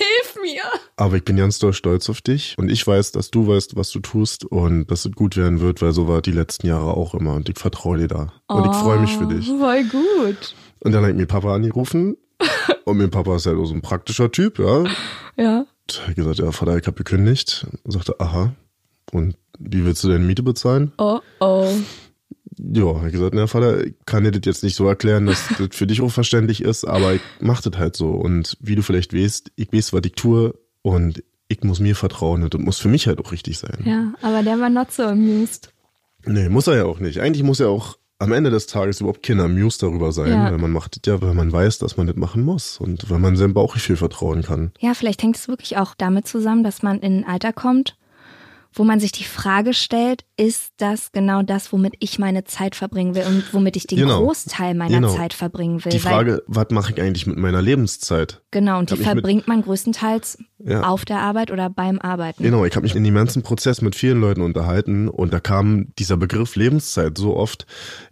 Hilf 0.00 0.36
mir. 0.40 0.62
Aber 0.96 1.16
ich 1.16 1.24
bin 1.24 1.36
ganz 1.36 1.58
doll 1.58 1.72
stolz 1.72 2.08
auf 2.08 2.20
dich 2.20 2.54
und 2.58 2.70
ich 2.70 2.86
weiß, 2.86 3.12
dass 3.12 3.30
du 3.30 3.46
weißt, 3.46 3.76
was 3.76 3.90
du 3.90 4.00
tust 4.00 4.44
und 4.44 4.90
dass 4.90 5.04
es 5.04 5.12
gut 5.12 5.36
werden 5.36 5.60
wird, 5.60 5.82
weil 5.82 5.92
so 5.92 6.08
war 6.08 6.22
die 6.22 6.32
letzten 6.32 6.66
Jahre 6.66 6.94
auch 6.94 7.14
immer 7.14 7.34
und 7.34 7.48
ich 7.48 7.58
vertraue 7.58 7.98
dir 7.98 8.08
da. 8.08 8.32
Und 8.46 8.66
ich 8.66 8.76
freue 8.76 8.98
mich 8.98 9.16
für 9.16 9.26
dich. 9.26 9.46
Voll 9.46 9.84
gut. 9.84 10.54
Und 10.80 10.92
dann 10.92 11.04
hat 11.04 11.14
mir 11.14 11.26
Papa 11.26 11.54
angerufen 11.54 12.16
und 12.84 12.98
mein 12.98 13.10
Papa 13.10 13.36
ist 13.36 13.46
halt 13.46 13.58
auch 13.58 13.66
so 13.66 13.74
ein 13.74 13.82
praktischer 13.82 14.30
Typ, 14.30 14.58
ja. 14.58 14.84
Ja. 15.36 15.66
Und 15.90 16.06
hat 16.06 16.16
gesagt, 16.16 16.38
ja, 16.38 16.50
Vater, 16.52 16.78
ich 16.78 16.86
habe 16.86 16.96
gekündigt. 16.96 17.66
Und 17.82 17.90
sagte, 17.92 18.18
aha. 18.18 18.54
Und 19.12 19.36
wie 19.58 19.84
willst 19.84 20.04
du 20.04 20.08
deine 20.08 20.24
Miete 20.24 20.42
bezahlen? 20.42 20.92
Oh, 20.98 21.20
oh. 21.40 21.68
Ja, 22.72 23.00
hat 23.00 23.12
gesagt, 23.12 23.34
na 23.34 23.46
Vater, 23.46 23.84
ich 23.86 23.94
kann 24.06 24.24
dir 24.24 24.32
das 24.32 24.42
jetzt 24.44 24.62
nicht 24.64 24.76
so 24.76 24.86
erklären, 24.86 25.26
dass 25.26 25.48
das 25.58 25.68
für 25.72 25.86
dich 25.86 26.00
auch 26.02 26.10
verständlich 26.10 26.62
ist, 26.62 26.84
aber 26.84 27.14
ich 27.14 27.20
mach 27.40 27.62
das 27.62 27.78
halt 27.78 27.96
so. 27.96 28.10
Und 28.10 28.56
wie 28.60 28.74
du 28.74 28.82
vielleicht 28.82 29.14
weißt, 29.14 29.52
ich 29.56 29.72
weiß, 29.72 29.92
was 29.92 30.02
ich 30.04 30.12
tue 30.12 30.54
und 30.82 31.22
ich 31.48 31.62
muss 31.62 31.80
mir 31.80 31.96
vertrauen 31.96 32.42
und 32.42 32.54
das 32.54 32.60
muss 32.60 32.78
für 32.78 32.88
mich 32.88 33.06
halt 33.06 33.18
auch 33.18 33.32
richtig 33.32 33.58
sein. 33.58 33.78
Ja, 33.84 34.12
aber 34.22 34.42
der 34.42 34.60
war 34.60 34.68
not 34.70 34.92
so 34.92 35.02
amused. 35.04 35.72
Nee, 36.26 36.48
muss 36.48 36.66
er 36.66 36.76
ja 36.76 36.84
auch 36.84 37.00
nicht. 37.00 37.20
Eigentlich 37.20 37.42
muss 37.42 37.60
er 37.60 37.70
auch 37.70 37.96
am 38.18 38.32
Ende 38.32 38.50
des 38.50 38.66
Tages 38.66 39.00
überhaupt 39.00 39.22
kein 39.22 39.40
amused 39.40 39.82
darüber 39.82 40.12
sein, 40.12 40.30
Ja. 40.30 40.50
weil 40.50 40.58
man 40.58 40.70
macht 40.70 40.96
das 40.96 41.00
ja, 41.10 41.22
weil 41.22 41.32
man 41.34 41.50
weiß, 41.50 41.78
dass 41.78 41.96
man 41.96 42.06
das 42.06 42.16
machen 42.16 42.44
muss 42.44 42.78
und 42.78 43.08
weil 43.10 43.18
man 43.18 43.36
seinem 43.36 43.54
Bauchgefühl 43.54 43.96
vertrauen 43.96 44.42
kann. 44.42 44.72
Ja, 44.78 44.92
vielleicht 44.92 45.22
hängt 45.22 45.36
es 45.36 45.48
wirklich 45.48 45.78
auch 45.78 45.94
damit 45.96 46.28
zusammen, 46.28 46.62
dass 46.62 46.82
man 46.82 47.00
in 47.00 47.20
ein 47.20 47.26
Alter 47.26 47.54
kommt, 47.54 47.96
wo 48.72 48.84
man 48.84 49.00
sich 49.00 49.10
die 49.10 49.24
Frage 49.24 49.74
stellt, 49.74 50.24
ist 50.36 50.72
das 50.76 51.10
genau 51.12 51.42
das, 51.42 51.72
womit 51.72 51.94
ich 51.98 52.18
meine 52.20 52.44
Zeit 52.44 52.76
verbringen 52.76 53.14
will 53.16 53.24
und 53.26 53.52
womit 53.52 53.76
ich 53.76 53.86
den 53.88 53.98
Genau. 53.98 54.20
Großteil 54.24 54.74
meiner 54.74 54.96
Genau. 55.00 55.14
Zeit 55.14 55.34
verbringen 55.34 55.84
will. 55.84 55.90
Die 55.90 55.98
Frage, 55.98 56.42
was 56.46 56.68
mache 56.70 56.92
ich 56.92 57.00
eigentlich 57.02 57.26
mit 57.26 57.36
meiner 57.36 57.60
Lebenszeit? 57.62 58.42
genau, 58.52 58.78
und 58.78 58.90
die 58.90 58.96
verbringt 58.96 59.48
man 59.48 59.62
größtenteils 59.62 60.38
Ja. 60.58 60.82
auf 60.84 61.04
der 61.04 61.18
Arbeit 61.20 61.50
oder 61.50 61.68
beim 61.70 61.98
Arbeiten. 61.98 62.42
Genau, 62.42 62.64
ich 62.64 62.74
habe 62.76 62.84
mich 62.84 62.94
in 62.94 63.02
dem 63.04 63.14
ganzen 63.14 63.42
Prozess 63.42 63.80
mit 63.82 63.94
vielen 63.96 64.20
Leuten 64.20 64.40
unterhalten 64.42 65.08
und 65.08 65.32
da 65.32 65.40
kam 65.40 65.88
dieser 65.98 66.16
Begriff 66.16 66.54
Lebenszeit 66.56 67.18
so 67.18 67.36
oft. 67.36 67.66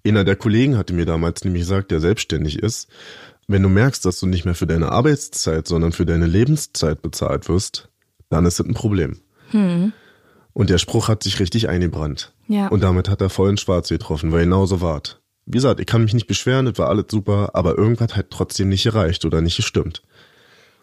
Einer 0.07 0.25
der 0.25 0.37
Kollegen 0.37 0.77
hatte 0.77 0.92
mir 0.92 1.07
damals 1.07 1.44
nämlich 1.44 1.62
gesagt, 1.62 1.90
der 1.90 2.01
selbstständig 2.01 2.59
ist, 2.59 2.88
wenn 3.47 3.62
du 3.62 3.68
merkst, 3.68 4.05
dass 4.05 4.21
du 4.21 4.27
nicht 4.27 4.44
mehr 4.44 4.55
für 4.55 4.66
deine 4.66 4.90
Arbeitszeit, 4.92 5.66
sondern 5.68 5.92
für 5.92 6.05
deine 6.05 6.27
Lebenszeit 6.27 7.01
bezahlt 7.01 7.49
wirst, 7.49 7.88
dann 8.29 8.44
ist 8.44 8.59
das 8.61 8.66
ein 8.66 8.75
Problem. 8.75 9.21
Und 10.53 10.71
der 10.71 10.79
Spruch 10.79 11.09
hat 11.09 11.23
sich 11.23 11.41
richtig 11.41 11.69
eingebrannt. 11.69 12.33
Ja. 12.49 12.69
Und 12.69 12.83
damit 12.83 13.09
hat 13.09 13.21
er 13.21 13.31
voll 13.31 13.51
ins 13.51 13.61
Schwarz 13.61 13.89
getroffen, 13.89 14.33
weil 14.33 14.45
genauso 14.45 14.81
wart. 14.81 15.21
Wie 15.47 15.57
gesagt, 15.57 15.81
ich 15.81 15.87
kann 15.87 16.03
mich 16.03 16.15
nicht 16.15 16.27
beschweren, 16.27 16.67
das 16.67 16.79
war 16.79 16.89
alles 16.89 17.07
super, 17.11 17.51
aber 17.55 17.79
irgendwas 17.79 18.17
hat 18.17 18.31
trotzdem 18.31 18.69
nicht 18.69 18.83
gereicht 18.83 19.25
oder 19.25 19.41
nicht 19.41 19.57
gestimmt. 19.57 20.03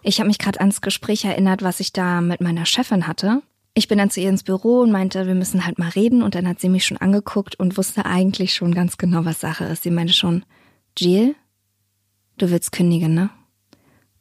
Ich 0.01 0.19
habe 0.19 0.28
mich 0.28 0.38
gerade 0.38 0.60
ans 0.60 0.82
Gespräch 0.82 1.25
erinnert, 1.25 1.63
was 1.63 1.80
ich 1.80 1.91
da 1.91 2.21
mit 2.21 2.39
meiner 2.39 2.65
Chefin 2.65 3.08
hatte. 3.08 3.41
Ich 3.73 3.88
bin 3.88 3.97
dann 3.97 4.10
zu 4.10 4.21
ihr 4.21 4.30
ins 4.30 4.43
Büro 4.43 4.82
und 4.82 4.91
meinte, 4.91 5.28
wir 5.28 5.36
müssen 5.36 5.65
halt 5.65 5.80
mal 5.80 5.89
reden. 5.89 6.23
Und 6.23 6.34
dann 6.36 6.47
hat 6.47 6.60
sie 6.60 6.69
mich 6.69 6.86
schon 6.86 6.97
angeguckt 6.97 7.60
und 7.60 7.78
wusste 7.78 8.06
eigentlich 8.06 8.54
schon 8.54 8.73
ganz 8.73 8.97
genau, 8.97 9.25
was 9.25 9.41
Sache 9.41 9.65
ist. 9.65 9.84
Sie 9.84 9.91
meinte 9.91 10.13
schon, 10.13 10.45
Jill, 10.97 11.36
du 12.38 12.51
willst 12.51 12.71
kündigen, 12.71 13.13
ne? 13.13 13.30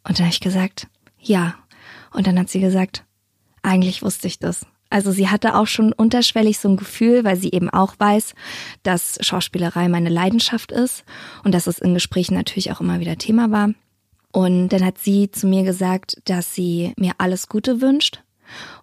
Und 0.03 0.19
dann 0.19 0.27
habe 0.27 0.33
ich 0.33 0.41
gesagt, 0.41 0.89
ja. 1.21 1.55
Und 2.13 2.27
dann 2.27 2.39
hat 2.39 2.49
sie 2.49 2.61
gesagt, 2.61 3.05
eigentlich 3.63 4.03
wusste 4.03 4.27
ich 4.27 4.39
das. 4.39 4.67
Also 4.95 5.11
sie 5.11 5.29
hatte 5.29 5.57
auch 5.57 5.67
schon 5.67 5.93
unterschwellig 5.93 6.61
so 6.61 6.69
ein 6.69 6.77
Gefühl, 6.77 7.25
weil 7.25 7.37
sie 7.37 7.51
eben 7.51 7.69
auch 7.69 7.95
weiß, 7.99 8.33
dass 8.85 9.19
Schauspielerei 9.21 9.89
meine 9.89 10.09
Leidenschaft 10.09 10.71
ist 10.71 11.03
und 11.43 11.53
dass 11.53 11.67
es 11.67 11.81
in 11.81 11.95
Gesprächen 11.95 12.35
natürlich 12.35 12.71
auch 12.71 12.81
immer 12.81 13.01
wieder 13.01 13.19
Thema 13.19 13.51
war. 13.51 13.71
Und 14.31 14.69
dann 14.69 14.85
hat 14.85 14.99
sie 14.99 15.33
zu 15.33 15.49
mir 15.49 15.65
gesagt, 15.65 16.19
dass 16.27 16.55
sie 16.55 16.93
mir 16.97 17.13
alles 17.19 17.49
Gute 17.49 17.81
wünscht 17.81 18.23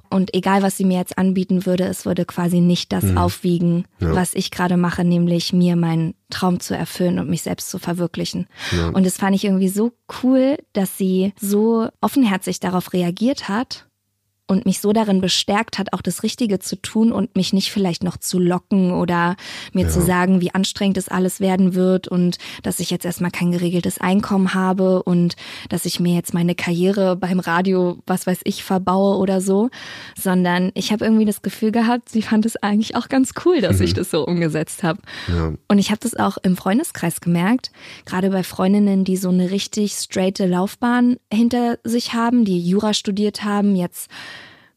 Und 0.09 0.33
egal, 0.33 0.61
was 0.63 0.75
sie 0.75 0.83
mir 0.83 0.97
jetzt 0.97 1.17
anbieten 1.17 1.65
würde, 1.65 1.85
es 1.85 2.05
würde 2.05 2.25
quasi 2.25 2.59
nicht 2.59 2.91
das 2.91 3.15
aufwiegen, 3.15 3.85
Ja. 4.01 4.13
was 4.13 4.33
ich 4.33 4.51
gerade 4.51 4.75
mache, 4.75 5.05
nämlich 5.05 5.53
mir 5.53 5.77
meinen 5.77 6.13
Traum 6.29 6.59
zu 6.59 6.75
erfüllen 6.75 7.19
und 7.19 7.29
mich 7.29 7.43
selbst 7.43 7.69
zu 7.69 7.79
verwirklichen. 7.79 8.47
Ja. 8.75 8.89
Und 8.89 9.05
das 9.05 9.15
fand 9.15 9.33
ich 9.37 9.45
irgendwie 9.45 9.69
so 9.69 9.93
cool, 10.21 10.57
dass 10.73 10.97
sie 10.97 11.31
so 11.39 11.87
offenherzig 12.01 12.59
darauf 12.59 12.91
reagiert 12.91 13.47
hat 13.47 13.87
und 14.51 14.65
mich 14.65 14.81
so 14.81 14.91
darin 14.91 15.21
bestärkt 15.21 15.79
hat, 15.79 15.93
auch 15.93 16.01
das 16.01 16.23
Richtige 16.23 16.59
zu 16.59 16.75
tun 16.75 17.13
und 17.13 17.37
mich 17.37 17.53
nicht 17.53 17.71
vielleicht 17.71 18.03
noch 18.03 18.17
zu 18.17 18.37
locken 18.37 18.91
oder 18.91 19.37
mir 19.71 19.85
Ja. 19.85 19.89
zu 19.89 20.01
sagen, 20.01 20.41
wie 20.41 20.53
anstrengend 20.53 20.97
es 20.97 21.07
alles 21.07 21.39
werden 21.39 21.73
wird 21.73 22.09
und 22.09 22.37
dass 22.61 22.81
ich 22.81 22.89
jetzt 22.91 23.05
erstmal 23.05 23.31
kein 23.31 23.53
geregeltes 23.53 24.01
Einkommen 24.01 24.53
habe 24.53 25.03
und 25.03 25.37
dass 25.69 25.85
ich 25.85 26.01
mir 26.01 26.13
jetzt 26.13 26.33
meine 26.33 26.53
Karriere 26.53 27.15
beim 27.15 27.39
Radio, 27.39 27.99
was 28.05 28.27
weiß 28.27 28.41
ich, 28.43 28.63
verbaue 28.65 29.17
oder 29.19 29.39
so, 29.39 29.69
sondern 30.19 30.71
ich 30.73 30.91
habe 30.91 31.05
irgendwie 31.05 31.23
das 31.25 31.41
Gefühl 31.41 31.71
gehabt, 31.71 32.09
sie 32.09 32.21
fand 32.21 32.45
es 32.45 32.57
eigentlich 32.57 32.95
auch 32.97 33.07
ganz 33.07 33.31
cool, 33.45 33.61
dass 33.61 33.79
ich 33.79 33.93
das 33.93 34.11
so 34.11 34.25
umgesetzt 34.25 34.83
habe. 34.83 34.99
Ja. 35.29 35.53
Und 35.69 35.79
ich 35.79 35.91
habe 35.91 35.99
das 36.01 36.15
auch 36.15 36.37
im 36.43 36.57
Freundeskreis 36.57 37.21
gemerkt, 37.21 37.71
gerade 38.05 38.29
bei 38.31 38.43
Freundinnen, 38.43 39.05
die 39.05 39.15
so 39.15 39.29
eine 39.29 39.49
richtig 39.51 39.93
straighte 39.93 40.45
Laufbahn 40.45 41.15
hinter 41.33 41.77
sich 41.85 42.13
haben, 42.13 42.43
die 42.43 42.59
Jura 42.59 42.93
studiert 42.93 43.45
haben, 43.45 43.77
jetzt 43.77 44.09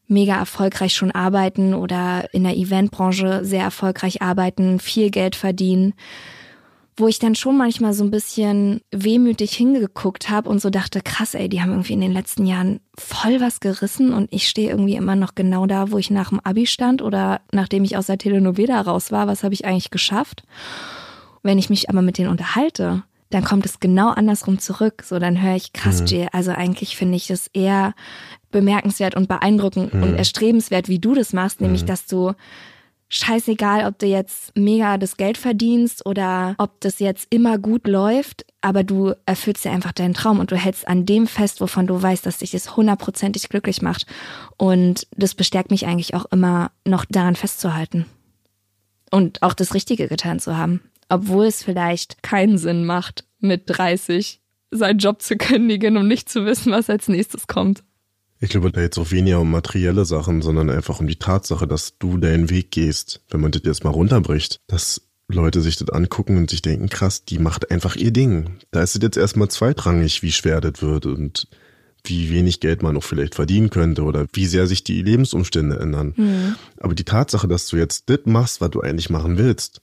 mega 0.07 0.35
erfolgreich 0.35 0.93
schon 0.93 1.11
arbeiten 1.11 1.73
oder 1.73 2.33
in 2.33 2.43
der 2.43 2.55
Eventbranche 2.55 3.43
sehr 3.43 3.63
erfolgreich 3.63 4.21
arbeiten, 4.21 4.79
viel 4.79 5.09
Geld 5.09 5.35
verdienen, 5.35 5.93
wo 6.97 7.07
ich 7.07 7.19
dann 7.19 7.35
schon 7.35 7.57
manchmal 7.57 7.93
so 7.93 8.03
ein 8.03 8.11
bisschen 8.11 8.81
wehmütig 8.91 9.53
hingeguckt 9.53 10.29
habe 10.29 10.49
und 10.49 10.61
so 10.61 10.69
dachte, 10.69 11.01
krass, 11.01 11.33
ey, 11.33 11.49
die 11.49 11.61
haben 11.61 11.71
irgendwie 11.71 11.93
in 11.93 12.01
den 12.01 12.13
letzten 12.13 12.45
Jahren 12.45 12.79
voll 12.97 13.41
was 13.41 13.59
gerissen 13.59 14.13
und 14.13 14.31
ich 14.31 14.47
stehe 14.47 14.69
irgendwie 14.69 14.95
immer 14.95 15.15
noch 15.15 15.35
genau 15.35 15.65
da, 15.65 15.91
wo 15.91 15.97
ich 15.97 16.09
nach 16.09 16.29
dem 16.29 16.39
Abi 16.39 16.67
stand 16.67 17.01
oder 17.01 17.41
nachdem 17.51 17.83
ich 17.83 17.97
aus 17.97 18.05
der 18.05 18.17
Telenovela 18.17 18.79
raus 18.81 19.11
war, 19.11 19.27
was 19.27 19.43
habe 19.43 19.53
ich 19.53 19.65
eigentlich 19.65 19.91
geschafft? 19.91 20.43
Wenn 21.43 21.57
ich 21.57 21.69
mich 21.69 21.89
aber 21.89 22.01
mit 22.01 22.17
denen 22.17 22.29
unterhalte, 22.29 23.03
dann 23.29 23.43
kommt 23.43 23.65
es 23.65 23.79
genau 23.79 24.09
andersrum 24.09 24.59
zurück. 24.59 25.03
So, 25.05 25.19
dann 25.19 25.41
höre 25.41 25.55
ich, 25.55 25.73
krass, 25.73 26.03
Jill, 26.05 26.27
also 26.31 26.51
eigentlich 26.51 26.95
finde 26.95 27.17
ich 27.17 27.27
das 27.27 27.47
eher 27.47 27.93
bemerkenswert 28.51 29.15
und 29.15 29.27
beeindruckend 29.27 29.93
und 29.93 30.15
erstrebenswert, 30.15 30.87
wie 30.87 30.99
du 30.99 31.13
das 31.13 31.33
machst, 31.33 31.59
nämlich, 31.59 31.85
dass 31.85 32.05
du 32.05 32.33
scheißegal, 33.09 33.85
ob 33.85 33.99
du 33.99 34.05
jetzt 34.07 34.55
mega 34.55 34.97
das 34.97 35.17
Geld 35.17 35.37
verdienst 35.37 36.05
oder 36.05 36.55
ob 36.57 36.79
das 36.81 36.99
jetzt 36.99 37.27
immer 37.29 37.57
gut 37.57 37.87
läuft, 37.87 38.45
aber 38.61 38.83
du 38.83 39.13
erfüllst 39.25 39.65
dir 39.65 39.71
einfach 39.71 39.91
deinen 39.91 40.13
Traum 40.13 40.39
und 40.39 40.51
du 40.51 40.55
hältst 40.55 40.87
an 40.87 41.05
dem 41.05 41.27
fest, 41.27 41.61
wovon 41.61 41.87
du 41.87 42.01
weißt, 42.01 42.25
dass 42.25 42.37
dich 42.37 42.51
das 42.51 42.75
hundertprozentig 42.75 43.49
glücklich 43.49 43.81
macht. 43.81 44.05
Und 44.57 45.07
das 45.15 45.35
bestärkt 45.35 45.71
mich 45.71 45.85
eigentlich 45.85 46.13
auch 46.13 46.25
immer, 46.25 46.71
noch 46.85 47.05
daran 47.05 47.35
festzuhalten. 47.35 48.05
Und 49.11 49.43
auch 49.43 49.53
das 49.53 49.73
Richtige 49.73 50.07
getan 50.07 50.39
zu 50.39 50.57
haben. 50.57 50.81
Obwohl 51.15 51.45
es 51.45 51.63
vielleicht 51.63 52.23
keinen 52.23 52.57
Sinn 52.57 52.85
macht, 52.85 53.23
mit 53.39 53.63
30 53.67 54.41
seinen 54.69 54.99
Job 54.99 55.21
zu 55.21 55.37
kündigen 55.37 55.95
und 55.95 56.09
nicht 56.09 56.27
zu 56.27 56.45
wissen, 56.45 56.73
was 56.73 56.89
als 56.89 57.07
nächstes 57.07 57.47
kommt. 57.47 57.83
Ich 58.41 58.49
glaube, 58.49 58.69
da 58.69 58.81
jetzt 58.81 58.97
auch 58.97 59.11
weniger 59.11 59.39
um 59.39 59.49
materielle 59.49 60.03
Sachen, 60.03 60.41
sondern 60.41 60.69
einfach 60.69 60.99
um 60.99 61.07
die 61.07 61.15
Tatsache, 61.15 61.67
dass 61.67 61.97
du 61.97 62.17
deinen 62.17 62.49
Weg 62.49 62.71
gehst. 62.71 63.21
Wenn 63.29 63.39
man 63.39 63.51
das 63.51 63.61
jetzt 63.63 63.85
mal 63.85 63.91
runterbricht, 63.91 64.59
dass 64.67 65.07
Leute 65.29 65.61
sich 65.61 65.77
das 65.77 65.89
angucken 65.89 66.35
und 66.35 66.49
sich 66.49 66.61
denken, 66.61 66.89
krass, 66.89 67.23
die 67.23 67.39
macht 67.39 67.71
einfach 67.71 67.95
ihr 67.95 68.11
Ding. 68.11 68.57
Da 68.71 68.83
ist 68.83 68.95
es 68.95 69.01
jetzt 69.01 69.17
erstmal 69.17 69.47
zweitrangig, 69.47 70.21
wie 70.21 70.33
schwer 70.33 70.59
das 70.59 70.81
wird 70.81 71.05
und 71.05 71.47
wie 72.03 72.29
wenig 72.29 72.59
Geld 72.59 72.83
man 72.83 72.97
auch 72.97 73.03
vielleicht 73.03 73.35
verdienen 73.35 73.69
könnte 73.69 74.03
oder 74.03 74.27
wie 74.33 74.45
sehr 74.45 74.67
sich 74.67 74.83
die 74.83 75.01
Lebensumstände 75.01 75.79
ändern. 75.79 76.13
Aber 76.77 76.93
die 76.93 77.05
Tatsache, 77.05 77.47
dass 77.47 77.67
du 77.67 77.77
jetzt 77.77 78.09
das 78.09 78.19
machst, 78.25 78.59
was 78.59 78.71
du 78.71 78.81
eigentlich 78.81 79.09
machen 79.09 79.37
willst. 79.37 79.81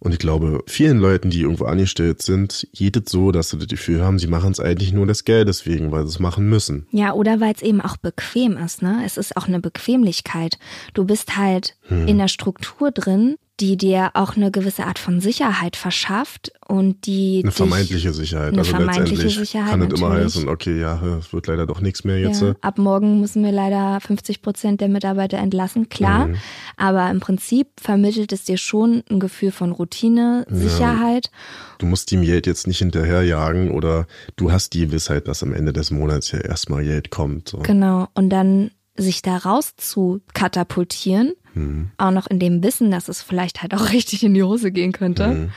Und 0.00 0.12
ich 0.12 0.18
glaube, 0.18 0.64
vielen 0.66 0.98
Leuten, 0.98 1.30
die 1.30 1.42
irgendwo 1.42 1.66
angestellt 1.66 2.22
sind, 2.22 2.66
geht 2.72 2.96
es 2.96 3.12
so, 3.12 3.32
dass 3.32 3.50
sie 3.50 3.58
das 3.58 3.68
Gefühl 3.68 4.02
haben, 4.02 4.18
sie 4.18 4.26
machen 4.26 4.50
es 4.50 4.58
eigentlich 4.58 4.92
nur 4.92 5.06
des 5.06 5.24
Geldes 5.24 5.66
wegen, 5.66 5.92
weil 5.92 6.02
sie 6.04 6.14
es 6.14 6.18
machen 6.18 6.48
müssen. 6.48 6.86
Ja, 6.90 7.12
oder 7.12 7.38
weil 7.40 7.54
es 7.54 7.62
eben 7.62 7.80
auch 7.80 7.98
bequem 7.98 8.56
ist, 8.56 8.82
ne? 8.82 9.02
Es 9.04 9.18
ist 9.18 9.36
auch 9.36 9.46
eine 9.46 9.60
Bequemlichkeit. 9.60 10.58
Du 10.94 11.04
bist 11.04 11.36
halt 11.36 11.76
in 11.90 12.18
der 12.18 12.28
Struktur 12.28 12.90
drin, 12.90 13.36
die 13.60 13.76
dir 13.76 14.10
auch 14.14 14.36
eine 14.36 14.50
gewisse 14.50 14.86
Art 14.86 14.98
von 14.98 15.20
Sicherheit 15.20 15.76
verschafft 15.76 16.50
und 16.66 17.06
die 17.06 17.40
Eine 17.42 17.52
vermeintliche 17.52 18.12
Sicherheit. 18.12 18.48
Eine 18.48 18.58
also 18.60 18.70
vermeintliche 18.70 19.24
letztendlich 19.24 19.48
Sicherheit 19.50 19.70
kann 19.70 19.82
es 19.82 20.00
immer 20.00 20.10
heißen, 20.10 20.48
okay, 20.48 20.80
ja, 20.80 21.00
es 21.18 21.32
wird 21.32 21.46
leider 21.46 21.66
doch 21.66 21.80
nichts 21.80 22.04
mehr 22.04 22.18
jetzt. 22.18 22.40
Ja, 22.40 22.54
ab 22.62 22.78
morgen 22.78 23.20
müssen 23.20 23.44
wir 23.44 23.52
leider 23.52 24.00
50 24.00 24.40
Prozent 24.40 24.80
der 24.80 24.88
Mitarbeiter 24.88 25.38
entlassen, 25.38 25.90
klar. 25.90 26.28
Mhm. 26.28 26.36
Aber 26.76 27.10
im 27.10 27.20
Prinzip 27.20 27.68
vermittelt 27.78 28.32
es 28.32 28.44
dir 28.44 28.56
schon 28.56 29.02
ein 29.10 29.20
Gefühl 29.20 29.52
von 29.52 29.72
Routine, 29.72 30.46
Sicherheit. 30.48 31.30
Du 31.78 31.86
musst 31.86 32.10
dem 32.10 32.22
Geld 32.22 32.46
jetzt 32.46 32.66
nicht 32.66 32.78
hinterherjagen 32.78 33.70
oder 33.70 34.06
du 34.36 34.50
hast 34.52 34.72
die 34.72 34.86
Gewissheit, 34.86 35.28
dass 35.28 35.42
am 35.42 35.52
Ende 35.52 35.72
des 35.72 35.90
Monats 35.90 36.32
ja 36.32 36.38
erstmal 36.38 36.84
Geld 36.84 37.10
kommt. 37.10 37.50
So. 37.50 37.58
Genau. 37.58 38.08
Und 38.14 38.30
dann 38.30 38.70
sich 38.96 39.22
da 39.22 39.36
raus 39.36 39.74
zu 39.76 40.20
katapultieren, 40.34 41.32
Mhm. 41.54 41.90
auch 41.98 42.10
noch 42.10 42.26
in 42.28 42.38
dem 42.38 42.62
Wissen, 42.62 42.90
dass 42.90 43.08
es 43.08 43.22
vielleicht 43.22 43.62
halt 43.62 43.74
auch 43.74 43.90
richtig 43.92 44.22
in 44.24 44.34
die 44.34 44.42
Hose 44.42 44.70
gehen 44.72 44.92
könnte, 44.92 45.26
Mhm. 45.28 45.50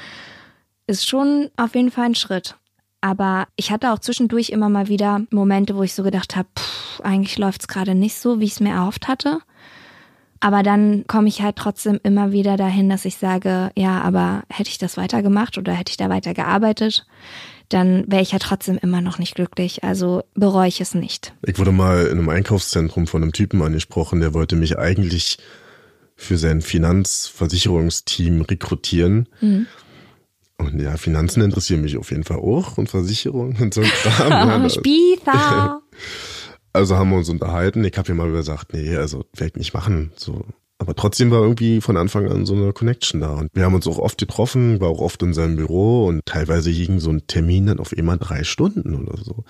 ist 0.88 1.08
schon 1.08 1.50
auf 1.58 1.76
jeden 1.76 1.92
Fall 1.92 2.06
ein 2.06 2.16
Schritt. 2.16 2.56
Aber 3.02 3.48
ich 3.58 3.70
hatte 3.72 3.92
auch 3.92 4.00
zwischendurch 4.00 4.50
immer 4.50 4.70
mal 4.70 4.88
wieder 4.88 5.22
Momente, 5.30 5.76
wo 5.76 5.84
ich 5.84 5.94
so 5.94 6.04
gedacht 6.04 6.36
habe, 6.38 6.48
eigentlich 7.04 7.38
läuft's 7.38 7.68
gerade 7.68 7.96
nicht 7.96 8.16
so, 8.16 8.40
wie 8.40 8.46
ich 8.46 8.54
es 8.54 8.60
mir 8.62 8.72
erhofft 8.74 9.08
hatte. 9.10 9.40
Aber 10.40 10.62
dann 10.64 11.06
komme 11.08 11.28
ich 11.30 11.42
halt 11.42 11.56
trotzdem 11.56 12.00
immer 12.04 12.32
wieder 12.34 12.58
dahin, 12.58 12.90
dass 12.90 13.06
ich 13.06 13.16
sage, 13.18 13.72
ja, 13.78 14.02
aber 14.02 14.44
hätte 14.50 14.70
ich 14.70 14.78
das 14.78 14.98
weitergemacht 14.98 15.58
oder 15.58 15.74
hätte 15.74 15.92
ich 15.92 15.98
da 15.98 16.10
weiter 16.10 16.34
gearbeitet, 16.34 17.06
dann 17.70 18.04
wäre 18.12 18.22
ich 18.22 18.34
ja 18.34 18.40
trotzdem 18.40 18.78
immer 18.78 19.00
noch 19.02 19.20
nicht 19.20 19.36
glücklich. 19.36 19.84
Also 19.86 20.24
bereue 20.34 20.68
ich 20.68 20.82
es 20.82 20.96
nicht. 20.96 21.34
Ich 21.46 21.58
wurde 21.60 21.72
mal 21.72 22.06
in 22.08 22.20
einem 22.20 22.30
Einkaufszentrum 22.30 23.08
von 23.08 23.22
einem 23.24 23.32
Typen 23.32 23.62
angesprochen, 23.62 24.20
der 24.20 24.34
wollte 24.34 24.56
mich 24.58 24.78
eigentlich 24.78 25.38
für 26.16 26.38
sein 26.38 26.62
Finanzversicherungsteam 26.62 28.42
rekrutieren. 28.42 29.30
Mhm. 29.42 29.68
Und 30.58 30.80
ja, 30.80 30.98
Finanzen 30.98 31.42
interessieren 31.42 31.82
mich 31.82 31.98
auf 31.98 32.12
jeden 32.12 32.24
Fall 32.24 32.38
auch 32.38 32.78
und 32.78 32.90
Versicherungen 32.90 33.58
und 33.62 33.74
so 33.74 33.82
ein 33.82 33.88
Kram. 33.88 34.32
Ja, 34.64 34.70
Spießer! 34.70 35.82
Also 36.76 36.96
haben 36.96 37.12
wir 37.12 37.18
uns 37.18 37.30
unterhalten. 37.30 37.84
Ich 37.84 37.96
habe 38.00 38.12
ihm 38.12 38.18
mal 38.18 38.32
gesagt, 38.32 38.74
nee, 38.74 38.96
also 38.96 39.26
werde 39.36 39.52
ich 39.52 39.56
nicht 39.58 39.74
machen. 39.76 40.12
So. 40.16 40.44
Aber 40.84 40.96
trotzdem 40.96 41.32
war 41.32 41.42
irgendwie 41.42 41.80
von 41.80 41.96
Anfang 41.96 42.30
an 42.30 42.46
so 42.46 42.54
eine 42.54 42.74
Connection 42.74 43.22
da. 43.22 43.36
Und 43.36 43.50
wir 43.54 43.64
haben 43.64 43.74
uns 43.74 43.88
auch 43.88 44.00
oft 44.00 44.18
getroffen, 44.18 44.82
war 44.82 44.90
auch 44.90 45.00
oft 45.00 45.24
in 45.24 45.34
seinem 45.34 45.56
Büro 45.56 46.08
und 46.08 46.26
teilweise 46.26 46.74
ging 46.74 47.00
so 47.00 47.10
ein 47.10 47.26
Termin 47.26 47.68
dann 47.68 47.80
auf 47.80 47.94
immer 47.94 48.18
drei 48.18 48.44
Stunden 48.44 48.96
oder 48.96 49.18
so. 49.24 49.46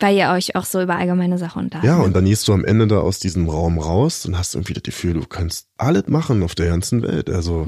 Weil 0.00 0.16
ihr 0.16 0.30
euch 0.30 0.56
auch 0.56 0.64
so 0.64 0.82
über 0.82 0.96
allgemeine 0.96 1.38
Sachen 1.38 1.64
unterhalten. 1.64 1.86
Ja, 1.86 2.04
und 2.04 2.16
dann 2.16 2.24
gehst 2.24 2.48
du 2.48 2.52
am 2.52 2.64
Ende 2.64 2.88
da 2.88 2.98
aus 2.98 3.20
diesem 3.20 3.48
Raum 3.48 3.78
raus 3.78 4.26
und 4.26 4.36
hast 4.36 4.56
irgendwie 4.56 4.72
das 4.72 4.82
Gefühl, 4.82 5.14
du 5.14 5.24
kannst 5.24 5.68
alles 5.76 6.08
machen 6.08 6.42
auf 6.42 6.56
der 6.56 6.66
ganzen 6.66 7.02
Welt. 7.02 7.30
Also 7.30 7.64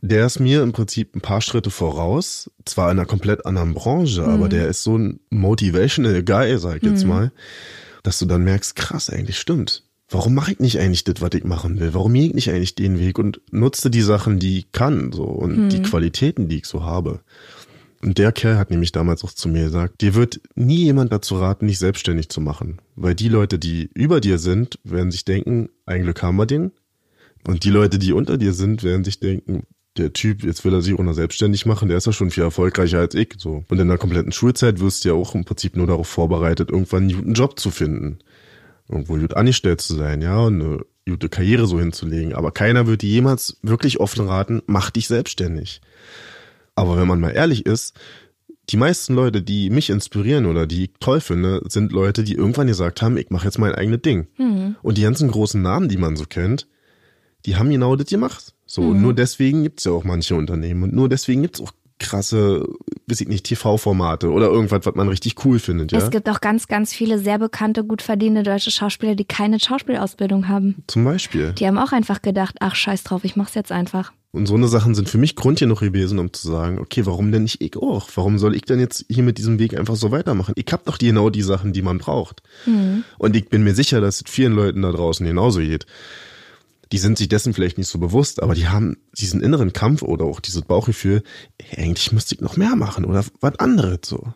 der 0.00 0.24
ist 0.24 0.40
mir 0.40 0.62
im 0.62 0.72
Prinzip 0.72 1.14
ein 1.14 1.20
paar 1.20 1.42
Schritte 1.42 1.68
voraus, 1.70 2.50
zwar 2.64 2.90
in 2.90 2.98
einer 2.98 3.06
komplett 3.06 3.44
anderen 3.44 3.74
Branche, 3.74 4.24
aber 4.24 4.48
der 4.48 4.68
ist 4.68 4.82
so 4.82 4.96
ein 4.96 5.20
motivational 5.28 6.22
Guy, 6.22 6.58
sag 6.58 6.78
ich 6.78 6.82
jetzt 6.82 7.04
mal, 7.04 7.30
dass 8.02 8.18
du 8.18 8.26
dann 8.26 8.44
merkst, 8.44 8.74
krass, 8.76 9.10
eigentlich 9.10 9.38
stimmt. 9.38 9.82
Warum 10.14 10.34
mache 10.34 10.52
ich 10.52 10.60
nicht 10.60 10.78
eigentlich 10.78 11.02
das, 11.02 11.20
was 11.20 11.34
ich 11.34 11.42
machen 11.42 11.80
will? 11.80 11.92
Warum 11.92 12.14
gehe 12.14 12.28
ich 12.28 12.34
nicht 12.34 12.48
eigentlich 12.48 12.76
den 12.76 13.00
Weg 13.00 13.18
und 13.18 13.40
nutze 13.50 13.90
die 13.90 14.00
Sachen, 14.00 14.38
die 14.38 14.58
ich 14.58 14.70
kann, 14.70 15.10
so 15.10 15.24
und 15.24 15.70
die 15.70 15.82
Qualitäten, 15.82 16.48
die 16.48 16.58
ich 16.58 16.66
so 16.66 16.84
habe? 16.84 17.18
Und 18.00 18.18
der 18.18 18.30
Kerl 18.30 18.56
hat 18.56 18.70
nämlich 18.70 18.92
damals 18.92 19.24
auch 19.24 19.32
zu 19.32 19.48
mir 19.48 19.64
gesagt, 19.64 20.02
dir 20.02 20.14
wird 20.14 20.40
nie 20.54 20.84
jemand 20.84 21.12
dazu 21.12 21.34
raten, 21.34 21.66
dich 21.66 21.80
selbstständig 21.80 22.28
zu 22.28 22.40
machen. 22.40 22.78
Weil 22.94 23.16
die 23.16 23.28
Leute, 23.28 23.58
die 23.58 23.90
über 23.92 24.20
dir 24.20 24.38
sind, 24.38 24.78
werden 24.84 25.10
sich 25.10 25.24
denken, 25.24 25.68
ein 25.84 26.02
Glück 26.02 26.22
haben 26.22 26.36
wir 26.36 26.46
den. 26.46 26.70
Und 27.44 27.64
die 27.64 27.70
Leute, 27.70 27.98
die 27.98 28.12
unter 28.12 28.38
dir 28.38 28.52
sind, 28.52 28.84
werden 28.84 29.02
sich 29.02 29.18
denken, 29.18 29.64
der 29.96 30.12
Typ, 30.12 30.44
jetzt 30.44 30.64
will 30.64 30.74
er 30.74 30.80
sich 30.80 30.94
auch 30.94 31.02
noch 31.02 31.14
selbstständig 31.14 31.66
machen, 31.66 31.88
der 31.88 31.98
ist 31.98 32.06
ja 32.06 32.12
schon 32.12 32.30
viel 32.30 32.44
erfolgreicher 32.44 33.00
als 33.00 33.16
ich. 33.16 33.34
So. 33.38 33.64
Und 33.68 33.80
in 33.80 33.88
der 33.88 33.98
kompletten 33.98 34.30
Schulzeit 34.30 34.78
wirst 34.78 35.04
du 35.04 35.08
ja 35.08 35.14
auch 35.16 35.34
im 35.34 35.44
Prinzip 35.44 35.76
nur 35.76 35.88
darauf 35.88 36.06
vorbereitet, 36.06 36.70
irgendwann 36.70 37.02
einen 37.02 37.16
guten 37.16 37.34
Job 37.34 37.58
zu 37.58 37.72
finden. 37.72 38.20
Irgendwo 38.88 39.16
gut 39.16 39.34
angestellt 39.34 39.80
zu 39.80 39.94
sein, 39.94 40.20
ja, 40.20 40.38
und 40.38 40.60
eine 40.60 40.78
gute 41.06 41.28
Karriere 41.28 41.66
so 41.66 41.78
hinzulegen. 41.78 42.34
Aber 42.34 42.52
keiner 42.52 42.86
wird 42.86 43.02
dir 43.02 43.10
jemals 43.10 43.58
wirklich 43.62 44.00
offen 44.00 44.26
raten, 44.26 44.62
mach 44.66 44.90
dich 44.90 45.08
selbstständig. 45.08 45.80
Aber 46.74 46.96
wenn 46.98 47.08
man 47.08 47.20
mal 47.20 47.30
ehrlich 47.30 47.66
ist, 47.66 47.94
die 48.70 48.76
meisten 48.76 49.14
Leute, 49.14 49.42
die 49.42 49.68
mich 49.70 49.90
inspirieren 49.90 50.46
oder 50.46 50.66
die 50.66 50.84
ich 50.84 50.90
toll 50.98 51.20
finde, 51.20 51.62
sind 51.68 51.92
Leute, 51.92 52.24
die 52.24 52.34
irgendwann 52.34 52.66
gesagt 52.66 53.02
haben, 53.02 53.16
ich 53.18 53.30
mache 53.30 53.44
jetzt 53.44 53.58
mein 53.58 53.74
eigenes 53.74 54.00
Ding. 54.02 54.26
Und 54.82 54.98
die 54.98 55.02
ganzen 55.02 55.30
großen 55.30 55.60
Namen, 55.60 55.88
die 55.88 55.98
man 55.98 56.16
so 56.16 56.24
kennt, 56.24 56.66
die 57.44 57.56
haben 57.56 57.70
genau 57.70 57.94
das 57.96 58.08
gemacht. 58.08 58.54
So, 58.66 58.80
und 58.82 59.02
nur 59.02 59.12
deswegen 59.12 59.62
gibt's 59.62 59.84
ja 59.84 59.92
auch 59.92 60.04
manche 60.04 60.34
Unternehmen 60.34 60.82
und 60.82 60.94
nur 60.94 61.10
deswegen 61.10 61.42
gibt's 61.42 61.60
auch 61.60 61.72
krasse, 61.98 62.66
weiß 63.06 63.20
ich 63.20 63.28
nicht, 63.28 63.46
TV-Formate 63.46 64.30
oder 64.30 64.48
irgendwas, 64.48 64.84
was 64.84 64.94
man 64.94 65.08
richtig 65.08 65.44
cool 65.44 65.58
findet, 65.58 65.92
ja? 65.92 65.98
Es 65.98 66.10
gibt 66.10 66.28
auch 66.28 66.40
ganz, 66.40 66.66
ganz 66.66 66.92
viele 66.92 67.18
sehr 67.18 67.38
bekannte, 67.38 67.84
gut 67.84 68.02
verdienende 68.02 68.42
deutsche 68.42 68.70
Schauspieler, 68.70 69.14
die 69.14 69.24
keine 69.24 69.60
Schauspielausbildung 69.60 70.48
haben. 70.48 70.82
Zum 70.86 71.04
Beispiel. 71.04 71.52
Die 71.52 71.66
haben 71.66 71.78
auch 71.78 71.92
einfach 71.92 72.22
gedacht, 72.22 72.56
ach 72.60 72.74
scheiß 72.74 73.04
drauf, 73.04 73.24
ich 73.24 73.36
mach's 73.36 73.54
jetzt 73.54 73.72
einfach. 73.72 74.12
Und 74.34 74.46
so 74.46 74.54
eine 74.56 74.66
Sachen 74.66 74.96
sind 74.96 75.08
für 75.08 75.18
mich 75.18 75.36
Grund 75.36 75.60
genug 75.60 75.78
gewesen, 75.78 76.18
um 76.18 76.32
zu 76.32 76.48
sagen, 76.48 76.80
okay, 76.80 77.06
warum 77.06 77.30
denn 77.30 77.44
nicht 77.44 77.60
ich 77.60 77.76
auch? 77.76 78.08
Warum 78.16 78.38
soll 78.38 78.56
ich 78.56 78.62
denn 78.62 78.80
jetzt 78.80 79.06
hier 79.08 79.22
mit 79.22 79.38
diesem 79.38 79.60
Weg 79.60 79.78
einfach 79.78 79.94
so 79.94 80.10
weitermachen? 80.10 80.54
Ich 80.56 80.66
hab 80.72 80.84
doch 80.84 80.98
genau 80.98 81.30
die 81.30 81.42
Sachen, 81.42 81.72
die 81.72 81.82
man 81.82 81.98
braucht. 81.98 82.42
Mhm. 82.66 83.04
Und 83.16 83.36
ich 83.36 83.48
bin 83.48 83.62
mir 83.62 83.76
sicher, 83.76 84.00
dass 84.00 84.16
es 84.16 84.24
vielen 84.26 84.52
Leuten 84.52 84.82
da 84.82 84.90
draußen 84.90 85.24
genauso 85.24 85.60
geht. 85.60 85.86
Die 86.94 86.98
sind 86.98 87.18
sich 87.18 87.26
dessen 87.26 87.54
vielleicht 87.54 87.76
nicht 87.76 87.88
so 87.88 87.98
bewusst, 87.98 88.40
aber 88.40 88.54
die 88.54 88.68
haben 88.68 88.98
diesen 89.18 89.40
inneren 89.40 89.72
Kampf 89.72 90.02
oder 90.02 90.26
auch 90.26 90.38
dieses 90.38 90.62
Bauchgefühl, 90.62 91.24
eigentlich 91.76 92.12
müsste 92.12 92.36
ich 92.36 92.40
noch 92.40 92.56
mehr 92.56 92.76
machen 92.76 93.04
oder 93.04 93.24
was 93.40 93.58
anderes 93.58 93.98
so. 94.04 94.32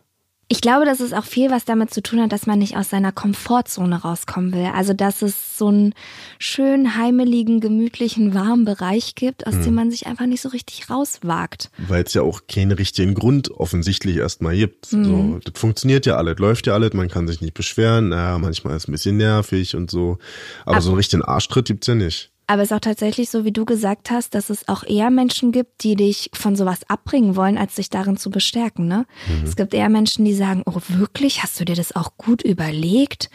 Ich 0.49 0.61
glaube, 0.61 0.85
dass 0.85 0.99
es 0.99 1.12
auch 1.12 1.25
viel 1.25 1.53
was 1.53 1.66
damit 1.66 1.94
zu 1.94 2.03
tun 2.03 2.21
hat, 2.21 2.33
dass 2.33 2.47
man 2.47 2.59
nicht 2.59 2.77
aus 2.77 2.90
seiner 2.90 3.12
Komfortzone 3.12 4.03
rauskommen 4.03 4.53
will. 4.53 4.71
Also, 4.75 4.92
dass 4.92 5.23
es 5.23 5.57
so 5.57 5.68
einen 5.68 5.94
schön 6.40 6.97
heimeligen, 6.97 7.61
gemütlichen, 7.61 8.35
warmen 8.35 8.64
Bereich 8.64 9.14
gibt, 9.14 9.47
aus 9.47 9.55
dem 9.61 9.75
man 9.75 9.92
sich 9.92 10.09
einfach 10.09 10.27
nicht 10.27 10.40
so 10.40 10.49
richtig 10.49 10.90
rauswagt. 10.90 11.71
Weil 11.87 12.03
es 12.03 12.14
ja 12.14 12.23
auch 12.23 12.40
keinen 12.49 12.73
richtigen 12.73 13.14
Grund 13.14 13.53
offensichtlich 13.53 14.16
erstmal 14.16 14.57
gibt. 14.57 14.87
So, 14.87 15.38
das 15.44 15.61
funktioniert 15.61 16.07
ja 16.07 16.16
alles, 16.16 16.40
läuft 16.40 16.66
ja 16.66 16.75
alles, 16.75 16.92
man 16.92 17.07
kann 17.07 17.29
sich 17.29 17.40
nicht 17.40 17.55
beschweren. 17.55 18.09
Naja, 18.09 18.37
manchmal 18.38 18.75
ist 18.75 18.83
es 18.83 18.88
ein 18.88 18.92
bisschen 18.92 19.16
nervig 19.16 19.77
und 19.77 19.92
so. 19.92 20.18
Aber 20.64 20.81
so 20.81 20.90
einen 20.90 20.97
richtigen 20.97 21.23
Arschtritt 21.23 21.66
gibt's 21.66 21.87
ja 21.87 21.94
nicht. 21.94 22.33
Aber 22.50 22.62
es 22.62 22.70
ist 22.70 22.76
auch 22.76 22.80
tatsächlich 22.80 23.28
so, 23.28 23.44
wie 23.44 23.52
du 23.52 23.66
gesagt 23.66 24.11
hast, 24.11 24.34
dass 24.34 24.48
es 24.48 24.68
auch 24.68 24.82
eher 24.82 25.11
Menschen 25.11 25.52
gibt, 25.52 25.84
die 25.84 25.96
dich 25.96 26.30
von 26.32 26.56
sowas 26.56 26.80
abbringen 26.88 27.37
wollen, 27.37 27.58
als 27.58 27.74
dich 27.74 27.90
darin 27.90 28.16
zu 28.16 28.30
bestärken. 28.30 28.88
Ne? 28.88 29.04
Es 29.44 29.54
gibt 29.54 29.74
eher 29.74 29.90
Menschen, 29.90 30.24
die 30.24 30.32
sagen, 30.32 30.62
oh 30.64 30.80
wirklich, 30.88 31.42
hast 31.42 31.61
du 31.61 31.66
dir 31.66 31.76
das 31.76 31.94
auch 31.94 32.16
gut 32.16 32.42
überlegt? 32.42 33.28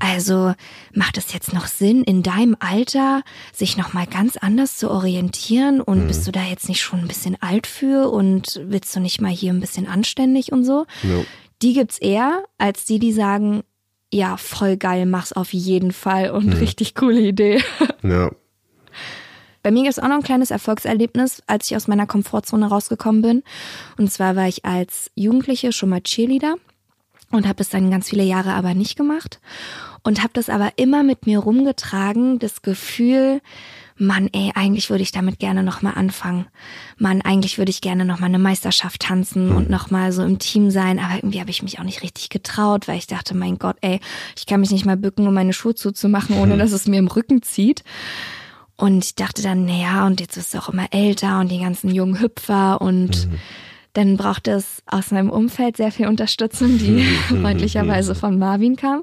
Also 0.00 0.52
macht 0.92 1.16
es 1.16 1.32
jetzt 1.32 1.54
noch 1.54 1.66
Sinn, 1.66 2.04
in 2.04 2.22
deinem 2.22 2.56
Alter 2.60 3.22
sich 3.54 3.78
nochmal 3.78 4.06
ganz 4.06 4.36
anders 4.36 4.76
zu 4.76 4.90
orientieren? 4.90 5.80
Und 5.80 6.06
bist 6.06 6.26
du 6.26 6.30
da 6.30 6.42
jetzt 6.42 6.68
nicht 6.68 6.82
schon 6.82 7.00
ein 7.00 7.08
bisschen 7.08 7.40
alt 7.40 7.66
für? 7.66 8.10
Und 8.10 8.60
willst 8.62 8.94
du 8.94 9.00
nicht 9.00 9.22
mal 9.22 9.32
hier 9.32 9.54
ein 9.54 9.60
bisschen 9.60 9.86
anständig 9.86 10.52
und 10.52 10.64
so? 10.64 10.84
Ja. 11.04 11.24
Die 11.62 11.72
gibt's 11.72 11.96
eher, 11.96 12.44
als 12.58 12.84
die, 12.84 12.98
die 12.98 13.12
sagen, 13.12 13.62
ja, 14.12 14.36
voll 14.36 14.76
geil, 14.76 15.06
mach's 15.06 15.32
auf 15.32 15.54
jeden 15.54 15.92
Fall 15.92 16.30
und 16.30 16.52
richtig 16.52 16.94
coole 16.94 17.20
Idee. 17.20 17.62
Ja, 18.04 18.30
Bei 19.62 19.70
mir 19.70 19.82
gibt 19.82 19.92
es 19.92 19.98
auch 19.98 20.08
noch 20.08 20.16
ein 20.16 20.22
kleines 20.22 20.50
Erfolgserlebnis, 20.50 21.42
als 21.46 21.70
ich 21.70 21.76
aus 21.76 21.88
meiner 21.88 22.06
Komfortzone 22.06 22.66
rausgekommen 22.66 23.22
bin. 23.22 23.42
Und 23.96 24.10
zwar 24.10 24.36
war 24.36 24.48
ich 24.48 24.64
als 24.64 25.10
Jugendliche 25.14 25.72
schon 25.72 25.90
mal 25.90 26.00
Cheerleader 26.00 26.54
und 27.30 27.46
habe 27.46 27.56
das 27.56 27.68
dann 27.68 27.90
ganz 27.90 28.08
viele 28.08 28.22
Jahre 28.22 28.52
aber 28.52 28.74
nicht 28.74 28.96
gemacht 28.96 29.40
und 30.02 30.22
habe 30.22 30.32
das 30.32 30.48
aber 30.48 30.72
immer 30.76 31.02
mit 31.02 31.26
mir 31.26 31.40
rumgetragen, 31.40 32.38
das 32.38 32.62
Gefühl, 32.62 33.40
Mann, 34.00 34.30
ey, 34.32 34.52
eigentlich 34.54 34.90
würde 34.90 35.02
ich 35.02 35.10
damit 35.10 35.40
gerne 35.40 35.64
nochmal 35.64 35.94
anfangen. 35.96 36.46
Mann, 36.98 37.20
eigentlich 37.20 37.58
würde 37.58 37.70
ich 37.70 37.80
gerne 37.80 38.04
nochmal 38.04 38.28
eine 38.28 38.38
Meisterschaft 38.38 39.02
tanzen 39.02 39.50
und 39.50 39.68
nochmal 39.70 40.12
so 40.12 40.22
im 40.22 40.38
Team 40.38 40.70
sein. 40.70 41.00
Aber 41.00 41.16
irgendwie 41.16 41.40
habe 41.40 41.50
ich 41.50 41.64
mich 41.64 41.80
auch 41.80 41.84
nicht 41.84 42.02
richtig 42.02 42.28
getraut, 42.28 42.86
weil 42.86 42.96
ich 42.96 43.08
dachte, 43.08 43.36
mein 43.36 43.58
Gott, 43.58 43.76
ey, 43.80 43.98
ich 44.36 44.46
kann 44.46 44.60
mich 44.60 44.70
nicht 44.70 44.86
mal 44.86 44.96
bücken, 44.96 45.26
um 45.26 45.34
meine 45.34 45.52
Schuhe 45.52 45.74
zuzumachen, 45.74 46.38
ohne 46.38 46.56
dass 46.56 46.70
es 46.70 46.86
mir 46.86 46.98
im 46.98 47.08
Rücken 47.08 47.42
zieht. 47.42 47.82
Und 48.78 49.04
ich 49.04 49.14
dachte 49.16 49.42
dann, 49.42 49.66
naja, 49.66 50.06
und 50.06 50.20
jetzt 50.20 50.36
wirst 50.36 50.54
du 50.54 50.58
auch 50.58 50.68
immer 50.68 50.86
älter 50.92 51.40
und 51.40 51.50
die 51.50 51.58
ganzen 51.58 51.92
jungen 51.92 52.20
Hüpfer 52.20 52.80
und 52.80 53.28
dann 53.98 54.16
brauchte 54.16 54.52
es 54.52 54.82
aus 54.86 55.10
meinem 55.10 55.30
Umfeld 55.30 55.76
sehr 55.76 55.90
viel 55.90 56.06
Unterstützung, 56.06 56.78
die 56.78 57.02
freundlicherweise 57.28 58.14
von 58.14 58.38
Marvin 58.38 58.76
kam, 58.76 59.02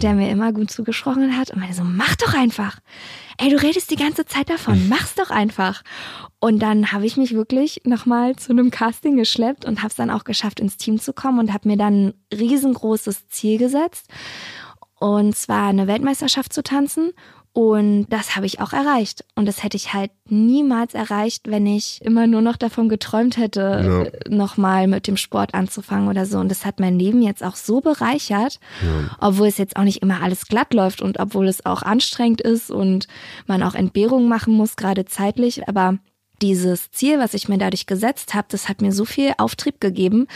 der 0.00 0.14
mir 0.14 0.30
immer 0.30 0.52
gut 0.52 0.70
zugesprochen 0.70 1.36
hat 1.36 1.50
und 1.50 1.58
meinte 1.58 1.74
so, 1.74 1.82
mach 1.82 2.14
doch 2.14 2.34
einfach. 2.34 2.78
Ey, 3.38 3.50
du 3.50 3.60
redest 3.60 3.90
die 3.90 3.96
ganze 3.96 4.26
Zeit 4.26 4.48
davon, 4.48 4.88
mach's 4.88 5.16
doch 5.16 5.30
einfach. 5.30 5.82
Und 6.38 6.60
dann 6.60 6.92
habe 6.92 7.06
ich 7.06 7.16
mich 7.16 7.34
wirklich 7.34 7.80
nochmal 7.84 8.36
zu 8.36 8.52
einem 8.52 8.70
Casting 8.70 9.16
geschleppt 9.16 9.64
und 9.64 9.78
habe 9.78 9.88
es 9.88 9.96
dann 9.96 10.10
auch 10.10 10.22
geschafft, 10.22 10.60
ins 10.60 10.76
Team 10.76 11.00
zu 11.00 11.12
kommen 11.12 11.40
und 11.40 11.52
habe 11.52 11.68
mir 11.68 11.76
dann 11.76 12.08
ein 12.08 12.14
riesengroßes 12.32 13.28
Ziel 13.28 13.58
gesetzt. 13.58 14.06
Und 15.00 15.36
zwar 15.36 15.68
eine 15.68 15.86
Weltmeisterschaft 15.86 16.52
zu 16.52 16.62
tanzen. 16.62 17.12
Und 17.58 18.06
das 18.10 18.36
habe 18.36 18.46
ich 18.46 18.60
auch 18.60 18.72
erreicht. 18.72 19.24
Und 19.34 19.46
das 19.46 19.64
hätte 19.64 19.76
ich 19.76 19.92
halt 19.92 20.12
niemals 20.28 20.94
erreicht, 20.94 21.50
wenn 21.50 21.66
ich 21.66 22.00
immer 22.02 22.28
nur 22.28 22.40
noch 22.40 22.56
davon 22.56 22.88
geträumt 22.88 23.36
hätte, 23.36 24.10
Ja. 24.30 24.30
nochmal 24.36 24.86
mit 24.86 25.08
dem 25.08 25.16
Sport 25.16 25.54
anzufangen 25.54 26.06
oder 26.08 26.24
so. 26.24 26.38
Und 26.38 26.50
das 26.52 26.64
hat 26.64 26.78
mein 26.78 27.00
Leben 27.00 27.20
jetzt 27.20 27.42
auch 27.42 27.56
so 27.56 27.80
bereichert, 27.80 28.60
obwohl 29.20 29.48
es 29.48 29.58
jetzt 29.58 29.74
auch 29.74 29.82
nicht 29.82 30.02
immer 30.02 30.22
alles 30.22 30.46
glatt 30.46 30.72
läuft 30.72 31.02
und 31.02 31.18
obwohl 31.18 31.48
es 31.48 31.66
auch 31.66 31.82
anstrengend 31.82 32.40
ist 32.42 32.70
und 32.70 33.08
man 33.48 33.64
auch 33.64 33.74
Entbehrungen 33.74 34.28
machen 34.28 34.54
muss, 34.54 34.76
gerade 34.76 35.04
zeitlich. 35.06 35.66
Aber 35.68 35.98
dieses 36.40 36.92
Ziel, 36.92 37.18
was 37.18 37.34
ich 37.34 37.48
mir 37.48 37.58
dadurch 37.58 37.86
gesetzt 37.86 38.34
habe, 38.34 38.46
das 38.52 38.68
hat 38.68 38.82
mir 38.82 38.92
so 38.92 39.04
viel 39.04 39.32
Auftrieb 39.36 39.80
gegeben, 39.80 40.28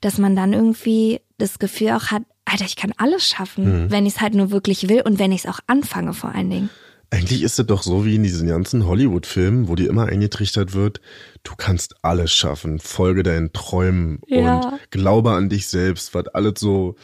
dass 0.00 0.18
man 0.18 0.34
dann 0.34 0.52
irgendwie 0.52 1.20
das 1.38 1.60
Gefühl 1.60 1.90
auch 1.92 2.06
hat, 2.10 2.22
Alter, 2.44 2.64
ich 2.66 2.76
kann 2.76 2.92
alles 2.98 3.26
schaffen, 3.26 3.90
wenn 3.90 4.06
ich 4.06 4.14
es 4.16 4.20
halt 4.20 4.34
nur 4.34 4.50
wirklich 4.50 4.88
will 4.88 5.02
und 5.02 5.18
wenn 5.18 5.32
ich 5.32 5.44
es 5.44 5.50
auch 5.50 5.60
anfange 5.66 6.12
vor 6.12 6.34
allen 6.34 6.50
Dingen. 6.50 6.70
Eigentlich 7.10 7.42
ist 7.42 7.58
es 7.60 7.66
doch 7.66 7.82
so 7.82 8.04
wie 8.04 8.16
in 8.16 8.22
diesen 8.24 8.48
ganzen 8.48 8.86
Hollywood-Filmen, 8.86 9.68
wo 9.68 9.76
dir 9.76 9.88
immer 9.88 10.06
eingetrichtert 10.06 10.74
wird, 10.74 11.00
du 11.44 11.52
kannst 11.56 11.94
alles 12.02 12.32
schaffen, 12.32 12.80
folge 12.80 13.22
deinen 13.22 13.52
Träumen 13.52 14.18
Ja. 14.26 14.56
und 14.60 14.90
glaube 14.90 15.30
an 15.32 15.48
dich 15.48 15.68
selbst, 15.68 16.12
was 16.14 16.26
alles 16.28 16.54
so 16.58 16.96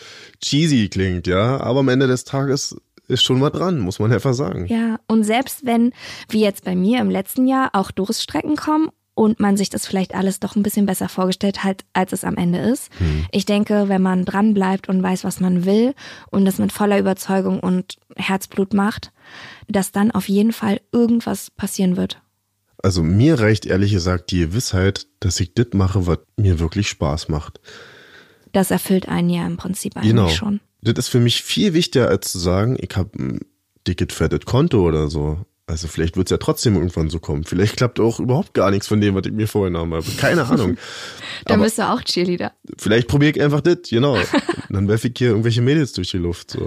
cheesy 0.43 0.89
klingt, 0.89 1.27
ja. 1.27 1.61
Aber 1.61 1.81
am 1.81 1.89
Ende 1.89 2.07
des 2.09 2.25
Tages 2.25 2.77
ist 3.07 3.23
schon 3.23 3.41
was 3.41 3.53
dran, 3.53 3.79
muss 3.79 3.99
man 3.99 4.13
einfach 4.13 4.35
sagen. 4.35 4.67
Ja, 4.67 4.99
und 5.07 5.25
selbst 5.25 5.65
wenn, 5.65 5.93
wie 6.29 6.41
jetzt 6.41 6.65
bei 6.65 6.75
mir 6.75 7.01
im 7.01 7.11
letzten 7.11 7.47
Jahr, 7.47 7.71
auch 7.73 7.91
Durststrecken 7.91 8.57
kommen 8.57 8.89
und 9.21 9.39
man 9.39 9.59
sich 9.59 9.69
das 9.69 9.87
vielleicht 9.87 10.15
alles 10.15 10.41
doch 10.41 10.57
ein 10.57 10.63
bisschen 10.63 10.87
besser 10.87 11.11
vorgestellt 11.11 11.63
hat, 11.63 11.85
als 11.93 12.15
es 12.15 12.25
am 12.25 12.39
Ende 12.39 12.59
ist. 12.59 12.89
Ich 13.33 13.45
denke, 13.45 13.91
wenn 13.91 14.01
man 14.01 14.25
dran 14.25 14.55
bleibt 14.55 14.89
und 14.89 15.03
weiß, 15.03 15.25
was 15.25 15.41
man 15.41 15.67
will 15.67 15.95
und 16.31 16.47
das 16.47 16.57
mit 16.57 16.73
voller 16.73 16.99
Überzeugung 16.99 17.61
und 17.61 17.99
Herzblut 18.17 18.73
macht, 18.73 19.13
dass 19.69 19.93
dann 19.93 20.11
auf 20.11 20.31
jeden 20.31 20.55
Fall 20.55 20.81
irgendwas 20.91 21.51
passieren 21.51 21.99
wird. 21.99 22.23
Also 22.83 23.03
mir 23.03 23.39
reicht 23.39 23.67
ehrlich 23.67 23.93
gesagt 23.93 24.31
die 24.31 24.39
Gewissheit, 24.39 25.07
dass 25.21 25.39
ich 25.39 25.53
das 25.53 25.67
mache, 25.75 26.07
was 26.07 26.21
mir 26.39 26.59
wirklich 26.59 26.89
Spaß 26.89 27.29
macht. 27.29 27.61
Das 28.53 28.71
erfüllt 28.71 29.07
einen 29.07 29.29
ja 29.29 29.47
im 29.47 29.59
Prinzip 29.59 29.99
eigentlich 29.99 30.09
Genau. 30.13 30.29
schon. 30.31 30.61
Das 30.81 30.95
ist 30.97 31.09
für 31.09 31.21
mich 31.21 31.43
viel 31.43 31.75
wichtiger, 31.75 32.09
als 32.09 32.33
zu 32.33 32.39
sagen, 32.39 32.79
ich 32.81 32.97
habe 32.97 33.11
ein 33.19 33.41
dickes, 33.87 34.17
fettes 34.17 34.47
Konto 34.47 34.81
oder 34.81 35.09
so. 35.11 35.45
Also 35.71 35.87
vielleicht 35.89 36.17
wird's 36.17 36.31
ja 36.33 36.37
trotzdem 36.37 36.75
irgendwann 36.75 37.09
so 37.11 37.21
kommen. 37.21 37.45
Vielleicht 37.45 37.77
klappt 37.77 38.01
auch 38.01 38.19
überhaupt 38.19 38.55
gar 38.55 38.71
nichts 38.71 38.89
von 38.89 39.01
dem, 39.01 39.15
was 39.15 39.23
ich 39.27 39.33
mir 39.33 39.47
vorgenommen 39.47 39.95
habe. 39.95 40.07
Keine 40.19 40.45
Ahnung. 40.45 40.77
Dann 41.47 41.55
Aber- 41.55 41.65
bist 41.65 41.79
du 41.79 41.89
auch 41.89 42.03
Cheerleader. 42.03 42.53
Vielleicht 42.77 43.07
probiere 43.09 43.31
ich 43.31 43.41
einfach 43.41 43.61
das, 43.61 43.79
genau. 43.89 44.15
Und 44.15 44.27
dann 44.69 44.89
werfe 44.89 45.09
ich 45.09 45.15
hier 45.17 45.29
irgendwelche 45.29 45.63
Mädels 45.63 45.93
durch 45.93 46.11
die 46.11 46.19
Luft. 46.19 46.51
So. 46.51 46.67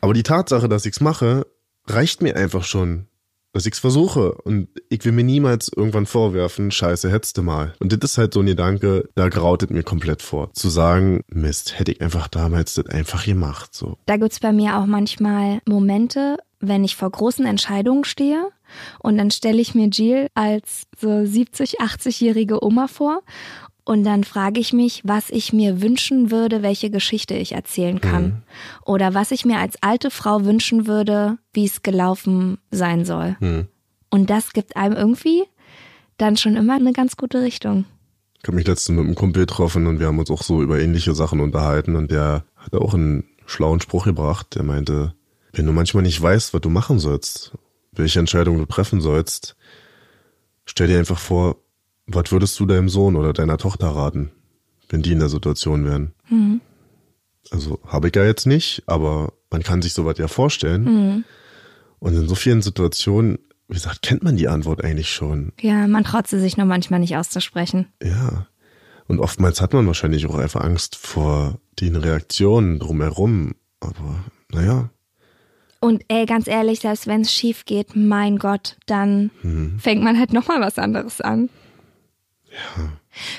Aber 0.00 0.12
die 0.14 0.22
Tatsache, 0.22 0.68
dass 0.68 0.84
ich's 0.86 1.00
mache, 1.00 1.46
reicht 1.86 2.22
mir 2.22 2.36
einfach 2.36 2.62
schon. 2.64 3.06
Dass 3.52 3.66
ich's 3.66 3.78
versuche. 3.78 4.32
Und 4.32 4.68
ich 4.90 5.04
will 5.04 5.12
mir 5.12 5.24
niemals 5.24 5.70
irgendwann 5.74 6.06
vorwerfen, 6.06 6.70
scheiße, 6.72 7.10
hättest 7.10 7.38
du 7.38 7.42
mal. 7.42 7.72
Und 7.78 7.92
das 7.92 8.10
ist 8.12 8.18
halt 8.18 8.34
so 8.34 8.40
ein 8.40 8.46
Gedanke, 8.46 9.08
da 9.14 9.28
grautet 9.28 9.70
mir 9.70 9.82
komplett 9.82 10.22
vor. 10.22 10.52
Zu 10.52 10.68
sagen, 10.68 11.22
Mist, 11.28 11.78
hätte 11.78 11.92
ich 11.92 12.00
einfach 12.00 12.28
damals 12.28 12.74
das 12.74 12.86
einfach 12.86 13.24
gemacht. 13.24 13.74
So. 13.74 13.96
Da 14.06 14.16
gibt's 14.16 14.40
bei 14.40 14.52
mir 14.52 14.76
auch 14.78 14.86
manchmal 14.86 15.60
Momente, 15.66 16.36
wenn 16.68 16.84
ich 16.84 16.96
vor 16.96 17.10
großen 17.10 17.46
Entscheidungen 17.46 18.04
stehe 18.04 18.50
und 19.00 19.18
dann 19.18 19.30
stelle 19.30 19.60
ich 19.60 19.74
mir 19.74 19.88
Jill 19.88 20.28
als 20.34 20.84
so 20.98 21.24
70, 21.24 21.80
80-jährige 21.80 22.64
Oma 22.64 22.88
vor 22.88 23.22
und 23.84 24.04
dann 24.04 24.24
frage 24.24 24.60
ich 24.60 24.72
mich, 24.72 25.02
was 25.04 25.28
ich 25.28 25.52
mir 25.52 25.82
wünschen 25.82 26.30
würde, 26.30 26.62
welche 26.62 26.90
Geschichte 26.90 27.34
ich 27.34 27.52
erzählen 27.52 28.00
kann. 28.00 28.42
Oder 28.86 29.12
was 29.12 29.30
ich 29.30 29.44
mir 29.44 29.58
als 29.58 29.76
alte 29.82 30.10
Frau 30.10 30.44
wünschen 30.44 30.86
würde, 30.86 31.36
wie 31.52 31.66
es 31.66 31.82
gelaufen 31.82 32.58
sein 32.70 33.04
soll. 33.04 33.36
Hm. 33.40 33.68
Und 34.08 34.30
das 34.30 34.54
gibt 34.54 34.76
einem 34.76 34.96
irgendwie 34.96 35.44
dann 36.16 36.36
schon 36.36 36.56
immer 36.56 36.74
eine 36.74 36.92
ganz 36.92 37.16
gute 37.16 37.42
Richtung. 37.42 37.84
Ich 38.42 38.48
habe 38.48 38.56
mich 38.56 38.66
letztens 38.66 38.96
mit 38.96 39.04
einem 39.04 39.14
Kumpel 39.14 39.42
getroffen 39.46 39.86
und 39.86 40.00
wir 40.00 40.06
haben 40.06 40.18
uns 40.18 40.30
auch 40.30 40.42
so 40.42 40.62
über 40.62 40.78
ähnliche 40.78 41.14
Sachen 41.14 41.40
unterhalten 41.40 41.96
und 41.96 42.10
der 42.10 42.44
hat 42.56 42.74
auch 42.74 42.94
einen 42.94 43.24
schlauen 43.46 43.80
Spruch 43.80 44.04
gebracht. 44.04 44.54
Der 44.54 44.62
meinte, 44.62 45.14
wenn 45.54 45.66
du 45.66 45.72
manchmal 45.72 46.02
nicht 46.02 46.20
weißt, 46.20 46.52
was 46.52 46.60
du 46.60 46.68
machen 46.68 46.98
sollst, 46.98 47.56
welche 47.92 48.18
Entscheidung 48.18 48.58
du 48.58 48.66
treffen 48.66 49.00
sollst, 49.00 49.56
stell 50.64 50.88
dir 50.88 50.98
einfach 50.98 51.18
vor, 51.18 51.56
was 52.06 52.32
würdest 52.32 52.58
du 52.60 52.66
deinem 52.66 52.88
Sohn 52.88 53.16
oder 53.16 53.32
deiner 53.32 53.56
Tochter 53.56 53.88
raten, 53.88 54.32
wenn 54.88 55.02
die 55.02 55.12
in 55.12 55.20
der 55.20 55.28
Situation 55.28 55.84
wären? 55.84 56.12
Also 57.50 57.78
habe 57.86 58.08
ich 58.08 58.16
ja 58.16 58.24
jetzt 58.24 58.46
nicht, 58.46 58.82
aber 58.86 59.32
man 59.50 59.62
kann 59.62 59.80
sich 59.80 59.94
sowas 59.94 60.18
ja 60.18 60.28
vorstellen. 60.28 61.24
Und 61.98 62.14
in 62.14 62.28
so 62.28 62.34
vielen 62.34 62.62
Situationen, 62.62 63.38
wie 63.68 63.74
gesagt, 63.74 64.02
kennt 64.02 64.22
man 64.22 64.36
die 64.36 64.48
Antwort 64.48 64.84
eigentlich 64.84 65.10
schon. 65.10 65.52
Ja, 65.60 65.86
man 65.86 66.04
traut 66.04 66.26
sie 66.26 66.40
sich 66.40 66.56
nur 66.56 66.66
manchmal 66.66 67.00
nicht 67.00 67.16
auszusprechen. 67.16 67.86
Ja. 68.02 68.46
Und 69.06 69.20
oftmals 69.20 69.60
hat 69.60 69.72
man 69.72 69.86
wahrscheinlich 69.86 70.26
auch 70.26 70.34
einfach 70.34 70.62
Angst 70.62 70.96
vor 70.96 71.60
den 71.80 71.96
Reaktionen 71.96 72.78
drumherum. 72.78 73.54
Aber 73.80 74.24
naja, 74.50 74.90
Und 75.84 76.02
ey, 76.08 76.24
ganz 76.24 76.48
ehrlich, 76.48 76.80
selbst 76.80 77.06
wenn 77.06 77.20
es 77.20 77.30
schief 77.30 77.66
geht, 77.66 77.94
mein 77.94 78.38
Gott, 78.38 78.78
dann 78.86 79.30
fängt 79.76 80.02
man 80.02 80.18
halt 80.18 80.32
nochmal 80.32 80.62
was 80.62 80.78
anderes 80.78 81.20
an. 81.20 81.50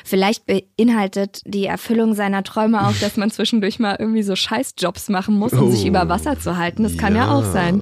Vielleicht 0.03 0.43
beinhaltet 0.45 1.41
die 1.45 1.65
Erfüllung 1.65 2.13
seiner 2.13 2.43
Träume 2.43 2.87
auch, 2.87 2.93
dass 3.01 3.17
man 3.17 3.31
zwischendurch 3.31 3.79
mal 3.79 3.95
irgendwie 3.97 4.21
so 4.21 4.35
Scheißjobs 4.35 5.09
machen 5.09 5.39
muss, 5.39 5.53
um 5.53 5.71
sich 5.71 5.85
Oh. 5.85 5.87
über 5.87 6.07
Wasser 6.07 6.37
zu 6.39 6.55
halten. 6.55 6.83
Das 6.83 6.99
kann 6.99 7.15
ja, 7.15 7.31
auch 7.31 7.43
sein. 7.51 7.81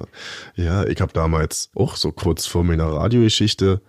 Ja, 0.54 0.86
ich 0.86 1.02
habe 1.02 1.12
damals 1.12 1.68
auch 1.74 1.96
so 1.96 2.10
kurz 2.10 2.46
vor 2.46 2.64
meiner 2.64 2.86
Radiogeschichte, 2.86 3.82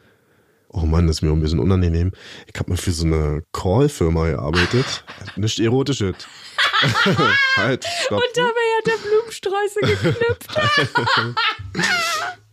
oh 0.68 0.82
Mann, 0.82 1.08
das 1.08 1.18
ist 1.18 1.22
mir 1.22 1.32
ein 1.32 1.40
bisschen 1.40 1.60
unangenehm, 1.60 2.12
ich 2.54 2.60
habe 2.60 2.72
mal 2.72 2.78
für 2.78 2.92
so 2.92 3.06
eine 3.06 3.44
Call-Firma 3.54 4.28
gearbeitet. 4.32 5.06
Nicht 5.38 5.58
erotisches. 5.62 6.16
halt, 7.56 7.86
stopp. 8.04 8.20
Und 8.20 8.30
dabei 8.36 8.50
hat 8.50 8.88
er 8.88 8.98
Blumensträuße 9.26 9.80
geknüpft. 9.82 10.56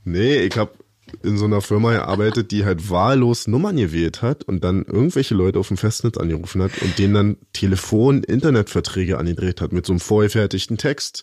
Nee, 0.05 0.39
ich 0.41 0.57
habe 0.57 0.73
in 1.23 1.39
so 1.39 1.45
einer 1.45 1.61
Firma 1.61 1.93
gearbeitet, 1.93 2.51
die 2.51 2.65
halt 2.65 2.91
wahllos 2.91 3.47
Nummern 3.47 3.77
gewählt 3.77 4.21
hat 4.21 4.43
und 4.43 4.65
dann 4.65 4.85
irgendwelche 4.85 5.37
Leute 5.37 5.61
auf 5.61 5.69
dem 5.69 5.77
Festnetz 5.77 6.17
angerufen 6.17 6.61
hat 6.61 6.73
und 6.83 6.99
denen 6.99 7.15
dann 7.15 7.37
Telefon-Internetverträge 7.53 9.19
angedreht 9.19 9.61
hat 9.61 9.73
mit 9.73 9.87
so 9.87 9.93
einem 9.93 10.01
vorgefertigten 10.01 10.77
Text. 10.77 11.23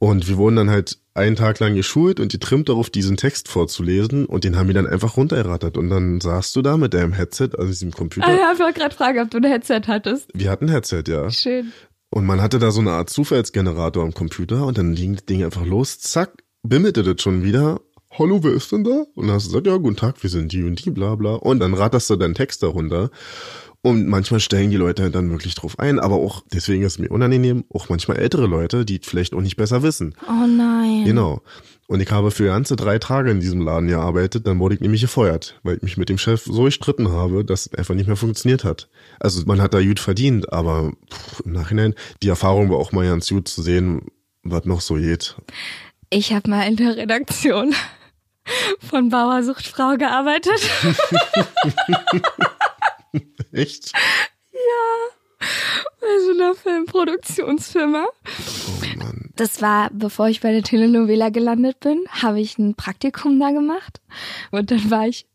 Und 0.00 0.26
wir 0.26 0.38
wurden 0.38 0.56
dann 0.56 0.70
halt 0.70 0.98
einen 1.14 1.36
Tag 1.36 1.60
lang 1.60 1.76
geschult 1.76 2.18
und 2.18 2.32
getrimmt 2.32 2.68
darauf, 2.68 2.90
diesen 2.90 3.16
Text 3.16 3.48
vorzulesen 3.48 4.26
und 4.26 4.42
den 4.42 4.56
haben 4.56 4.66
wir 4.66 4.74
dann 4.74 4.86
einfach 4.88 5.16
runtergerattert. 5.16 5.76
Und 5.76 5.90
dann 5.90 6.20
saßt 6.20 6.56
du 6.56 6.62
da 6.62 6.76
mit 6.76 6.94
deinem 6.94 7.12
Headset, 7.12 7.50
also 7.56 7.68
diesem 7.68 7.92
Computer. 7.92 8.26
Ah, 8.26 8.36
ja, 8.36 8.52
ich 8.52 8.58
wollte 8.58 8.80
gerade 8.80 8.94
fragen, 8.94 9.20
ob 9.20 9.30
du 9.30 9.38
ein 9.38 9.44
Headset 9.44 9.82
hattest. 9.86 10.30
Wir 10.34 10.50
hatten 10.50 10.66
ein 10.66 10.72
Headset, 10.72 11.04
ja. 11.06 11.30
Schön. 11.30 11.72
Und 12.18 12.26
man 12.26 12.42
hatte 12.42 12.58
da 12.58 12.72
so 12.72 12.80
eine 12.80 12.90
Art 12.90 13.10
Zufallsgenerator 13.10 14.02
am 14.02 14.12
Computer 14.12 14.66
und 14.66 14.76
dann 14.76 14.96
ging 14.96 15.14
das 15.14 15.24
Ding 15.26 15.44
einfach 15.44 15.64
los, 15.64 16.00
zack, 16.00 16.42
bimmelte 16.64 17.04
das 17.04 17.22
schon 17.22 17.44
wieder. 17.44 17.80
Hallo, 18.10 18.42
wer 18.42 18.50
ist 18.50 18.72
denn 18.72 18.82
da? 18.82 19.04
Und 19.14 19.28
dann 19.28 19.36
hast 19.36 19.44
du 19.44 19.50
gesagt, 19.50 19.68
ja, 19.68 19.76
guten 19.76 19.94
Tag, 19.94 20.20
wir 20.20 20.28
sind 20.28 20.50
die 20.50 20.64
und 20.64 20.84
die, 20.84 20.90
bla 20.90 21.14
bla. 21.14 21.34
Und 21.34 21.60
dann 21.60 21.74
ratterst 21.74 22.10
du 22.10 22.16
deinen 22.16 22.34
Text 22.34 22.64
darunter. 22.64 23.10
Und 23.82 24.08
manchmal 24.08 24.40
stellen 24.40 24.72
die 24.72 24.76
Leute 24.76 25.12
dann 25.12 25.30
wirklich 25.30 25.54
drauf 25.54 25.78
ein, 25.78 26.00
aber 26.00 26.16
auch, 26.16 26.42
deswegen 26.52 26.82
ist 26.82 26.94
es 26.94 26.98
mir 26.98 27.12
unangenehm, 27.12 27.62
auch 27.72 27.88
manchmal 27.88 28.16
ältere 28.16 28.48
Leute, 28.48 28.84
die 28.84 28.98
vielleicht 29.00 29.32
auch 29.32 29.40
nicht 29.40 29.56
besser 29.56 29.84
wissen. 29.84 30.16
Oh 30.28 30.44
nein. 30.44 31.04
Genau. 31.04 31.42
Und 31.88 32.00
ich 32.00 32.10
habe 32.10 32.30
für 32.30 32.44
ganze 32.44 32.76
drei 32.76 32.98
Tage 32.98 33.30
in 33.30 33.40
diesem 33.40 33.62
Laden 33.62 33.88
gearbeitet, 33.88 34.46
dann 34.46 34.58
wurde 34.58 34.74
ich 34.74 34.82
nämlich 34.82 35.00
gefeuert, 35.00 35.58
weil 35.62 35.76
ich 35.76 35.82
mich 35.82 35.96
mit 35.96 36.10
dem 36.10 36.18
Chef 36.18 36.44
so 36.44 36.64
gestritten 36.64 37.10
habe, 37.10 37.46
dass 37.46 37.64
es 37.64 37.74
einfach 37.74 37.94
nicht 37.94 38.06
mehr 38.06 38.16
funktioniert 38.16 38.62
hat. 38.62 38.90
Also 39.18 39.42
man 39.46 39.62
hat 39.62 39.72
da 39.72 39.80
gut 39.82 39.98
verdient, 39.98 40.52
aber 40.52 40.92
pff, 41.10 41.40
im 41.46 41.52
Nachhinein, 41.52 41.94
die 42.22 42.28
Erfahrung 42.28 42.68
war 42.68 42.76
auch 42.76 42.92
mal 42.92 43.06
ganz 43.06 43.30
gut 43.30 43.48
zu 43.48 43.62
sehen, 43.62 44.02
was 44.42 44.66
noch 44.66 44.82
so 44.82 44.96
geht. 44.96 45.36
Ich 46.10 46.34
habe 46.34 46.50
mal 46.50 46.68
in 46.68 46.76
der 46.76 46.94
Redaktion 46.94 47.74
von 48.86 49.08
Bauersucht 49.08 49.66
Frau 49.66 49.96
gearbeitet. 49.96 50.60
Echt? 53.52 53.92
Bei 56.00 56.06
so 56.24 56.30
einer 56.32 56.54
Filmproduktionsfirma. 56.54 58.04
Oh 58.06 58.77
Mann. 58.98 59.30
Das 59.36 59.62
war, 59.62 59.90
bevor 59.92 60.28
ich 60.28 60.40
bei 60.40 60.52
der 60.52 60.62
Telenovela 60.62 61.30
gelandet 61.30 61.80
bin, 61.80 62.00
habe 62.10 62.40
ich 62.40 62.58
ein 62.58 62.74
Praktikum 62.74 63.38
da 63.40 63.50
gemacht. 63.50 64.00
Und 64.50 64.70
dann 64.70 64.90
war 64.90 65.06
ich 65.06 65.26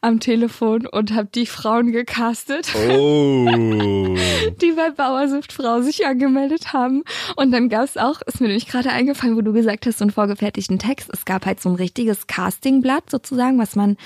am 0.00 0.18
Telefon 0.18 0.86
und 0.86 1.12
habe 1.12 1.28
die 1.34 1.46
Frauen 1.46 1.92
gecastet, 1.92 2.72
Oh. 2.74 3.44
die 4.62 4.72
bei 4.72 4.90
Bauersucht 4.90 5.52
Frau 5.52 5.82
sich 5.82 6.06
angemeldet 6.06 6.72
haben. 6.72 7.02
Und 7.36 7.52
dann 7.52 7.68
gab 7.68 7.84
es 7.84 7.96
auch, 7.96 8.22
ist 8.22 8.40
mir 8.40 8.48
nämlich 8.48 8.66
gerade 8.66 8.90
eingefallen, 8.90 9.36
wo 9.36 9.42
du 9.42 9.52
gesagt 9.52 9.86
hast, 9.86 9.98
so 9.98 10.04
einen 10.04 10.10
vorgefertigten 10.12 10.78
Text. 10.78 11.10
Es 11.12 11.24
gab 11.24 11.44
halt 11.44 11.60
so 11.60 11.68
ein 11.68 11.74
richtiges 11.74 12.26
Castingblatt 12.26 13.10
sozusagen, 13.10 13.58
was 13.58 13.76
man 13.76 13.96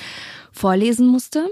vorlesen 0.52 1.06
musste. 1.06 1.50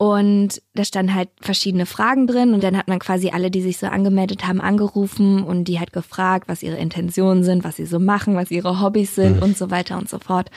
Und 0.00 0.62
da 0.72 0.82
standen 0.86 1.14
halt 1.14 1.28
verschiedene 1.42 1.84
Fragen 1.84 2.26
drin 2.26 2.54
und 2.54 2.64
dann 2.64 2.74
hat 2.74 2.88
man 2.88 2.98
quasi 2.98 3.32
alle, 3.32 3.50
die 3.50 3.60
sich 3.60 3.76
so 3.76 3.86
angemeldet 3.86 4.46
haben, 4.46 4.62
angerufen 4.62 5.44
und 5.44 5.64
die 5.64 5.78
hat 5.78 5.92
gefragt, 5.92 6.48
was 6.48 6.62
ihre 6.62 6.78
Intentionen 6.78 7.44
sind, 7.44 7.64
was 7.64 7.76
sie 7.76 7.84
so 7.84 7.98
machen, 7.98 8.34
was 8.34 8.50
ihre 8.50 8.80
Hobbys 8.80 9.14
sind 9.14 9.42
und 9.42 9.58
so 9.58 9.70
weiter 9.70 9.98
und 9.98 10.08
so 10.08 10.18
fort. 10.18 10.50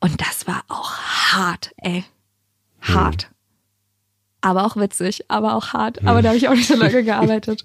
Und 0.00 0.20
das 0.20 0.46
war 0.46 0.64
auch 0.68 0.98
hart, 0.98 1.72
ey. 1.78 2.04
Hart. 2.82 3.30
Aber 4.42 4.66
auch 4.66 4.76
witzig, 4.76 5.30
aber 5.30 5.56
auch 5.56 5.68
hart. 5.68 6.04
Aber 6.04 6.20
da 6.20 6.28
habe 6.28 6.36
ich 6.36 6.48
auch 6.48 6.54
nicht 6.54 6.68
so 6.68 6.76
lange 6.76 7.02
gearbeitet. 7.04 7.64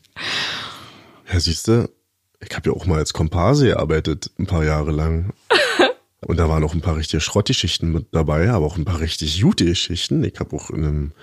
Ja, 1.30 1.38
siehst 1.38 1.68
du, 1.68 1.90
ich 2.40 2.56
habe 2.56 2.70
ja 2.70 2.74
auch 2.78 2.86
mal 2.86 3.00
als 3.00 3.12
Komparse 3.12 3.66
gearbeitet, 3.66 4.32
ein 4.40 4.48
paar 4.48 4.64
Jahre 4.64 4.92
lang. 4.92 5.34
Und 6.22 6.38
da 6.38 6.50
waren 6.50 6.64
auch 6.64 6.74
ein 6.74 6.82
paar 6.82 6.98
richtige 6.98 7.22
Schrottgeschichten 7.22 7.92
mit 7.92 8.08
dabei, 8.12 8.50
aber 8.50 8.66
auch 8.66 8.78
ein 8.78 8.86
paar 8.86 9.00
richtig 9.00 9.42
gute 9.42 9.66
Geschichten. 9.66 10.24
Ich 10.24 10.40
habe 10.40 10.56
auch 10.56 10.70
in 10.70 10.84
einem 10.84 11.14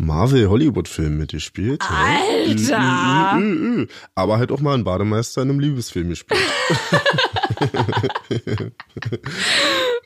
Marvel-Hollywood-Film 0.00 1.18
mitgespielt. 1.18 1.82
Alter! 1.82 3.38
Ü, 3.38 3.42
ü, 3.42 3.82
ü. 3.82 3.86
Aber 4.14 4.38
halt 4.38 4.50
auch 4.50 4.60
mal 4.60 4.72
einen 4.74 4.84
Bademeister 4.84 5.42
in 5.42 5.50
einem 5.50 5.60
Liebesfilm 5.60 6.08
gespielt. 6.08 6.40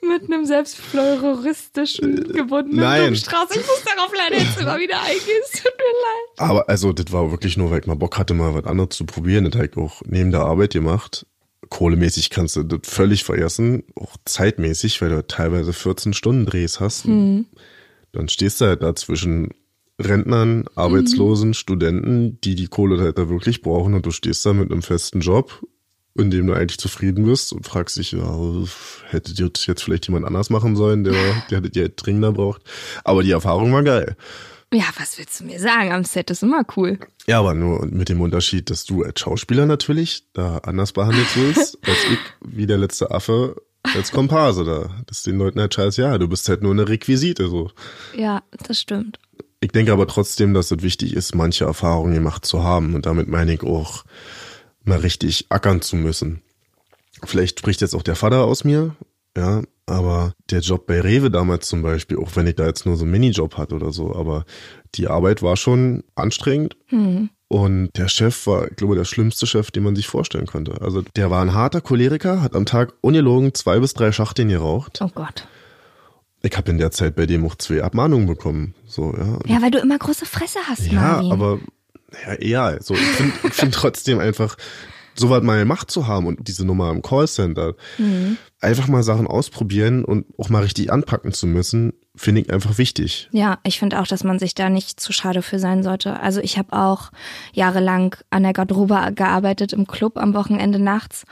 Mit 0.03 0.25
einem 0.25 0.45
selbstfloristischen 0.45 2.33
gebundenen 2.33 2.81
nein. 2.81 3.03
Blumenstrauß. 3.03 3.51
Ich 3.53 3.67
muss 3.67 3.85
darauf 3.85 4.13
leider 4.15 4.43
jetzt 4.43 4.61
immer 4.61 4.79
wieder 4.79 5.01
eingehen. 5.01 5.41
Es 5.45 5.63
tut 5.63 5.73
mir 5.77 5.85
leid. 5.85 6.51
Aber 6.51 6.69
also, 6.69 6.93
das 6.93 7.13
war 7.13 7.31
wirklich 7.31 7.57
nur, 7.57 7.71
weil 7.71 7.81
ich 7.81 7.87
mal 7.87 7.95
Bock 7.95 8.19
hatte, 8.19 8.35
mal 8.35 8.55
was 8.55 8.65
anderes 8.65 8.91
zu 8.91 9.07
probieren. 9.07 9.45
Das 9.45 9.55
habe 9.55 9.67
ich 9.67 9.77
auch 9.77 10.03
neben 10.05 10.31
der 10.31 10.41
Arbeit 10.41 10.75
gemacht. 10.75 11.27
Kohlemäßig 11.71 12.31
kannst 12.31 12.57
du 12.57 12.63
das 12.63 12.81
völlig 12.85 13.25
vergessen, 13.25 13.85
auch 13.95 14.17
zeitmäßig, 14.25 15.01
weil 15.03 15.11
du 15.11 15.27
teilweise 15.27 15.73
14 15.73 16.13
Stunden 16.13 16.47
Drehs 16.47 16.81
hast. 16.81 17.07
Dann 18.13 18.29
stehst 18.29 18.61
du 18.61 18.67
halt 18.67 18.83
da 18.83 18.95
zwischen 18.95 19.51
Rentnern, 20.01 20.65
Arbeitslosen, 20.75 21.55
Studenten, 21.55 22.41
die 22.43 22.55
die 22.55 22.67
Kohle 22.67 23.01
halt 23.01 23.19
da 23.19 23.29
wirklich 23.29 23.63
brauchen 23.63 23.95
und 23.95 24.07
du 24.07 24.11
stehst 24.11 24.45
da 24.45 24.53
mit 24.53 24.71
einem 24.71 24.83
festen 24.83 25.21
Job, 25.21 25.65
in 26.17 26.31
dem 26.31 26.47
du 26.47 26.53
eigentlich 26.53 26.79
zufrieden 26.79 27.25
bist 27.25 27.53
und 27.53 27.65
fragst 27.65 27.97
dich, 27.97 28.13
ja, 28.13 28.39
hätte 29.09 29.35
das 29.35 29.67
jetzt 29.67 29.83
vielleicht 29.83 30.07
jemand 30.09 30.27
anders 30.27 30.51
machen 30.51 30.77
sollen, 30.77 31.05
der, 31.05 31.15
der 31.51 31.63
ja 31.73 31.89
dringender 31.89 32.33
braucht. 32.33 32.63
Aber 33.05 33.23
die 33.23 33.33
Erfahrung 33.33 33.73
war 33.73 33.83
geil. 33.83 34.17
Ja, 34.75 34.87
was 34.99 35.19
willst 35.19 35.39
du 35.41 35.45
mir 35.45 35.61
sagen? 35.61 35.93
Am 35.93 36.05
Set 36.05 36.31
ist 36.31 36.43
immer 36.43 36.65
cool. 36.77 36.99
Ja, 37.27 37.39
aber 37.39 37.55
nur 37.55 37.87
mit 37.87 38.09
dem 38.09 38.21
Unterschied, 38.21 38.71
dass 38.71 38.85
du 38.85 39.05
als 39.05 39.21
Schauspieler 39.21 39.67
natürlich 39.67 40.25
da 40.33 40.59
anders 40.59 40.93
behandelt 40.93 41.37
wirst, 41.37 41.79
als 41.87 41.99
ich, 42.13 42.19
wie 42.41 42.67
der 42.67 42.79
letzte 42.79 43.13
Affe, 43.13 43.57
als 43.85 44.11
Komparse 44.11 44.65
da. 44.65 44.91
Das 45.07 45.19
ist 45.19 45.27
den 45.27 45.39
Leuten 45.39 45.61
halt 45.61 45.75
scheiße, 45.75 46.03
ja, 46.03 46.19
du 46.19 46.27
bist 46.27 46.49
halt 46.49 46.63
nur 46.63 46.73
eine 46.73 46.89
Requisite, 46.89 47.49
so. 47.49 47.71
Ja, 48.17 48.43
das 48.67 48.81
stimmt. 48.81 49.19
Ich 49.61 49.71
denke 49.71 49.93
aber 49.93 50.09
trotzdem, 50.09 50.55
dass 50.55 50.71
es 50.73 50.83
wichtig 50.83 51.15
ist, 51.15 51.35
manche 51.35 51.65
Erfahrungen 51.65 52.15
gemacht 52.15 52.45
zu 52.45 52.65
haben. 52.65 52.95
Und 52.95 53.07
damit 53.07 53.29
meine 53.29 53.55
ich 53.55 53.63
auch, 53.63 54.05
mal 54.83 54.99
richtig 54.99 55.47
ackern 55.51 55.81
zu 55.83 55.97
müssen. 55.97 56.43
Vielleicht 57.23 57.61
spricht 57.61 57.81
jetzt 57.81 57.95
auch 57.95 58.03
der 58.03 58.17
Vater 58.17 58.45
aus 58.45 58.65
mir, 58.65 58.95
ja, 59.37 59.63
aber 59.87 60.33
der 60.51 60.61
Job 60.61 60.87
bei 60.87 61.01
Rewe 61.01 61.31
damals 61.31 61.69
zum 61.69 61.83
Beispiel, 61.83 62.19
auch 62.19 62.35
wenn 62.37 62.47
ich 62.47 62.55
da 62.55 62.67
jetzt 62.67 62.87
nur 62.87 62.97
so 62.97 63.05
einen 63.05 63.13
Minijob 63.13 63.57
hatte 63.59 63.75
oder 63.75 63.93
so, 63.93 64.15
aber 64.15 64.45
die 64.95 65.09
Arbeit 65.09 65.43
war 65.43 65.57
schon 65.57 66.05
anstrengend. 66.15 66.77
Und 67.49 67.91
der 67.97 68.09
Chef 68.09 68.47
war, 68.47 68.71
ich 68.71 68.77
glaube, 68.77 68.95
der 68.95 69.05
schlimmste 69.05 69.47
Chef, 69.47 69.71
den 69.71 69.83
man 69.83 69.95
sich 69.95 70.07
vorstellen 70.07 70.47
konnte. 70.47 70.81
Also 70.81 71.03
der 71.17 71.31
war 71.31 71.43
ein 71.43 71.53
harter 71.53 71.81
Choleriker, 71.83 72.41
hat 72.41 72.55
am 72.57 72.65
Tag 72.65 72.95
ungelogen 73.03 73.53
zwei 73.55 73.79
bis 73.79 73.93
drei 73.95 74.11
Schachteln 74.13 74.49
geraucht. 74.49 75.01
Oh 75.03 75.11
Gott. 75.15 75.47
Ich 76.43 76.57
habe 76.57 76.71
in 76.71 76.79
der 76.79 76.91
Zeit 76.91 77.15
bei 77.17 77.27
dem 77.27 77.45
auch 77.47 77.55
zwei 77.57 77.83
Abmahnungen 77.83 78.27
bekommen. 78.27 78.75
So, 78.87 79.15
ja. 79.17 79.39
Ja, 79.47 79.63
weil 79.63 79.71
du 79.71 79.79
immer 79.79 79.99
große 79.99 80.27
Fresse 80.27 80.59
hast, 80.67 80.87
Ja, 80.87 81.01
Marvin. 81.23 81.33
aber 81.33 81.59
ja, 82.27 82.35
egal. 82.39 82.83
So, 82.83 82.95
ich 82.95 83.01
finde 83.01 83.33
find 83.51 83.75
trotzdem 83.75 84.19
einfach, 84.19 84.57
so 85.15 85.31
was 85.31 85.43
mal 85.43 85.59
gemacht 85.59 85.91
zu 85.91 86.07
haben 86.07 86.27
und 86.27 86.49
diese 86.49 86.65
Nummer 86.65 86.91
im 86.91 87.03
Callcenter, 87.03 87.75
einfach 88.61 88.89
mal 88.89 89.03
Sachen 89.03 89.27
ausprobieren 89.27 90.05
und 90.05 90.27
auch 90.39 90.49
mal 90.49 90.63
richtig 90.63 90.93
anpacken 90.93 91.33
zu 91.33 91.47
müssen, 91.47 91.93
finde 92.17 92.43
ich 92.43 92.53
einfach 92.53 92.79
wichtig. 92.79 93.29
Ja, 93.33 93.59
ich 93.65 93.79
finde 93.79 94.01
auch, 94.01 94.07
dass 94.07 94.25
man 94.25 94.39
sich 94.39 94.55
da 94.55 94.69
nicht 94.69 95.01
zu 95.01 95.13
schade 95.13 95.43
für 95.43 95.59
sein 95.59 95.83
sollte. 95.83 96.21
Also 96.21 96.41
ich 96.41 96.59
habe 96.59 96.73
auch 96.73 97.11
jahrelang 97.53 98.17
an 98.31 98.45
der 98.45 98.53
Garderobe 98.53 99.13
gearbeitet 99.15 99.73
im 99.73 99.87
Club 99.87 100.17
am 100.17 100.35
Wochenende 100.35 100.79
nachts 100.79 101.25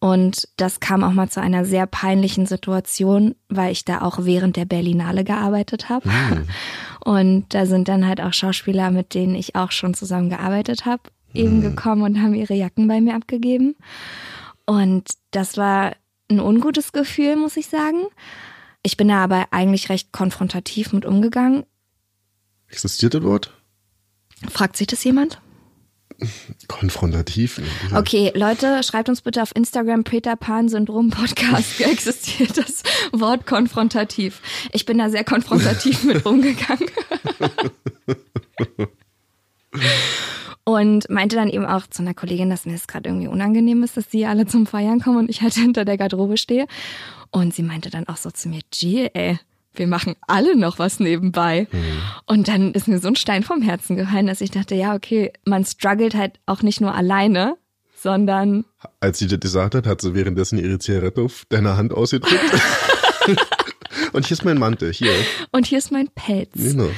und 0.00 0.48
das 0.56 0.80
kam 0.80 1.04
auch 1.04 1.12
mal 1.12 1.28
zu 1.28 1.40
einer 1.40 1.64
sehr 1.64 1.86
peinlichen 1.86 2.46
Situation, 2.46 3.34
weil 3.48 3.72
ich 3.72 3.84
da 3.84 4.00
auch 4.00 4.24
während 4.24 4.56
der 4.56 4.64
Berlinale 4.64 5.24
gearbeitet 5.24 5.88
habe. 5.88 6.08
Und 7.02 7.46
da 7.54 7.64
sind 7.64 7.88
dann 7.88 8.06
halt 8.06 8.20
auch 8.20 8.34
Schauspieler, 8.34 8.90
mit 8.90 9.14
denen 9.14 9.34
ich 9.34 9.56
auch 9.56 9.70
schon 9.70 9.94
zusammen 9.94 10.28
gearbeitet 10.28 10.84
habe, 10.84 11.02
eben 11.34 11.60
gekommen 11.60 12.02
und 12.02 12.20
haben 12.20 12.34
ihre 12.34 12.54
Jacken 12.54 12.88
bei 12.88 13.00
mir 13.00 13.14
abgegeben. 13.14 13.76
Und 14.66 15.08
das 15.30 15.56
war 15.56 15.96
ein 16.28 16.40
ungutes 16.40 16.92
Gefühl, 16.92 17.36
muss 17.36 17.56
ich 17.56 17.66
sagen. 17.68 18.06
Ich 18.82 18.96
bin 18.96 19.08
da 19.08 19.24
aber 19.24 19.48
eigentlich 19.50 19.88
recht 19.88 20.12
konfrontativ 20.12 20.92
mit 20.92 21.04
umgegangen. 21.04 21.64
Existiert 22.68 23.14
das 23.14 23.22
Wort? 23.22 23.52
Fragt 24.48 24.76
sich 24.76 24.86
das 24.86 25.04
jemand? 25.04 25.40
Konfrontativ. 26.68 27.60
Okay, 27.94 28.32
Leute, 28.34 28.82
schreibt 28.82 29.08
uns 29.08 29.22
bitte 29.22 29.42
auf 29.42 29.54
Instagram 29.54 30.04
Peter 30.04 30.36
Pan 30.36 30.68
Syndrom 30.68 31.10
Podcast. 31.10 31.80
Existiert 31.80 32.56
das 32.56 32.82
Wort 33.12 33.46
konfrontativ? 33.46 34.40
Ich 34.72 34.86
bin 34.86 34.98
da 34.98 35.10
sehr 35.10 35.24
konfrontativ 35.24 36.04
mit 36.04 36.24
umgegangen. 36.26 36.88
und 40.74 41.08
meinte 41.10 41.36
dann 41.36 41.48
eben 41.48 41.64
auch 41.64 41.86
zu 41.86 42.02
einer 42.02 42.14
Kollegin, 42.14 42.50
dass 42.50 42.66
mir 42.66 42.72
das 42.72 42.86
gerade 42.86 43.08
irgendwie 43.08 43.28
unangenehm 43.28 43.82
ist, 43.82 43.96
dass 43.96 44.08
die 44.08 44.26
alle 44.26 44.46
zum 44.46 44.66
Feiern 44.66 45.00
kommen 45.00 45.18
und 45.18 45.30
ich 45.30 45.42
halt 45.42 45.54
hinter 45.54 45.84
der 45.84 45.96
Garderobe 45.96 46.36
stehe. 46.36 46.66
Und 47.30 47.54
sie 47.54 47.62
meinte 47.62 47.90
dann 47.90 48.08
auch 48.08 48.16
so 48.16 48.30
zu 48.30 48.48
mir, 48.48 48.60
Jill, 48.72 49.10
ey, 49.14 49.38
wir 49.74 49.86
machen 49.86 50.16
alle 50.26 50.56
noch 50.56 50.78
was 50.78 50.98
nebenbei. 50.98 51.68
Mhm. 51.70 51.78
Und 52.26 52.48
dann 52.48 52.72
ist 52.72 52.88
mir 52.88 52.98
so 52.98 53.08
ein 53.08 53.16
Stein 53.16 53.42
vom 53.42 53.62
Herzen 53.62 53.96
gefallen, 53.96 54.26
dass 54.26 54.40
ich 54.40 54.50
dachte, 54.50 54.74
ja, 54.74 54.94
okay, 54.94 55.32
man 55.44 55.64
struggelt 55.64 56.14
halt 56.14 56.40
auch 56.46 56.62
nicht 56.62 56.80
nur 56.80 56.94
alleine, 56.94 57.56
sondern. 57.94 58.64
Als 58.98 59.18
sie 59.18 59.28
das 59.28 59.40
gesagt 59.40 59.74
hat, 59.74 59.86
hat 59.86 60.00
sie 60.00 60.14
währenddessen 60.14 60.58
ihre 60.58 60.78
Zigarette 60.78 61.22
auf 61.22 61.44
deiner 61.48 61.76
Hand 61.76 61.92
ausgedrückt. 61.92 62.40
Und 64.12 64.26
hier 64.26 64.34
ist 64.34 64.44
mein 64.44 64.58
Mantel, 64.58 64.92
hier. 64.92 65.12
Und 65.52 65.66
hier 65.66 65.78
ist 65.78 65.92
mein 65.92 66.08
Pelz. 66.08 66.50
Genau. 66.54 66.90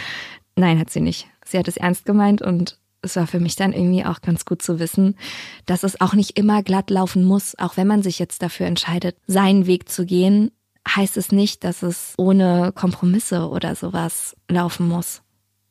Nein, 0.57 0.79
hat 0.79 0.91
sie 0.91 1.01
nicht. 1.01 1.29
Sie 1.45 1.59
hat 1.59 1.69
es 1.69 1.77
ernst 1.77 2.05
gemeint 2.07 2.41
und 2.41 2.79
es 3.03 3.17
war 3.17 3.27
für 3.27 3.41
mich 3.41 3.57
dann 3.57 3.73
irgendwie 3.73 4.05
auch 4.05 4.21
ganz 4.21 4.45
gut 4.45 4.63
zu 4.63 4.79
wissen, 4.79 5.17
dass 5.67 5.83
es 5.83 6.01
auch 6.01 6.15
nicht 6.15 6.39
immer 6.39 6.63
glatt 6.63 6.89
laufen 6.89 7.25
muss, 7.25 7.59
auch 7.59 7.77
wenn 7.77 7.87
man 7.87 8.03
sich 8.03 8.19
jetzt 8.19 8.43
dafür 8.43 8.67
entscheidet, 8.67 9.17
seinen 9.27 9.67
Weg 9.67 9.89
zu 9.89 10.07
gehen, 10.07 10.53
heißt 10.89 11.17
es 11.17 11.33
nicht, 11.33 11.65
dass 11.65 11.83
es 11.83 12.15
ohne 12.17 12.73
Kompromisse 12.73 13.49
oder 13.49 13.75
sowas 13.75 14.37
laufen 14.49 14.89
muss. 14.89 15.23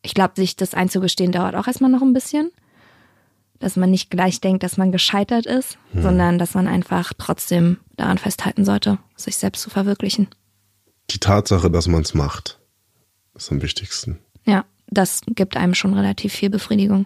Ich 0.03 0.13
glaube, 0.13 0.33
sich 0.35 0.55
das 0.55 0.73
einzugestehen 0.73 1.31
dauert 1.31 1.55
auch 1.55 1.67
erstmal 1.67 1.91
noch 1.91 2.01
ein 2.01 2.13
bisschen. 2.13 2.51
Dass 3.59 3.75
man 3.75 3.91
nicht 3.91 4.09
gleich 4.09 4.41
denkt, 4.41 4.63
dass 4.63 4.77
man 4.77 4.91
gescheitert 4.91 5.45
ist, 5.45 5.77
hm. 5.91 6.01
sondern 6.01 6.39
dass 6.39 6.55
man 6.55 6.67
einfach 6.67 7.13
trotzdem 7.15 7.77
daran 7.95 8.17
festhalten 8.17 8.65
sollte, 8.65 8.97
sich 9.15 9.37
selbst 9.37 9.61
zu 9.61 9.69
verwirklichen. 9.69 10.27
Die 11.11 11.19
Tatsache, 11.19 11.69
dass 11.69 11.87
man 11.87 12.01
es 12.01 12.15
macht, 12.15 12.59
ist 13.35 13.51
am 13.51 13.61
wichtigsten. 13.61 14.17
Ja, 14.45 14.65
das 14.87 15.21
gibt 15.27 15.57
einem 15.57 15.75
schon 15.75 15.93
relativ 15.93 16.33
viel 16.33 16.49
Befriedigung. 16.49 17.05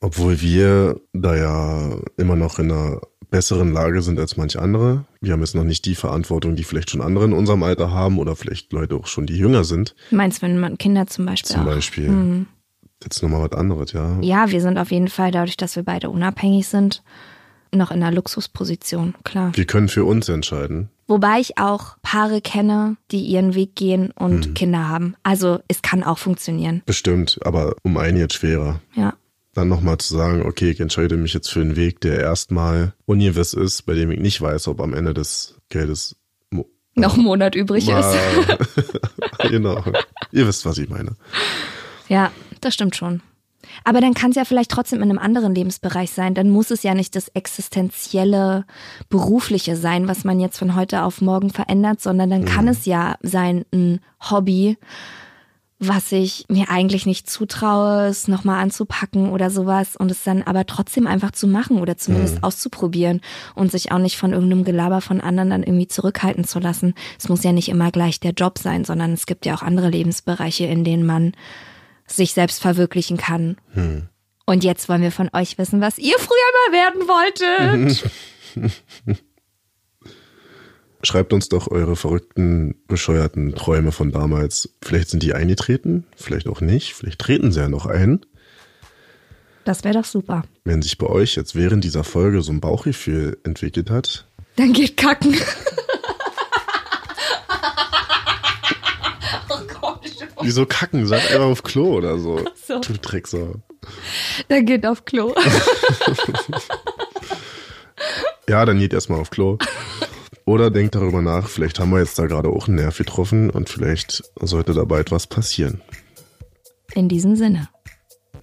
Obwohl 0.00 0.40
wir 0.40 1.00
da 1.12 1.34
ja 1.34 1.96
immer 2.16 2.36
noch 2.36 2.58
in 2.58 2.70
einer 2.70 3.00
besseren 3.30 3.72
Lage 3.72 4.02
sind 4.02 4.18
als 4.18 4.36
manche 4.36 4.60
andere. 4.60 5.04
Wir 5.20 5.32
haben 5.32 5.40
jetzt 5.40 5.54
noch 5.54 5.64
nicht 5.64 5.84
die 5.84 5.94
Verantwortung, 5.94 6.56
die 6.56 6.64
vielleicht 6.64 6.90
schon 6.90 7.00
andere 7.00 7.24
in 7.24 7.32
unserem 7.32 7.62
Alter 7.62 7.90
haben 7.90 8.18
oder 8.18 8.36
vielleicht 8.36 8.72
Leute 8.72 8.94
auch 8.94 9.06
schon, 9.06 9.26
die 9.26 9.36
jünger 9.36 9.64
sind. 9.64 9.94
Meinst 10.10 10.38
du, 10.38 10.42
wenn 10.46 10.58
man 10.58 10.78
Kinder 10.78 11.06
zum 11.06 11.26
Beispiel 11.26 11.56
Zum 11.56 11.64
Beispiel. 11.64 12.08
Mhm. 12.08 12.46
Jetzt 13.02 13.22
nochmal 13.22 13.42
was 13.50 13.58
anderes, 13.58 13.92
ja. 13.92 14.18
Ja, 14.20 14.50
wir 14.50 14.60
sind 14.60 14.78
auf 14.78 14.90
jeden 14.90 15.08
Fall, 15.08 15.30
dadurch, 15.30 15.56
dass 15.56 15.76
wir 15.76 15.82
beide 15.82 16.08
unabhängig 16.08 16.66
sind, 16.66 17.02
noch 17.72 17.90
in 17.90 18.02
einer 18.02 18.14
Luxusposition, 18.14 19.14
klar. 19.24 19.52
Wir 19.54 19.66
können 19.66 19.88
für 19.88 20.04
uns 20.04 20.28
entscheiden. 20.28 20.88
Wobei 21.06 21.40
ich 21.40 21.58
auch 21.58 21.96
Paare 22.02 22.40
kenne, 22.40 22.96
die 23.10 23.20
ihren 23.20 23.54
Weg 23.54 23.76
gehen 23.76 24.12
und 24.12 24.48
mhm. 24.48 24.54
Kinder 24.54 24.88
haben. 24.88 25.14
Also 25.24 25.58
es 25.68 25.82
kann 25.82 26.02
auch 26.02 26.18
funktionieren. 26.18 26.82
Bestimmt, 26.86 27.38
aber 27.44 27.76
um 27.82 27.96
einiges 27.98 28.34
schwerer. 28.34 28.80
Ja 28.94 29.14
dann 29.56 29.68
nochmal 29.68 29.98
zu 29.98 30.14
sagen, 30.16 30.42
okay, 30.42 30.70
ich 30.70 30.80
entscheide 30.80 31.16
mich 31.16 31.34
jetzt 31.34 31.50
für 31.50 31.60
einen 31.60 31.76
Weg, 31.76 32.00
der 32.00 32.20
erstmal 32.20 32.92
ungewiss 33.06 33.52
ist, 33.52 33.82
bei 33.82 33.94
dem 33.94 34.10
ich 34.10 34.20
nicht 34.20 34.40
weiß, 34.40 34.68
ob 34.68 34.80
am 34.80 34.94
Ende 34.94 35.14
des 35.14 35.56
Geldes 35.68 36.16
noch 36.96 37.16
ein 37.16 37.24
Monat 37.24 37.54
übrig 37.54 37.88
ist. 37.88 38.16
genau. 39.50 39.84
Ihr 40.32 40.48
wisst, 40.48 40.64
was 40.64 40.78
ich 40.78 40.88
meine. 40.88 41.14
Ja, 42.08 42.32
das 42.62 42.72
stimmt 42.72 42.96
schon. 42.96 43.20
Aber 43.84 44.00
dann 44.00 44.14
kann 44.14 44.30
es 44.30 44.36
ja 44.36 44.44
vielleicht 44.44 44.70
trotzdem 44.70 45.02
in 45.02 45.10
einem 45.10 45.18
anderen 45.18 45.54
Lebensbereich 45.54 46.10
sein. 46.10 46.34
Dann 46.34 46.48
muss 46.48 46.70
es 46.70 46.82
ja 46.82 46.94
nicht 46.94 47.14
das 47.14 47.28
existenzielle, 47.28 48.64
berufliche 49.10 49.76
sein, 49.76 50.08
was 50.08 50.24
man 50.24 50.40
jetzt 50.40 50.58
von 50.58 50.74
heute 50.74 51.02
auf 51.02 51.20
morgen 51.20 51.50
verändert, 51.50 52.00
sondern 52.00 52.30
dann 52.30 52.44
kann 52.44 52.64
mhm. 52.64 52.70
es 52.70 52.86
ja 52.86 53.16
sein, 53.22 53.64
ein 53.72 54.00
Hobby, 54.30 54.78
was 55.78 56.10
ich 56.10 56.46
mir 56.48 56.70
eigentlich 56.70 57.04
nicht 57.04 57.28
zutraue, 57.28 58.06
es 58.06 58.28
nochmal 58.28 58.62
anzupacken 58.62 59.30
oder 59.30 59.50
sowas 59.50 59.94
und 59.94 60.10
es 60.10 60.24
dann 60.24 60.42
aber 60.42 60.64
trotzdem 60.64 61.06
einfach 61.06 61.32
zu 61.32 61.46
machen 61.46 61.80
oder 61.80 61.98
zumindest 61.98 62.36
mhm. 62.36 62.44
auszuprobieren 62.44 63.20
und 63.54 63.70
sich 63.70 63.92
auch 63.92 63.98
nicht 63.98 64.16
von 64.16 64.32
irgendeinem 64.32 64.64
Gelaber 64.64 65.02
von 65.02 65.20
anderen 65.20 65.50
dann 65.50 65.62
irgendwie 65.62 65.88
zurückhalten 65.88 66.44
zu 66.44 66.60
lassen. 66.60 66.94
Es 67.18 67.28
muss 67.28 67.44
ja 67.44 67.52
nicht 67.52 67.68
immer 67.68 67.90
gleich 67.90 68.20
der 68.20 68.32
Job 68.32 68.58
sein, 68.58 68.84
sondern 68.84 69.12
es 69.12 69.26
gibt 69.26 69.44
ja 69.44 69.54
auch 69.54 69.62
andere 69.62 69.90
Lebensbereiche, 69.90 70.64
in 70.64 70.82
denen 70.82 71.04
man 71.04 71.32
sich 72.06 72.32
selbst 72.32 72.62
verwirklichen 72.62 73.18
kann. 73.18 73.56
Mhm. 73.74 74.08
Und 74.46 74.64
jetzt 74.64 74.88
wollen 74.88 75.02
wir 75.02 75.12
von 75.12 75.28
euch 75.34 75.58
wissen, 75.58 75.80
was 75.82 75.98
ihr 75.98 76.18
früher 76.18 76.70
mal 76.70 76.72
werden 76.72 77.02
wolltet. 77.08 78.10
Schreibt 81.06 81.32
uns 81.32 81.48
doch 81.48 81.70
eure 81.70 81.94
verrückten, 81.94 82.74
bescheuerten 82.88 83.54
Träume 83.54 83.92
von 83.92 84.10
damals. 84.10 84.70
Vielleicht 84.82 85.08
sind 85.08 85.22
die 85.22 85.34
eingetreten, 85.34 86.04
vielleicht 86.16 86.48
auch 86.48 86.60
nicht. 86.60 86.94
Vielleicht 86.94 87.20
treten 87.20 87.52
sie 87.52 87.60
ja 87.60 87.68
noch 87.68 87.86
ein. 87.86 88.26
Das 89.64 89.84
wäre 89.84 89.94
doch 89.94 90.04
super. 90.04 90.42
Wenn 90.64 90.82
sich 90.82 90.98
bei 90.98 91.06
euch 91.06 91.36
jetzt 91.36 91.54
während 91.54 91.84
dieser 91.84 92.02
Folge 92.02 92.42
so 92.42 92.50
ein 92.50 92.58
Bauchgefühl 92.58 93.38
entwickelt 93.44 93.88
hat. 93.88 94.26
Dann 94.56 94.72
geht 94.72 94.96
kacken. 94.96 95.36
oh 99.48 99.60
Gott. 99.80 100.00
Wieso 100.42 100.66
kacken? 100.66 101.06
Seid 101.06 101.30
einfach 101.30 101.46
auf 101.46 101.62
Klo 101.62 101.98
oder 101.98 102.18
so. 102.18 102.44
so. 102.66 102.80
Du 102.80 102.94
Drecksau. 102.94 103.62
Dann 104.48 104.66
geht 104.66 104.84
auf 104.84 105.04
Klo. 105.04 105.36
ja, 108.48 108.64
dann 108.64 108.80
geht 108.80 108.92
erstmal 108.92 109.20
auf 109.20 109.30
Klo. 109.30 109.56
Oder 110.46 110.70
denkt 110.70 110.94
darüber 110.94 111.22
nach, 111.22 111.48
vielleicht 111.48 111.80
haben 111.80 111.90
wir 111.90 111.98
jetzt 111.98 112.18
da 112.20 112.26
gerade 112.26 112.48
auch 112.48 112.68
einen 112.68 112.76
Nerv 112.76 112.96
getroffen 112.96 113.50
und 113.50 113.68
vielleicht 113.68 114.22
sollte 114.40 114.74
da 114.74 114.84
bald 114.84 115.10
was 115.10 115.26
passieren. 115.26 115.82
In 116.94 117.08
diesem 117.08 117.34
Sinne. 117.34 117.68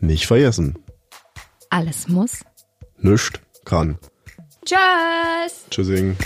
Nicht 0.01 0.27
vergessen. 0.27 0.77
Alles 1.69 2.09
muss. 2.09 2.43
Nischt 2.99 3.39
kann. 3.63 3.97
Tschüss. 4.65 5.65
Tschüssing. 5.69 6.17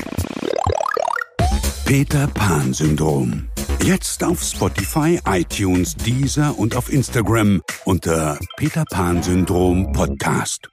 Peter 1.86 2.28
Pan 2.28 2.74
Syndrom. 2.74 3.48
Jetzt 3.84 4.24
auf 4.24 4.42
Spotify, 4.42 5.20
iTunes, 5.28 5.96
Deezer 5.96 6.58
und 6.58 6.76
auf 6.76 6.92
Instagram 6.92 7.62
unter 7.86 8.40
Peter 8.58 8.84
Pan 8.90 9.22
Syndrom 9.22 9.94
Podcast. 9.94 10.70